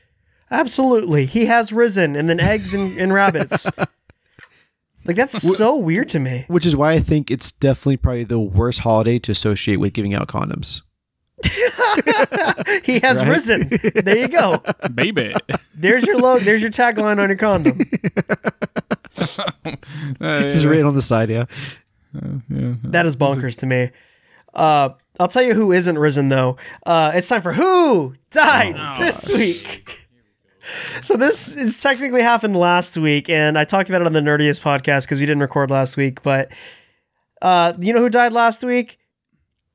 [0.51, 3.67] absolutely, he has risen, and then eggs and, and rabbits.
[5.05, 6.45] Like that's so weird to me.
[6.47, 10.15] Which is why I think it's definitely probably the worst holiday to associate with giving
[10.15, 10.83] out condoms.
[12.85, 13.29] He has Right?
[13.29, 13.71] risen.
[14.05, 14.63] There you go.
[14.95, 15.35] Baby.
[15.75, 16.43] There's your logo.
[16.45, 17.79] There's your tagline on your condom.
[20.21, 21.45] Uh, This is written on the side, yeah.
[22.49, 22.75] yeah.
[22.85, 23.91] That is bonkers to me.
[24.55, 24.91] Uh,
[25.21, 26.57] I'll tell you who isn't risen though.
[26.85, 30.09] Uh, it's time for who died this week.
[31.03, 34.61] So this is technically happened last week, and I talked about it on the Nerdist
[34.63, 36.23] podcast because we didn't record last week.
[36.23, 36.51] But
[37.41, 38.99] uh, you know who died last week?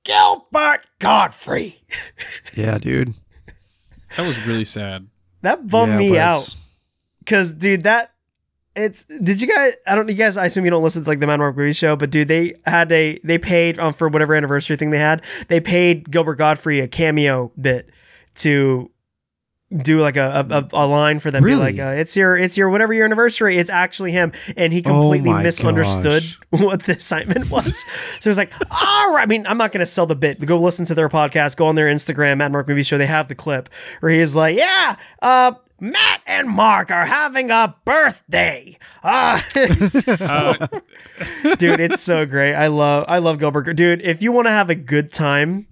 [0.07, 1.81] Gilbert Godfrey.
[2.55, 3.13] Yeah, dude.
[4.15, 5.07] That was really sad.
[5.41, 6.55] That bummed Yeah, me out
[7.19, 8.13] because, dude, that
[8.75, 9.03] it's.
[9.03, 9.73] Did you guys?
[9.85, 10.07] I don't.
[10.07, 10.37] You guys.
[10.37, 12.53] I assume you don't listen to like the Matt Mark movie show, but dude, they
[12.65, 13.19] had a.
[13.23, 15.21] They paid um, for whatever anniversary thing they had.
[15.49, 17.89] They paid Gilbert Godfrey a cameo bit
[18.35, 18.89] to
[19.75, 21.43] do like a a, a line for them.
[21.43, 23.57] Be like, uh, it's your it's your whatever your anniversary.
[23.57, 26.37] It's actually him, and he Oh completely my misunderstood gosh.
[26.61, 27.85] what the assignment was.
[28.19, 29.23] so he's like, all right.
[29.23, 30.43] I mean, I'm not gonna sell the bit.
[30.45, 31.57] Go listen to their podcast.
[31.57, 32.97] Go on their Instagram, Matt Mark Movie Show.
[32.97, 33.69] They have the clip
[33.99, 35.53] where he is like, yeah, uh.
[35.79, 38.77] Matt and Mark are having a birthday.
[39.03, 40.53] Ah, so-
[41.43, 42.53] Uh, dude, it's so great.
[42.53, 43.73] I love I love Gilbert.
[43.73, 45.65] Dude, if you want to have a good time,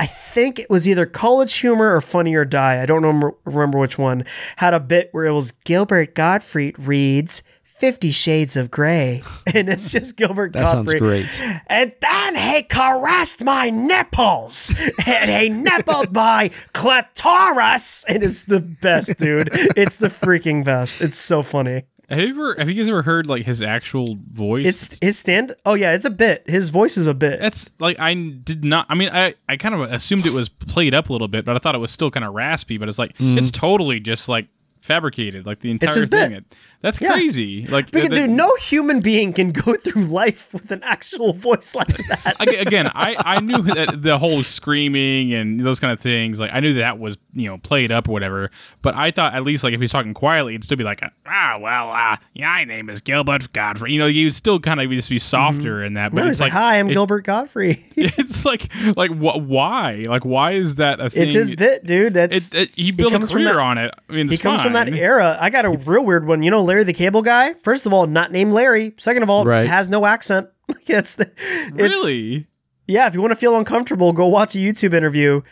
[0.00, 2.82] I think it was either College Humor or Funny or Die.
[2.82, 4.24] I don't remember, remember which one.
[4.56, 7.44] Had a bit where it was Gilbert Gottfried reads
[7.78, 9.22] Fifty Shades of Grey,
[9.54, 11.00] and it's just Gilbert That sounds Gottfried.
[11.00, 11.62] great.
[11.68, 14.74] And then he caressed my nipples,
[15.06, 19.50] and he nippled my clitoris, and it's the best, dude.
[19.52, 21.00] It's the freaking best.
[21.00, 21.84] It's so funny.
[22.08, 22.56] have you ever?
[22.58, 24.66] Have you guys ever heard like his actual voice?
[24.66, 25.54] It's his stand.
[25.64, 26.50] Oh yeah, it's a bit.
[26.50, 27.38] His voice is a bit.
[27.40, 28.86] That's like I did not.
[28.88, 31.54] I mean, I I kind of assumed it was played up a little bit, but
[31.54, 32.76] I thought it was still kind of raspy.
[32.76, 33.38] But it's like mm.
[33.38, 34.48] it's totally just like
[34.88, 36.08] fabricated, like the entire thing.
[36.08, 36.32] bit.
[36.32, 36.44] It,
[36.80, 37.12] that's Yeah.
[37.12, 37.66] crazy.
[37.66, 41.88] Like Because, dude, no human being can go through life with an actual voice like
[42.08, 42.36] that.
[42.40, 46.60] Again, I, I knew that the whole screaming and those kind of things, like I
[46.60, 48.50] knew that was you know played up or whatever.
[48.82, 51.58] But I thought at least like if he's talking quietly, it'd still be like ah
[51.60, 53.92] well uh yeah, my name is Gilbert Godfrey.
[53.92, 56.12] You know, you would still kind of just be softer in that.
[56.12, 56.24] But Mm-hmm.
[56.26, 59.42] no, it's he's like, "Hi, I'm it- Gilbert Godfrey." It's like like what?
[59.42, 60.04] Why?
[60.08, 61.24] Like why is that a thing?
[61.24, 62.14] it's his bit, dude.
[62.14, 63.92] That's It, it, he built a career that- on it.
[64.08, 65.36] I mean, he it's comes from that era.
[65.40, 66.42] I got a real weird one.
[66.42, 67.54] You know, Larry the Cable Guy.
[67.54, 68.94] First of all, not named Larry.
[68.98, 69.66] Second of all, Right.
[69.68, 70.48] has no accent.
[70.86, 72.46] It's the it's, Really?
[72.86, 73.06] yeah.
[73.06, 75.42] If you want to feel uncomfortable, go watch a YouTube interview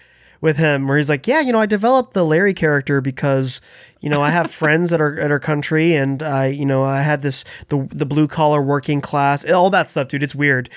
[0.42, 3.60] with him where he's like, "Yeah, you know, I developed the Larry character because
[4.00, 7.00] you know I have friends that are at our country, and I, you know, I
[7.02, 10.22] had this the the blue collar working class, all that stuff, dude.
[10.22, 10.68] It's weird."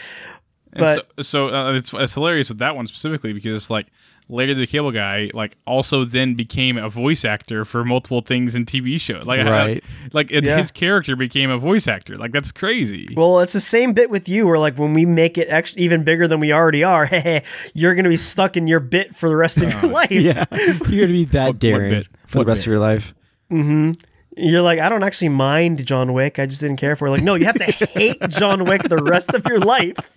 [0.72, 3.88] And But- so, so uh, it's, it's hilarious with that one specifically because it's like
[4.32, 8.66] Larry the Cable Guy like also then became a voice actor for multiple things in
[8.66, 9.26] TV shows.
[9.26, 9.84] Like Right.
[9.84, 10.58] I- like it, Yeah.
[10.58, 12.16] his character became a voice actor.
[12.18, 13.14] Like that's crazy.
[13.18, 16.04] Well, it's the same bit with you, where like when we make it ex- even
[16.04, 17.10] bigger than we already are,
[17.74, 20.12] you're gonna be stuck in your bit for the rest of your life.
[20.12, 20.46] Yeah.
[20.88, 22.08] You're gonna be that What- what daring bit?
[22.28, 22.68] for What the rest bit?
[22.68, 23.14] of your life.
[23.52, 23.92] Mm-hmm.
[24.42, 26.40] You're like, I don't actually mind John Wick.
[26.40, 27.12] I just didn't care for it.
[27.12, 30.14] Like, no, you have to hate John Wick the rest of your life.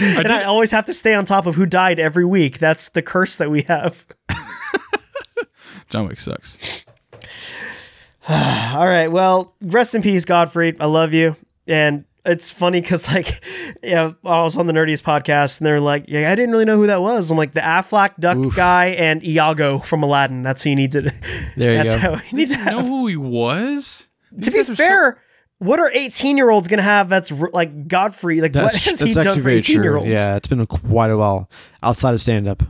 [0.00, 2.58] and I always have to stay on top of who died every week.
[2.58, 4.06] That's the curse that we have.
[5.90, 6.84] John Wick sucks.
[8.28, 9.08] All right.
[9.08, 10.78] Well, rest in peace, Godfrey.
[10.78, 11.36] I love you.
[11.66, 13.42] And it's funny because, like,
[13.82, 16.76] yeah, I was on the Nerdist podcast and they're like, yeah, I didn't really know
[16.76, 17.30] who that was.
[17.30, 20.42] I'm like, the Aflac duck guy and Iago from Aladdin.
[20.42, 21.12] That's who you need to.
[21.56, 22.00] There you that's go.
[22.00, 24.08] how you need to I know who he was.
[24.42, 25.18] to be fair,
[25.58, 28.40] what are 18 year olds going to have that's r- like Godfrey?
[28.40, 30.00] Like, what That's, has he done actually for very 18 year true.
[30.00, 30.10] olds?
[30.10, 31.50] Yeah, it's been quite a while
[31.82, 32.62] outside of stand up.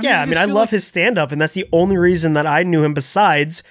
[0.00, 2.34] yeah, I mean, just I love like- his stand up, and that's the only reason
[2.34, 3.64] that I knew him besides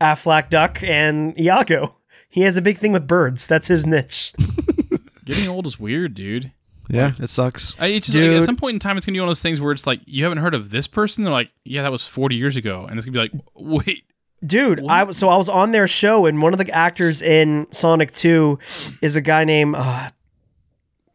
[0.00, 1.97] Aflac Duck and Iago.
[2.38, 3.48] He has a big thing with birds.
[3.48, 4.32] That's his niche.
[5.24, 6.52] Getting old is weird, dude.
[6.88, 7.74] Yeah, it sucks.
[7.80, 9.42] I, it's just like, at some point in time, it's gonna be one of those
[9.42, 11.24] things where it's like you haven't heard of this person.
[11.24, 13.32] They're like, yeah, that was 40 years ago, and it's gonna be like,
[13.86, 14.04] wait,
[14.46, 17.66] Dude, I was so I was on their show, and one of the actors in
[17.72, 18.60] Sonic Two
[19.02, 20.10] is a guy named uh,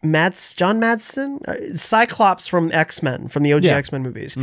[0.03, 3.77] Mads John Madsen, Uh, Cyclops from X Men, from the OG Yeah.
[3.77, 4.37] X Men movies.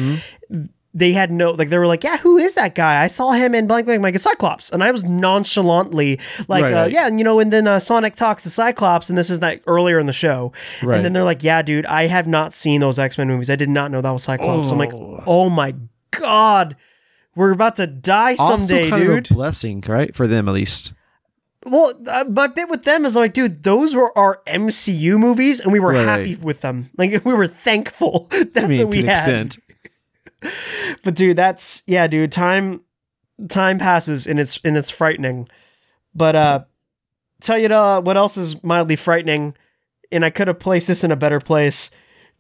[0.93, 3.01] They had no like they were like, yeah, who is that guy?
[3.01, 6.19] I saw him in blank blank like a Cyclops, and I was nonchalantly
[6.49, 6.93] like, Right, uh, right.
[6.93, 9.63] yeah, and you know, and then uh, Sonic talks to Cyclops, and this is like
[9.69, 10.53] earlier in the show,
[10.83, 10.97] Right.
[10.97, 13.51] and then they're like, yeah, dude, I have not seen those X Men movies.
[13.51, 14.71] I did not know that was Cyclops.
[14.71, 15.75] I'm like, oh my
[16.11, 16.77] god.
[17.37, 19.29] We're about to die someday, dude.
[19.29, 20.13] blessing, right?
[20.15, 20.93] For them at least.
[21.65, 25.71] Well, uh, my bit with them is like, dude, those were our MCU movies, and
[25.73, 26.91] we were Right, happy with them.
[26.99, 28.27] Like, we were thankful.
[28.31, 29.19] That's I mean, what we to an had.
[29.29, 29.59] extent.
[31.03, 32.33] But dude, that's yeah, dude.
[32.33, 32.83] Time,
[33.49, 35.49] time passes, and it's and it's frightening.
[36.15, 36.65] But uh,
[37.41, 39.57] tell you uh, what else is mildly frightening,
[40.11, 41.91] and I could have placed this in a better place.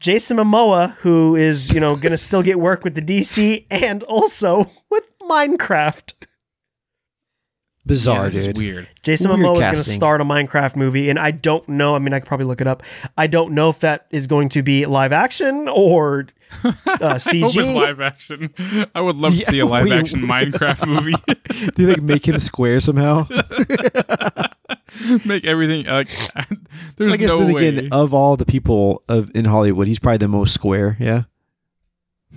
[0.01, 4.70] Jason Momoa, who is you know gonna still get work with the DC and also
[4.90, 6.12] with Minecraft.
[7.90, 8.56] Bizarre, yeah, this dude.
[8.56, 8.88] is weird.
[9.02, 9.94] Jason Weird Momoa is going to casting.
[9.94, 11.94] star in a Minecraft movie, and I don't know.
[11.94, 12.82] I mean, I could probably look it up.
[13.18, 16.26] I don't know if that is going to be live action or
[16.64, 17.74] uh, I hope it's CG.
[17.74, 18.52] live action.
[18.94, 21.14] I would love Yeah, to see a live we- action Minecraft movie.
[21.74, 23.26] Do you like make him square somehow?
[25.24, 26.08] Make everything like.
[26.96, 27.68] There's I guess no then way.
[27.68, 30.96] again, of all the people of in Hollywood, he's probably the most square.
[31.00, 31.22] Yeah,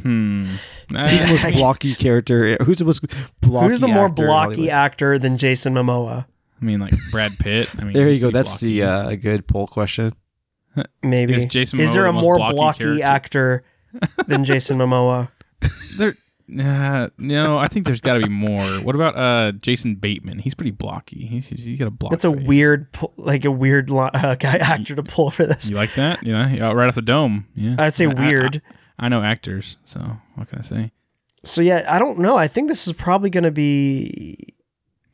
[0.02, 0.46] hmm.
[0.46, 2.58] he's the most blocky character.
[2.64, 3.06] Who's the most
[3.42, 3.68] blocky?
[3.70, 4.70] Who's the more actor in blocky Hollywood?
[4.70, 6.26] actor than Jason Momoa?
[6.62, 7.70] I mean, like Brad Pitt.
[7.78, 8.28] I mean, There he's you go.
[8.28, 8.80] pretty That's blocky.
[8.80, 10.16] the uh, a good poll question.
[11.04, 13.64] Maybe Is Jason is there a the most more blocky blocky, actor
[14.28, 15.30] than Jason Momoa?
[15.98, 16.16] There,
[16.60, 18.64] uh, no, I think there's got to be more.
[18.82, 20.40] What about uh Jason Bateman?
[20.40, 21.26] He's pretty blocky.
[21.28, 22.12] He's, he's got a block.
[22.12, 22.48] That's a face.
[22.48, 25.70] weird, pu- like a weird li- uh, guy actor to pull for this.
[25.70, 26.24] You like that?
[26.24, 27.48] Yeah, yeah, right off the dome.
[27.56, 28.62] Yeah, I'd say I- I- weird.
[29.00, 30.92] I, know actors, so what can I say?
[31.44, 32.36] So yeah, I don't know.
[32.38, 34.53] I think this is probably going to be.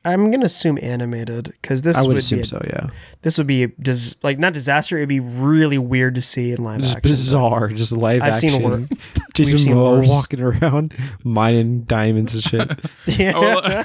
[0.05, 2.61] I'm going to assume animated because this I would would assume be a- so.
[2.65, 2.87] Yeah,
[3.21, 4.95] this would be dis- like not disaster.
[4.97, 7.09] It'd be really weird to see in live just action.
[7.11, 7.67] bizarre.
[7.67, 8.63] Just live I've seen action.
[8.63, 8.87] wor-
[9.33, 10.07] Jason we've seen Momoa worse.
[10.07, 10.93] walking around
[11.23, 12.69] mining diamonds and shit.
[13.19, 13.33] Yeah.
[13.35, 13.83] Oh, well,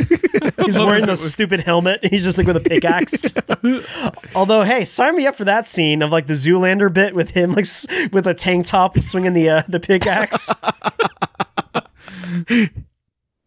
[0.66, 2.04] He's wearing the stupid helmet.
[2.04, 3.20] He's just like with a pickaxe.
[4.34, 7.52] Although, hey, sign me up for that scene of like the Zoolander bit with him
[7.52, 10.48] like s- with a tank top swinging the uh, the pickaxe.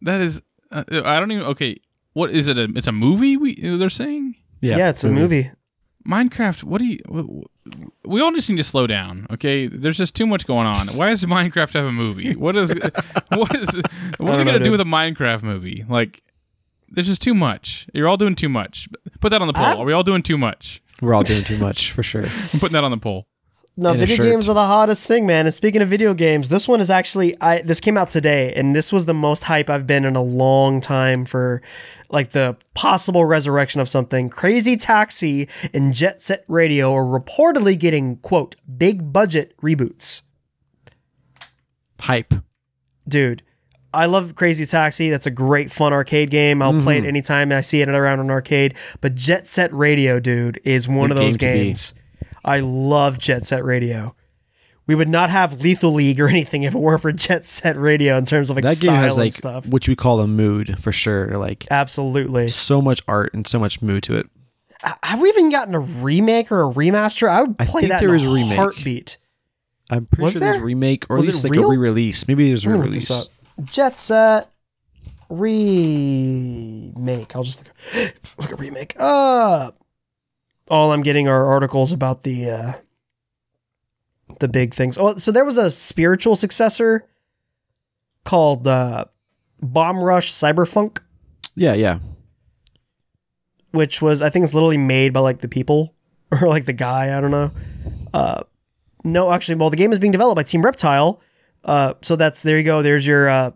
[0.02, 0.42] that is.
[0.70, 1.44] Uh, I don't even.
[1.46, 1.78] Okay,
[2.12, 2.58] what is it?
[2.58, 3.36] A, it's a movie.
[3.36, 5.50] We they're saying Yeah, yeah, it's a movie.
[6.06, 6.62] Minecraft.
[6.64, 6.98] What do you?
[7.10, 9.26] wh- wh- We all just need to slow down.
[9.30, 10.86] Okay, there's just too much going on.
[10.96, 12.34] Why does Minecraft have a movie?
[12.34, 12.74] What is?
[13.30, 13.68] What is?
[14.18, 15.84] What are don't they know, gonna do with a Minecraft movie?
[15.88, 16.22] Like,
[16.88, 17.86] there's just too much.
[17.92, 18.88] You're all doing too much.
[19.20, 19.64] Put that on the poll.
[19.64, 20.80] I'm- Are we all doing too much?
[21.02, 22.24] We're all doing too much for sure.
[22.24, 23.26] I'm putting that on the poll.
[23.80, 24.26] No, video shirt.
[24.26, 25.46] games are the hottest thing, man.
[25.46, 28.74] And speaking of video games, this one is actually I this came out today, and
[28.74, 31.62] this was the most hype I've been in a long time for
[32.10, 34.30] like the possible resurrection of something.
[34.30, 40.22] Crazy Taxi and Jet Set Radio are reportedly getting quote big budget reboots.
[42.00, 42.34] Hype.
[43.06, 43.42] Dude,
[43.94, 45.08] I love Crazy Taxi.
[45.08, 46.62] That's a great fun arcade game.
[46.62, 47.08] I'll play it Mm-hmm.
[47.08, 48.74] anytime I see it around an arcade.
[49.00, 51.94] But Jet Set Radio, dude, is one Good of those game games.
[52.44, 54.14] I love Jet Set Radio.
[54.86, 58.16] We would not have Lethal League or anything if it weren't for Jet Set Radio
[58.16, 59.66] in terms of like that style game has and like stuff.
[59.68, 61.36] which we call a mood for sure.
[61.36, 62.48] Like Absolutely.
[62.48, 64.28] so much art and so much mood to it.
[65.02, 67.28] Have we even gotten a remake or a remaster?
[67.28, 68.56] I would I think that there in is a remake.
[68.56, 69.18] heartbeat.
[69.90, 70.62] I'm pretty Was sure there's there?
[70.62, 71.64] a remake or Was at least like real?
[71.66, 72.28] a re-release.
[72.28, 73.72] Maybe there's a I'm gonna look this re-release.
[73.74, 74.50] Jet Set
[76.08, 77.34] remake.
[77.36, 77.62] I'll just
[77.94, 78.94] look, look at remake.
[78.98, 79.70] Uh
[80.70, 82.72] all I'm getting are articles about the uh
[84.40, 84.96] the big things.
[84.98, 87.06] Oh, so there was a spiritual successor
[88.24, 89.04] called uh
[89.60, 91.00] Bomb Rush Cyberfunk,
[91.56, 91.98] Yeah, yeah.
[93.72, 95.94] which was I think it's literally made by like the people
[96.32, 97.50] or like the guy, I don't know.
[98.12, 98.42] Uh
[99.04, 101.20] no, actually, well, the game is being developed by Team Reptile.
[101.64, 102.82] Uh, so that's there you go.
[102.82, 103.50] There's your uh,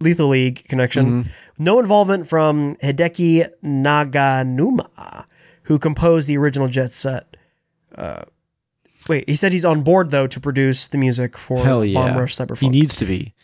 [0.00, 1.24] Lethal League connection.
[1.24, 1.28] Mhm.
[1.58, 5.26] No involvement from Hideki Naganuma,
[5.66, 7.36] who composed the original Jet Set.
[7.94, 8.24] Uh,
[9.08, 11.94] wait, he said he's on board though to produce the music for Hell yeah.
[11.94, 12.60] Bomb Rush Cyberfunk.
[12.60, 13.34] He needs to be.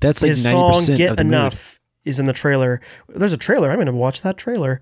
[0.00, 1.34] That's like His song "Get the mood.
[1.34, 2.80] Enough" is in the trailer.
[3.08, 3.70] There's a trailer.
[3.70, 4.80] I'm gonna watch that trailer.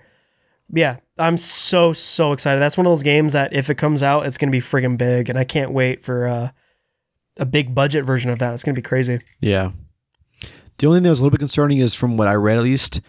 [0.72, 2.60] Yeah, I'm so so excited.
[2.60, 5.30] That's one of those games that if it comes out, it's gonna be friggin' big,
[5.30, 6.50] and I can't wait for uh,
[7.36, 8.52] a big budget version of that.
[8.54, 9.20] It's gonna be crazy.
[9.40, 9.70] Yeah.
[10.78, 12.64] The only thing that was a little bit concerning is from what I read at
[12.64, 13.00] least,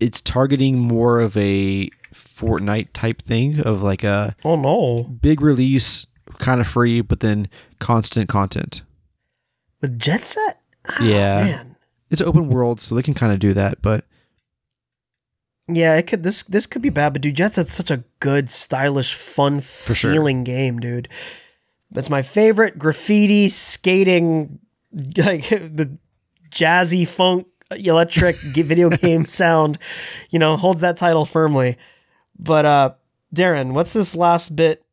[0.00, 5.04] it's targeting more of a Fortnite type thing of like a Oh no!
[5.04, 6.06] big release,
[6.38, 8.82] kind of free, but then constant content.
[9.80, 10.60] With Jet Set?
[10.88, 11.44] Ah, Yeah.
[11.44, 11.76] Man.
[12.10, 13.80] It's open world, so they can kind of do that.
[13.82, 14.04] But
[15.68, 18.50] Yeah, it could this this could be bad, but dude, Jet Set's such a good,
[18.50, 19.94] stylish, fun sure.
[20.12, 21.08] feeling game, dude.
[21.92, 24.58] That's my favorite graffiti skating
[25.16, 25.96] like the
[26.50, 29.78] jazzy funk electric video game sound,
[30.30, 31.76] you know, holds that title firmly.
[32.42, 32.90] But uh
[33.34, 34.84] Darren, what's this last bit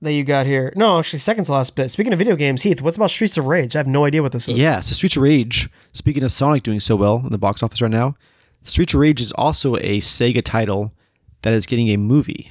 [0.00, 0.72] that you got here?
[0.76, 1.90] No, actually second to last bit.
[1.90, 3.76] Speaking of video games, Heath, what's about Streets of Rage?
[3.76, 4.58] I have no idea what this is.
[4.58, 5.68] yeah, so Streets of Rage.
[5.92, 8.16] Speaking of Sonic doing so well in the box office right now,
[8.64, 10.92] Streets of Rage is also a Sega title
[11.42, 12.50] that is getting a movie,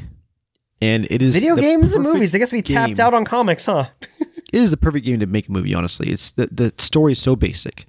[0.82, 2.34] and it is Video games and movies.
[2.34, 3.88] I guess we tapped out on comics, huh?
[4.54, 5.74] It is the perfect game to make a movie.
[5.74, 7.86] Honestly, it's the the story is so basic.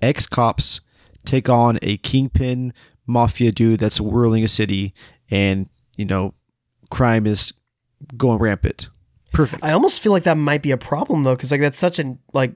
[0.00, 0.80] Ex cops
[1.26, 2.72] take on a kingpin
[3.06, 4.94] mafia dude that's whirling a city,
[5.30, 6.34] and you know,
[6.90, 7.52] crime is
[8.16, 8.88] going rampant.
[9.32, 9.64] Perfect.
[9.64, 12.18] I almost feel like that might be a problem though, because like that's such an
[12.32, 12.54] like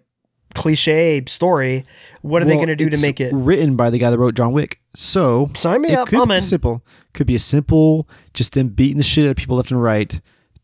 [0.55, 1.85] cliche story.
[2.23, 3.33] What are they going to do to make it?
[3.35, 4.81] written by the guy that wrote John Wick?
[4.95, 6.41] So Sign me it up, could I'm be in.
[6.41, 6.85] simple.
[7.13, 10.21] Could be a simple, just them beating the shit out of people left and right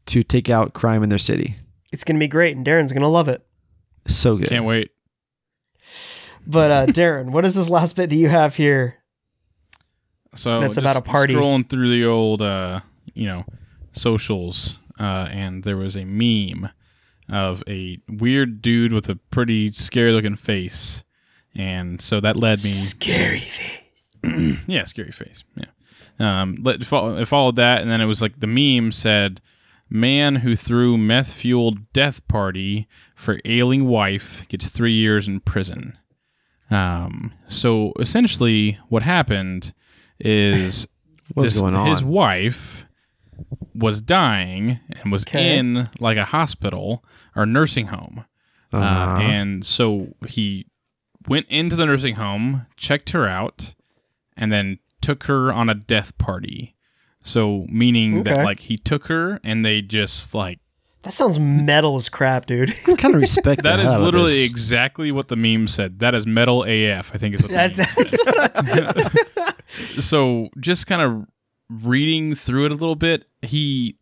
[0.07, 1.57] to take out crime in their city.
[1.93, 3.47] It's going to be great, and Darren's going to love it.
[4.07, 4.48] So good.
[4.48, 4.90] Can't wait.
[6.47, 8.97] But uh, Darren, what is this last bit that you have here?
[10.37, 11.35] So That's just about a party.
[11.35, 12.81] Scrolling through the old, uh,
[13.15, 13.45] you know,
[13.93, 16.71] socials, uh, and there was a meme
[17.29, 21.05] of a weird dude with a pretty scary looking face,
[21.55, 22.71] and so that led me.
[22.71, 24.59] Scary face.
[24.67, 25.45] yeah, scary face.
[25.57, 25.65] Yeah.
[26.19, 29.41] Um, let, it followed that, and then it was like the meme said,
[29.91, 35.99] "Man who threw meth fueled death party for ailing wife gets three years in prison."
[36.71, 39.73] Um, so essentially, what happened
[40.20, 40.86] is
[41.34, 41.88] What's this- going on?
[41.88, 42.84] his wife
[43.74, 45.59] was dying and was Okay.
[45.59, 48.24] in like a hospital or nursing home.
[48.72, 49.22] Uh, Uh-huh.
[49.22, 50.66] and so he
[51.28, 53.74] went into the nursing home, checked her out,
[54.36, 56.74] and then took her on a death party.
[57.22, 58.34] So meaning Okay.
[58.34, 60.59] that like he took her and they just like
[61.02, 62.70] That sounds metal as crap, dude.
[62.86, 65.68] I kind of respect that the is hell out of literally exactly what the meme
[65.68, 65.98] said.
[66.01, 67.10] That is metal AF.
[67.14, 68.56] I think is what the that's, meme that's what
[69.36, 69.52] I,
[70.01, 71.26] so just kind of
[71.68, 73.97] reading through it a little bit he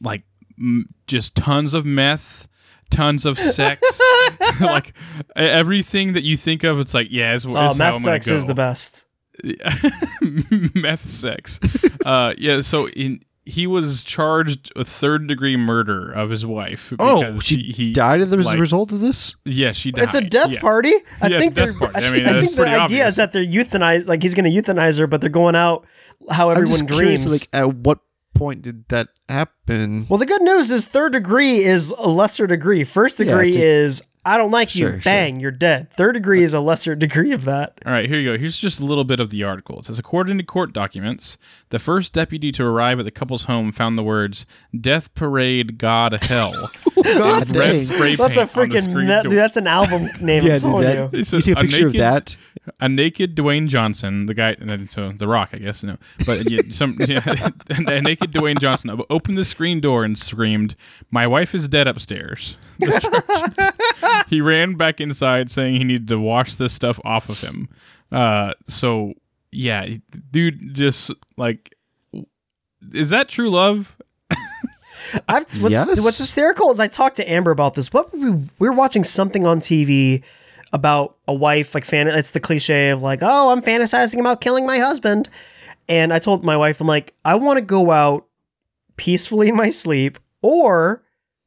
[0.00, 0.22] like
[0.58, 2.48] m- just tons of meth
[2.90, 4.00] tons of sex
[4.60, 4.94] like
[5.36, 8.54] everything that you think of it's like yeah it's, oh, it's meth sex is the
[8.54, 9.04] best.
[10.74, 11.60] meth sex
[12.04, 17.38] uh yeah so in he was charged with third degree murder of his wife Oh,
[17.40, 19.34] she he, he died as a like- result of this.
[19.44, 20.60] yeah she died It's a death Yeah.
[20.60, 20.92] party.
[21.20, 21.72] I Yeah, think they're.
[21.74, 21.94] party.
[21.96, 23.08] I I, mean, I think the pretty idea obvious.
[23.08, 24.06] is that they're euthanized.
[24.06, 25.86] Like he's going to euthanize her, but they're going out
[26.30, 27.40] how I'm everyone just curious, dreams.
[27.42, 27.98] like, at what
[28.34, 30.06] point did that happen?
[30.08, 32.84] Well, the good news is third degree is a lesser degree.
[32.84, 35.00] First degree it's a- is I don't like Sure, you.
[35.00, 35.10] sure.
[35.10, 35.90] Bang, you're dead.
[35.92, 37.78] Third degree is a lesser degree of that.
[37.86, 38.38] All right, here you go.
[38.38, 39.78] Here's just a little bit of the article.
[39.78, 41.38] It says, according to court documents,
[41.70, 44.44] the first deputy to arrive at the couple's home found the words
[44.78, 47.84] "Death Parade, God Hell" oh, God red dang.
[47.84, 49.22] spray That's a paint on the freaking screen door.
[49.22, 50.44] dude, that's an album name.
[50.44, 51.04] Yeah, I'm dude, telling that, you.
[51.04, 52.36] It you says take a a picture of that.
[52.80, 55.96] a naked Dwayne Johnson, the guy, and so uh, The Rock, I guess, no,
[56.26, 57.22] but yeah, some yeah,
[57.70, 60.76] a naked Dwayne Johnson opened the screen door and screamed,
[61.10, 62.56] "My wife is dead upstairs."
[64.28, 67.68] he ran back inside, saying he needed to wash this stuff off of him.
[68.12, 69.14] Uh, so
[69.52, 69.86] yeah,
[70.30, 71.74] dude, just like,
[72.92, 73.96] is that true love?
[75.28, 76.04] I've, what's, Yes.
[76.04, 77.92] what's hysterical is I talked to Amber about this.
[77.92, 80.22] What we, we were watching something on TV
[80.72, 82.08] about a wife, like fan.
[82.08, 85.28] It's the cliche of like, oh, I'm fantasizing about killing my husband,
[85.88, 88.26] and I told my wife, I'm like, I want to go out
[88.96, 91.02] peacefully in my sleep, or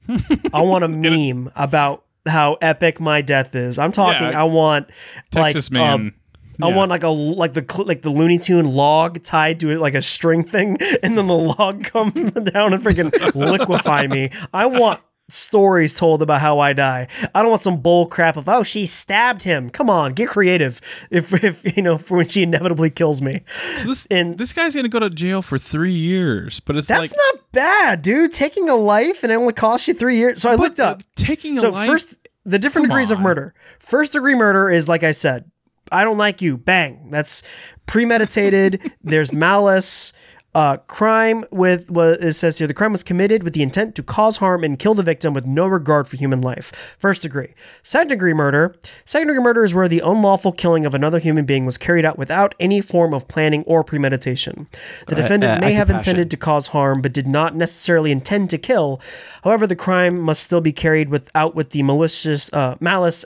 [0.54, 3.80] I want a meme about how epic my death is.
[3.80, 4.28] I'm talking.
[4.28, 4.42] Yeah.
[4.42, 4.90] I want
[5.32, 6.14] Texas like um, man.
[6.62, 9.96] I want like a like the like the Looney Tune log tied to it like
[9.96, 14.30] a string thing, and then the log come down and freaking liquefy me.
[14.54, 15.02] I want
[15.34, 17.08] stories told about how I die.
[17.36, 19.70] I don't want some bull crap of oh she stabbed him.
[19.70, 20.82] Come on, get creative.
[21.10, 23.42] If if you know for when she inevitably kills me,
[23.78, 27.12] So this and- this guy's gonna go to jail for three years, but it's that's
[27.12, 28.34] like not bad, dude.
[28.34, 30.42] Taking a life and it only costs you three years.
[30.42, 31.02] So I looked up.
[31.16, 31.88] taking a So life.
[31.88, 33.54] first, the different degrees of murder.
[33.80, 35.50] First degree murder is like I said.
[35.94, 36.58] I don't like you.
[36.58, 37.10] Bang.
[37.12, 37.44] That's
[37.86, 38.94] premeditated.
[39.04, 40.14] There's malice.
[40.54, 44.04] Uh, crime with was it says here the crime was committed with the intent to
[44.04, 46.96] cause harm and kill the victim with no regard for human life.
[47.00, 47.54] First degree.
[47.84, 48.76] Second degree murder.
[49.06, 52.18] Second degree murder is where the unlawful killing of another human being was carried out
[52.18, 54.68] without any form of planning or premeditation.
[55.08, 58.58] The defendant uh, may have intended to cause harm but did not necessarily intend to
[58.58, 59.00] kill.
[59.46, 63.24] However, the crime must still be carried without with the malicious uh, malice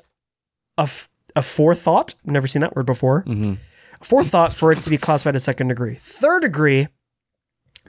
[0.78, 2.14] of a forethought.
[2.26, 3.24] I've never seen that word before.
[3.24, 3.58] Mhm.
[4.02, 5.96] Forethought for it to be classified as second degree.
[6.00, 6.88] Third degree,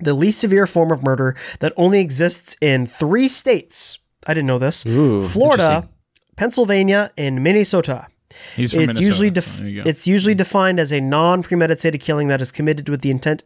[0.00, 3.98] the least severe form of murder that only exists in three states.
[4.26, 4.84] I didn't know this.
[4.86, 5.88] Ooh, Florida.
[6.36, 8.08] Pennsylvania, and Minnesota.
[8.54, 9.06] He's from It's Minnesota.
[9.06, 9.82] usually def- go.
[9.86, 13.42] it's usually defined as a non-premeditated killing that is committed with the intent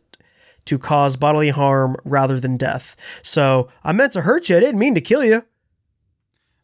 [0.65, 2.97] to cause bodily harm rather than death.
[3.23, 4.57] So I meant to hurt you.
[4.57, 5.45] I didn't mean to kill you.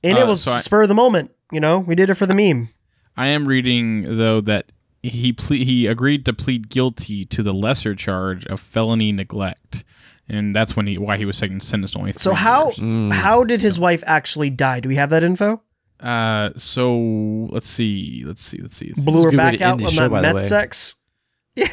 [0.03, 1.31] And it Uh, was so I- spur of the moment.
[1.53, 2.71] You know, we did it for the meme.
[3.17, 4.73] I am reading though that
[5.03, 9.85] he ple- he agreed to plead guilty to the lesser charge of felony neglect,
[10.29, 12.13] and that's when he why he was sen- sentenced to only.
[12.13, 12.77] Three So how years.
[12.79, 13.13] Mm.
[13.13, 14.81] how did his wife actually die?
[14.81, 15.63] Do we have that info?
[16.01, 16.95] Uh, so
[17.51, 18.87] let's see, let's see, let's see.
[18.89, 19.05] let's see.
[19.05, 20.95] Blew her back out the on show, that by the met sex.
[21.57, 21.69] Yeah,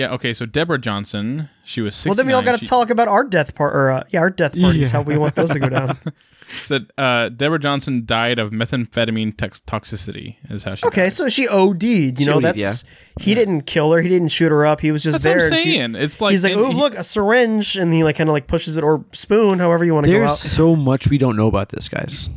[0.00, 0.32] okay.
[0.32, 1.94] So Deborah Johnson, she was.
[1.94, 2.10] 69.
[2.10, 4.20] Well, then we all got to She talk about our death part, or uh, yeah,
[4.20, 4.92] our death parties.
[4.92, 4.98] Yeah.
[4.98, 5.98] How we want those to go down.
[6.64, 10.36] Said uh, Deborah Johnson died of methamphetamine tox- toxicity.
[10.50, 10.86] Is how she.
[10.86, 11.12] Okay, died.
[11.12, 11.82] so she OD'd.
[11.82, 12.84] You She know, OD'd, that's
[13.20, 14.02] he didn't kill her.
[14.02, 14.80] He didn't shoot her up.
[14.80, 15.36] He was just That's there.
[15.38, 15.94] what I'm and she- saying.
[15.94, 18.46] it's like he's like, oh he- look, a syringe, and he like kind of like
[18.48, 21.46] pushes it or spoon, however you want to go There's so much we don't know
[21.46, 22.28] about this, guys.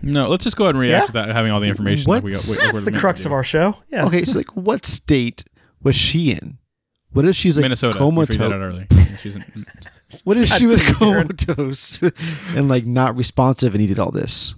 [0.00, 1.06] No, let's just go ahead and react Yeah?
[1.22, 2.08] without having all the information.
[2.12, 3.76] That we got, What's- we- That's we're the crux of our show.
[3.88, 4.06] Yeah.
[4.06, 5.44] Okay, so like, what state
[5.82, 6.58] was she in?
[7.12, 8.04] What if she's like Minnesota.
[8.06, 9.20] We figured that out comatose?
[9.20, 9.44] She's in,
[10.24, 12.00] What if she was Goddamn, comatose
[12.56, 14.54] and like not responsive and he did all this?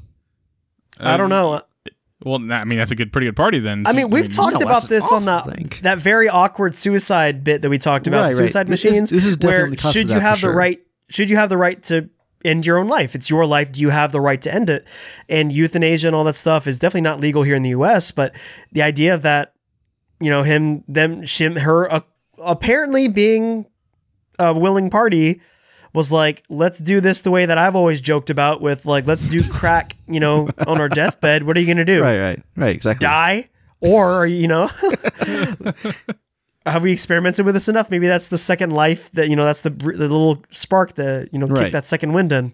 [1.00, 1.54] I don't know.
[1.54, 1.62] Um,
[2.24, 3.84] well, nah, I mean that's a good, pretty good party then.
[3.86, 5.72] I mean, we've talked no, about that's this on awful that thing.
[5.82, 8.36] that very awkward suicide bit that we talked about, Right, right.
[8.36, 9.10] suicide This is- machines.
[9.10, 10.54] this is where definitely cusp of should you that for have the sure.
[10.54, 10.80] right?
[11.08, 12.10] Should you have the right to
[12.44, 13.14] end your own life?
[13.14, 13.72] It's your life.
[13.72, 14.86] Do you have the right to end it?
[15.28, 18.10] And euthanasia and all that stuff is definitely not legal here in the U.S.
[18.12, 18.34] But
[18.70, 19.54] the idea of that,
[20.20, 22.00] you know, him, them, him, her, uh,
[22.38, 23.66] apparently being
[24.38, 25.40] a willing party.
[25.92, 29.24] Was like, let's do this the way that I've always joked about with like, let's
[29.24, 31.42] do crack, you know, on our deathbed.
[31.42, 32.00] What are you gonna do?
[32.00, 32.76] Right, right, right.
[32.76, 33.04] Exactly.
[33.04, 34.66] die or you know
[36.66, 39.62] have we experimented with this enough maybe that's the second life that you know that's
[39.62, 42.52] the, the little spark that you know kick that second wind in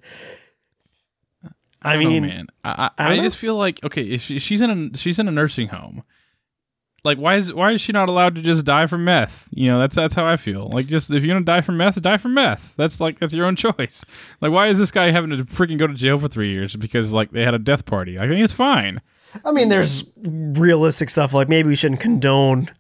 [1.83, 4.39] i, don't know, mean man, I, I, I I just feel like okay, if she,
[4.39, 6.03] she's in a she's in a nursing home.
[7.05, 9.49] Like, why is why is she not allowed to just die from meth?
[9.53, 10.71] You know, that's that's how I feel.
[10.73, 12.75] Like, just if you're gonna die from meth, die from meth.
[12.77, 14.05] That's like that's your own choice.
[14.41, 17.13] Like, why is this guy having to freaking go to jail for three years because
[17.13, 18.19] like they had a death party?
[18.19, 19.01] I think it's fine.
[19.45, 22.71] i mean there's realistic stuff like maybe we shouldn't condone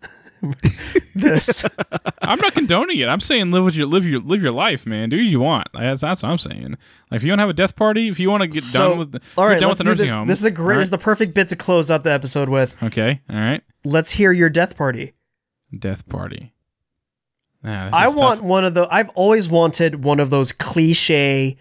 [1.14, 1.64] this
[2.22, 3.08] I'm not condoning it.
[3.08, 5.08] I'm saying live with your live your live your life, man.
[5.08, 5.68] Do what you want.
[5.72, 6.76] That's, that's what I'm saying.
[7.10, 8.90] Like if you want to have a death party, if you want to get so
[8.90, 10.28] done with the, all right done with the nursing this home.
[10.28, 12.48] this is a great all this is the perfect bit to close out the episode
[12.48, 13.20] with okay.
[13.30, 13.62] All right.
[13.84, 15.14] let's hear your death party
[15.76, 16.52] Death party.
[17.64, 18.20] Ah, I is tough.
[18.20, 18.86] want one of the.
[18.90, 21.56] I've always wanted one of those cliche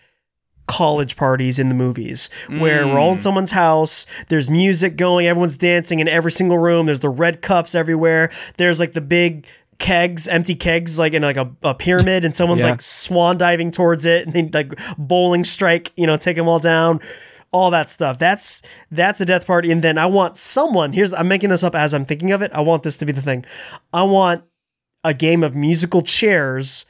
[0.68, 3.22] college parties in the movies where we're all in Mm.
[3.22, 4.06] someone's house.
[4.30, 6.86] There's music going, everyone's dancing in every single room.
[6.88, 8.32] There's the red cups everywhere.
[8.58, 9.46] There's like the big
[9.78, 12.72] kegs, empty kegs, like in like a, a pyramid, and someone's Yeah.
[12.72, 16.60] like swan diving towards it, and they like bowling strike, you know, take them all
[16.60, 17.00] down.
[17.52, 18.18] All that stuff.
[18.18, 18.62] That's
[18.92, 19.72] that's a death party.
[19.72, 20.92] And then I want someone.
[20.94, 22.52] Here's I'm making this up as I'm thinking of it.
[22.54, 23.46] I want this to be the thing.
[23.94, 24.44] I want
[25.06, 26.86] a game of musical chairs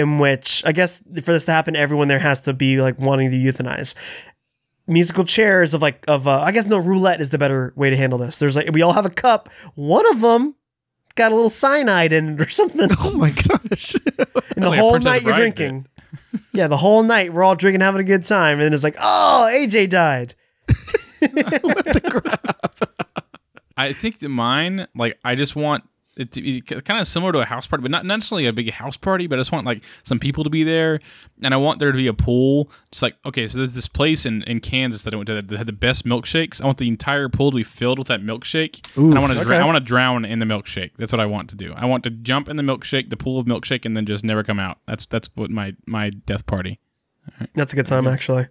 [0.00, 3.30] in which I guess for this to happen, everyone there has to be like wanting
[3.30, 3.94] to euthanize.
[4.86, 7.96] Musical chairs of like of uh, I guess no roulette is the better way to
[7.96, 8.38] handle this.
[8.38, 9.48] There's like we all have a cup.
[9.74, 10.56] One of them
[11.14, 13.94] got a little cyanide in it or something, Oh my gosh.
[14.54, 15.86] and the Like whole night you're Bride drinking.
[16.52, 18.96] yeah, the whole night we're all drinking, having a good time, and then it's like,
[19.00, 20.34] oh, AJ died.
[23.76, 25.84] I think that mine, like, I just want
[26.20, 28.70] it to be kind of similar to a house party, but not necessarily a big
[28.70, 29.26] house party.
[29.26, 31.00] But I just want like some people to be there,
[31.42, 32.70] and I want there to be a pool.
[32.92, 35.56] Just like okay, so there's this place in, in Kansas that I went to that
[35.56, 36.62] had the best milkshakes.
[36.62, 39.40] I want the entire pool to be filled with that milkshake, and I want to
[39.40, 39.56] okay.
[39.56, 40.92] I want to drown in the milkshake.
[40.96, 41.72] That's what I want to do.
[41.74, 44.44] I want to jump in the milkshake, the pool of milkshake, and then just never
[44.44, 44.78] come out.
[44.86, 46.78] That's that's what my my death party.
[47.54, 48.48] That's a good time, actually.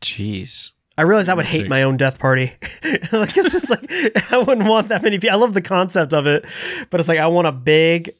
[0.00, 0.70] Jeez.
[1.00, 2.52] I realize I would hate my own death party.
[3.10, 3.90] like it's just like
[4.30, 5.34] I wouldn't want that many people.
[5.34, 6.44] I love the concept of it,
[6.90, 8.16] but it's like I want a big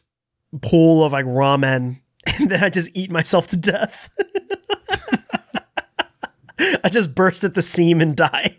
[0.62, 2.00] pool of like ramen,
[2.38, 4.08] and then I just eat myself to death.
[6.82, 8.56] I just burst at the seam and die.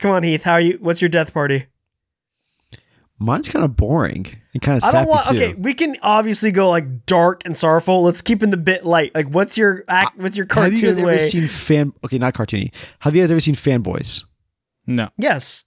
[0.00, 0.42] Come on, Heath.
[0.42, 0.76] How are you?
[0.82, 1.64] What's your death party?
[3.22, 5.26] Mine's kind of boring and kind of I don't want.
[5.26, 5.34] too.
[5.36, 8.02] Okay, we can obviously go like dark and sorrowful.
[8.02, 9.14] Let's keep in the bit light.
[9.14, 10.16] Like, what's your act?
[10.18, 10.72] What's your cartoon?
[10.72, 11.92] Have you guys cartoon ever seen fan?
[12.02, 12.72] Okay, not cartoony.
[13.00, 14.24] Have you guys ever seen Fanboys?
[14.86, 15.10] No.
[15.18, 15.64] yes.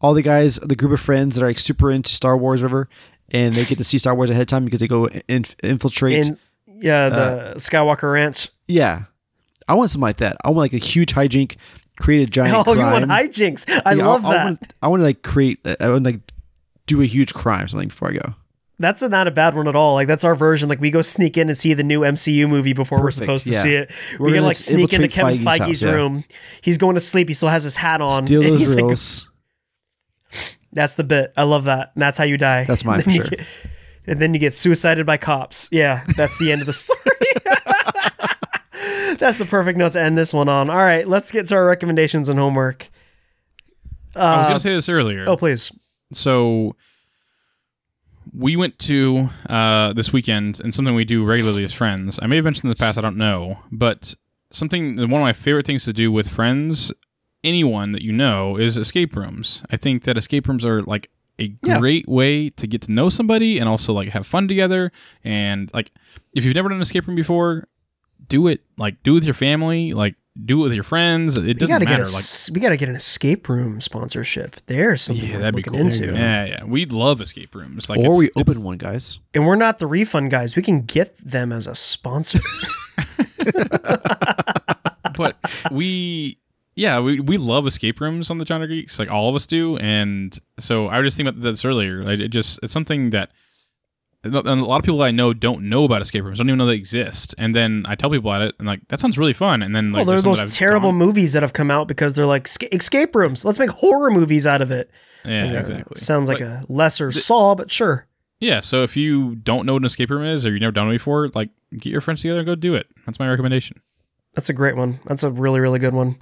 [0.00, 2.66] All the guys, the group of friends that are like super into Star Wars, or
[2.66, 2.88] whatever,
[3.30, 6.26] and they get to see Star Wars ahead of time because they go in, infiltrate.
[6.26, 8.48] In yeah, the Uh, Skywalker Ranch.
[8.68, 9.02] yeah,
[9.68, 10.36] I want something like that.
[10.44, 11.56] I want like a huge hijink,
[12.00, 12.54] create a giant.
[12.56, 12.78] Oh, crime.
[12.78, 13.68] you want hijinks?
[13.84, 14.40] I Yeah, love I, that.
[14.40, 15.58] I want, I want to like create.
[15.80, 16.20] I want like
[16.88, 18.34] do a huge crime, or something before I go.
[18.80, 19.94] That's a, not a bad one at all.
[19.94, 20.68] Like that's our version.
[20.68, 23.44] Like we go sneak in and see the new MCU movie before Perfect, we're supposed
[23.46, 23.62] to yeah.
[23.62, 23.90] see it.
[24.18, 25.92] We're we can gonna like sneak into Kevin Feige's Feige's, house, yeah.
[25.92, 26.24] room.
[26.62, 27.28] He's going to sleep.
[27.28, 28.26] He still has his hat on.
[28.26, 28.98] Steal and those he's like-
[30.72, 31.32] that's the bit.
[31.36, 31.92] I love that.
[31.94, 32.64] And that's how you die.
[32.64, 33.24] That's mine And for sure.
[33.24, 33.46] get-
[34.06, 35.68] and then you get suicided by cops.
[35.72, 36.98] Yeah, that's the end of the story.
[39.16, 40.70] that's the perfect note to end this one on.
[40.70, 42.88] All right, let's get to our recommendations and homework.
[44.16, 45.24] I was Uh, gonna say this earlier.
[45.28, 45.70] oh, please.
[46.12, 46.74] So
[48.32, 52.18] we went to uh, this weekend and something we do regularly as friends.
[52.22, 54.14] I may have mentioned in the past, I don't know, but
[54.50, 56.92] something one of my favorite things to do with friends,
[57.42, 59.62] anyone that you know, is escape rooms.
[59.70, 61.78] I think that escape rooms are like a Yeah.
[61.78, 64.92] great way to get to know somebody and also like have fun together.
[65.24, 65.90] And like
[66.34, 67.68] if you've never done an escape room before,
[68.28, 71.36] do it like do it with your family, like do it with your friends.
[71.36, 72.04] It We doesn't gotta matter.
[72.04, 72.24] get a, like
[72.54, 74.56] we gotta get an escape room sponsorship.
[74.66, 75.80] There's something yeah, we're that'd be looking cool.
[75.80, 76.06] into.
[76.18, 76.64] Yeah, yeah.
[76.64, 77.88] We love escape rooms.
[77.90, 79.18] Like or it's- we it's- open one, guys.
[79.34, 80.54] And we're not the refund guys.
[80.56, 82.38] We can get them as a sponsor.
[85.16, 85.36] but
[85.72, 86.38] we
[86.76, 89.76] yeah we, we love escape rooms on the genre geeks like all of us do
[89.78, 93.30] and so i was just thinking about this earlier like it just it's something that
[94.34, 96.66] and a lot of people I know don't know about escape rooms, don't even know
[96.66, 97.34] they exist.
[97.38, 99.62] And then I tell people about it, and like that sounds really fun.
[99.62, 102.14] And then like well, there are those terrible gone- movies that have come out because
[102.14, 103.44] they're like escape rooms.
[103.44, 104.90] Let's make horror movies out of it.
[105.24, 105.96] yeah, And, uh, exactly.
[105.98, 108.06] Sounds like But- a lesser Saw, but sure.
[108.40, 108.60] yeah.
[108.60, 110.92] So if you don't know what an escape room is, or you've never done it
[110.92, 112.86] before, like get your friends together and go do it.
[113.06, 113.80] That's my recommendation.
[114.34, 115.00] That's a great one.
[115.06, 116.16] That's a really, really good one.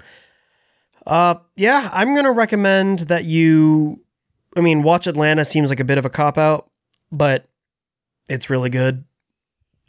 [1.06, 4.00] Uh, yeah, I'm gonna recommend that you.
[4.56, 6.70] I mean, watch Atlanta seems like a bit of a cop out,
[7.12, 7.46] but
[8.28, 9.04] it's really good.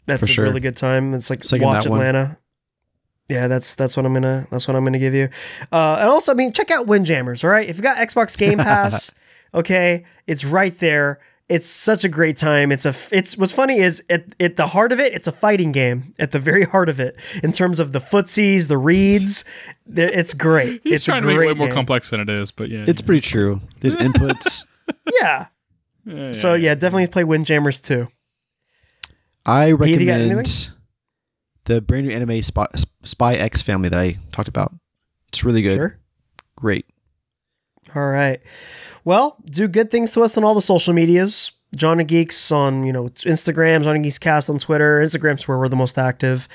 [0.06, 0.44] That's For a sure.
[0.44, 1.12] really good time.
[1.14, 2.00] It's like Second watch that one.
[2.00, 2.38] Atlanta.
[3.28, 5.28] Yeah, that's that's what I'm gonna that's what I'm gonna give you.
[5.70, 7.44] Uh, and also, I mean, check out Windjammers.
[7.44, 9.12] All right, if you got Xbox Game Pass,
[9.54, 11.20] okay, it's right there.
[11.50, 12.72] It's such a great time.
[12.72, 15.72] It's a it's what's funny is at at the heart of it, it's a fighting
[15.72, 16.14] game.
[16.18, 19.44] At the very heart of it, in terms of the footsies, the reads,
[19.86, 20.80] there- it's great.
[20.84, 21.74] He's it's trying a to make it great way more game.
[21.74, 23.60] complex than it is, but yeah, It's pretty true.
[23.80, 24.64] There's inputs.
[25.20, 25.46] Yeah.
[26.06, 28.08] Yeah, So yeah, definitely play Windjammers too.
[29.48, 30.70] I recommend
[31.64, 32.66] the brand new anime Spy,
[33.02, 34.74] Spy X family that I talked about.
[35.28, 35.76] It's really good.
[35.76, 35.98] Sure.
[36.56, 36.86] Great.
[37.94, 38.40] All right.
[39.04, 41.52] Well, do good things to us on all the social medias.
[41.78, 45.00] Genre Geeks on, you know, Instagram, Genre Geeks Cast on Twitter.
[45.00, 46.48] Instagram's where we're the most active.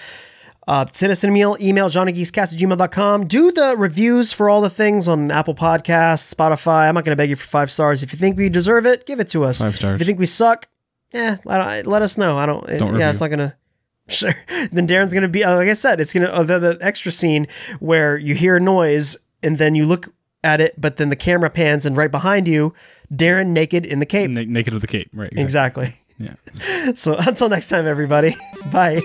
[0.68, 3.28] Uh, send us an email, email genregeekscast at gmail.com.
[3.28, 6.88] Do the reviews for all the things on Apple Podcasts, Spotify.
[6.88, 8.02] I'm not going to beg you for five stars.
[8.02, 9.62] If you think we deserve it, give it to us.
[9.62, 9.96] Five stars.
[9.96, 10.68] If you think we suck,
[11.14, 12.38] eh, let, let us know.
[12.38, 13.56] I don't, it- Don't yeah, it's not going to.
[14.10, 14.34] Sure.
[14.72, 16.02] Then Darren's gonna be like I said.
[16.02, 17.48] It's gonna uh, the, extra scene
[17.80, 20.14] where you hear a noise and then you look
[20.44, 22.74] at it, but then the camera pans and right behind you,
[23.14, 24.30] Darren naked in the cape.
[24.30, 25.32] Na- naked with the cape, right?
[25.32, 25.96] Exactly.
[26.18, 26.36] Yeah.
[26.96, 28.36] So until next time, everybody.
[28.74, 29.02] Bye.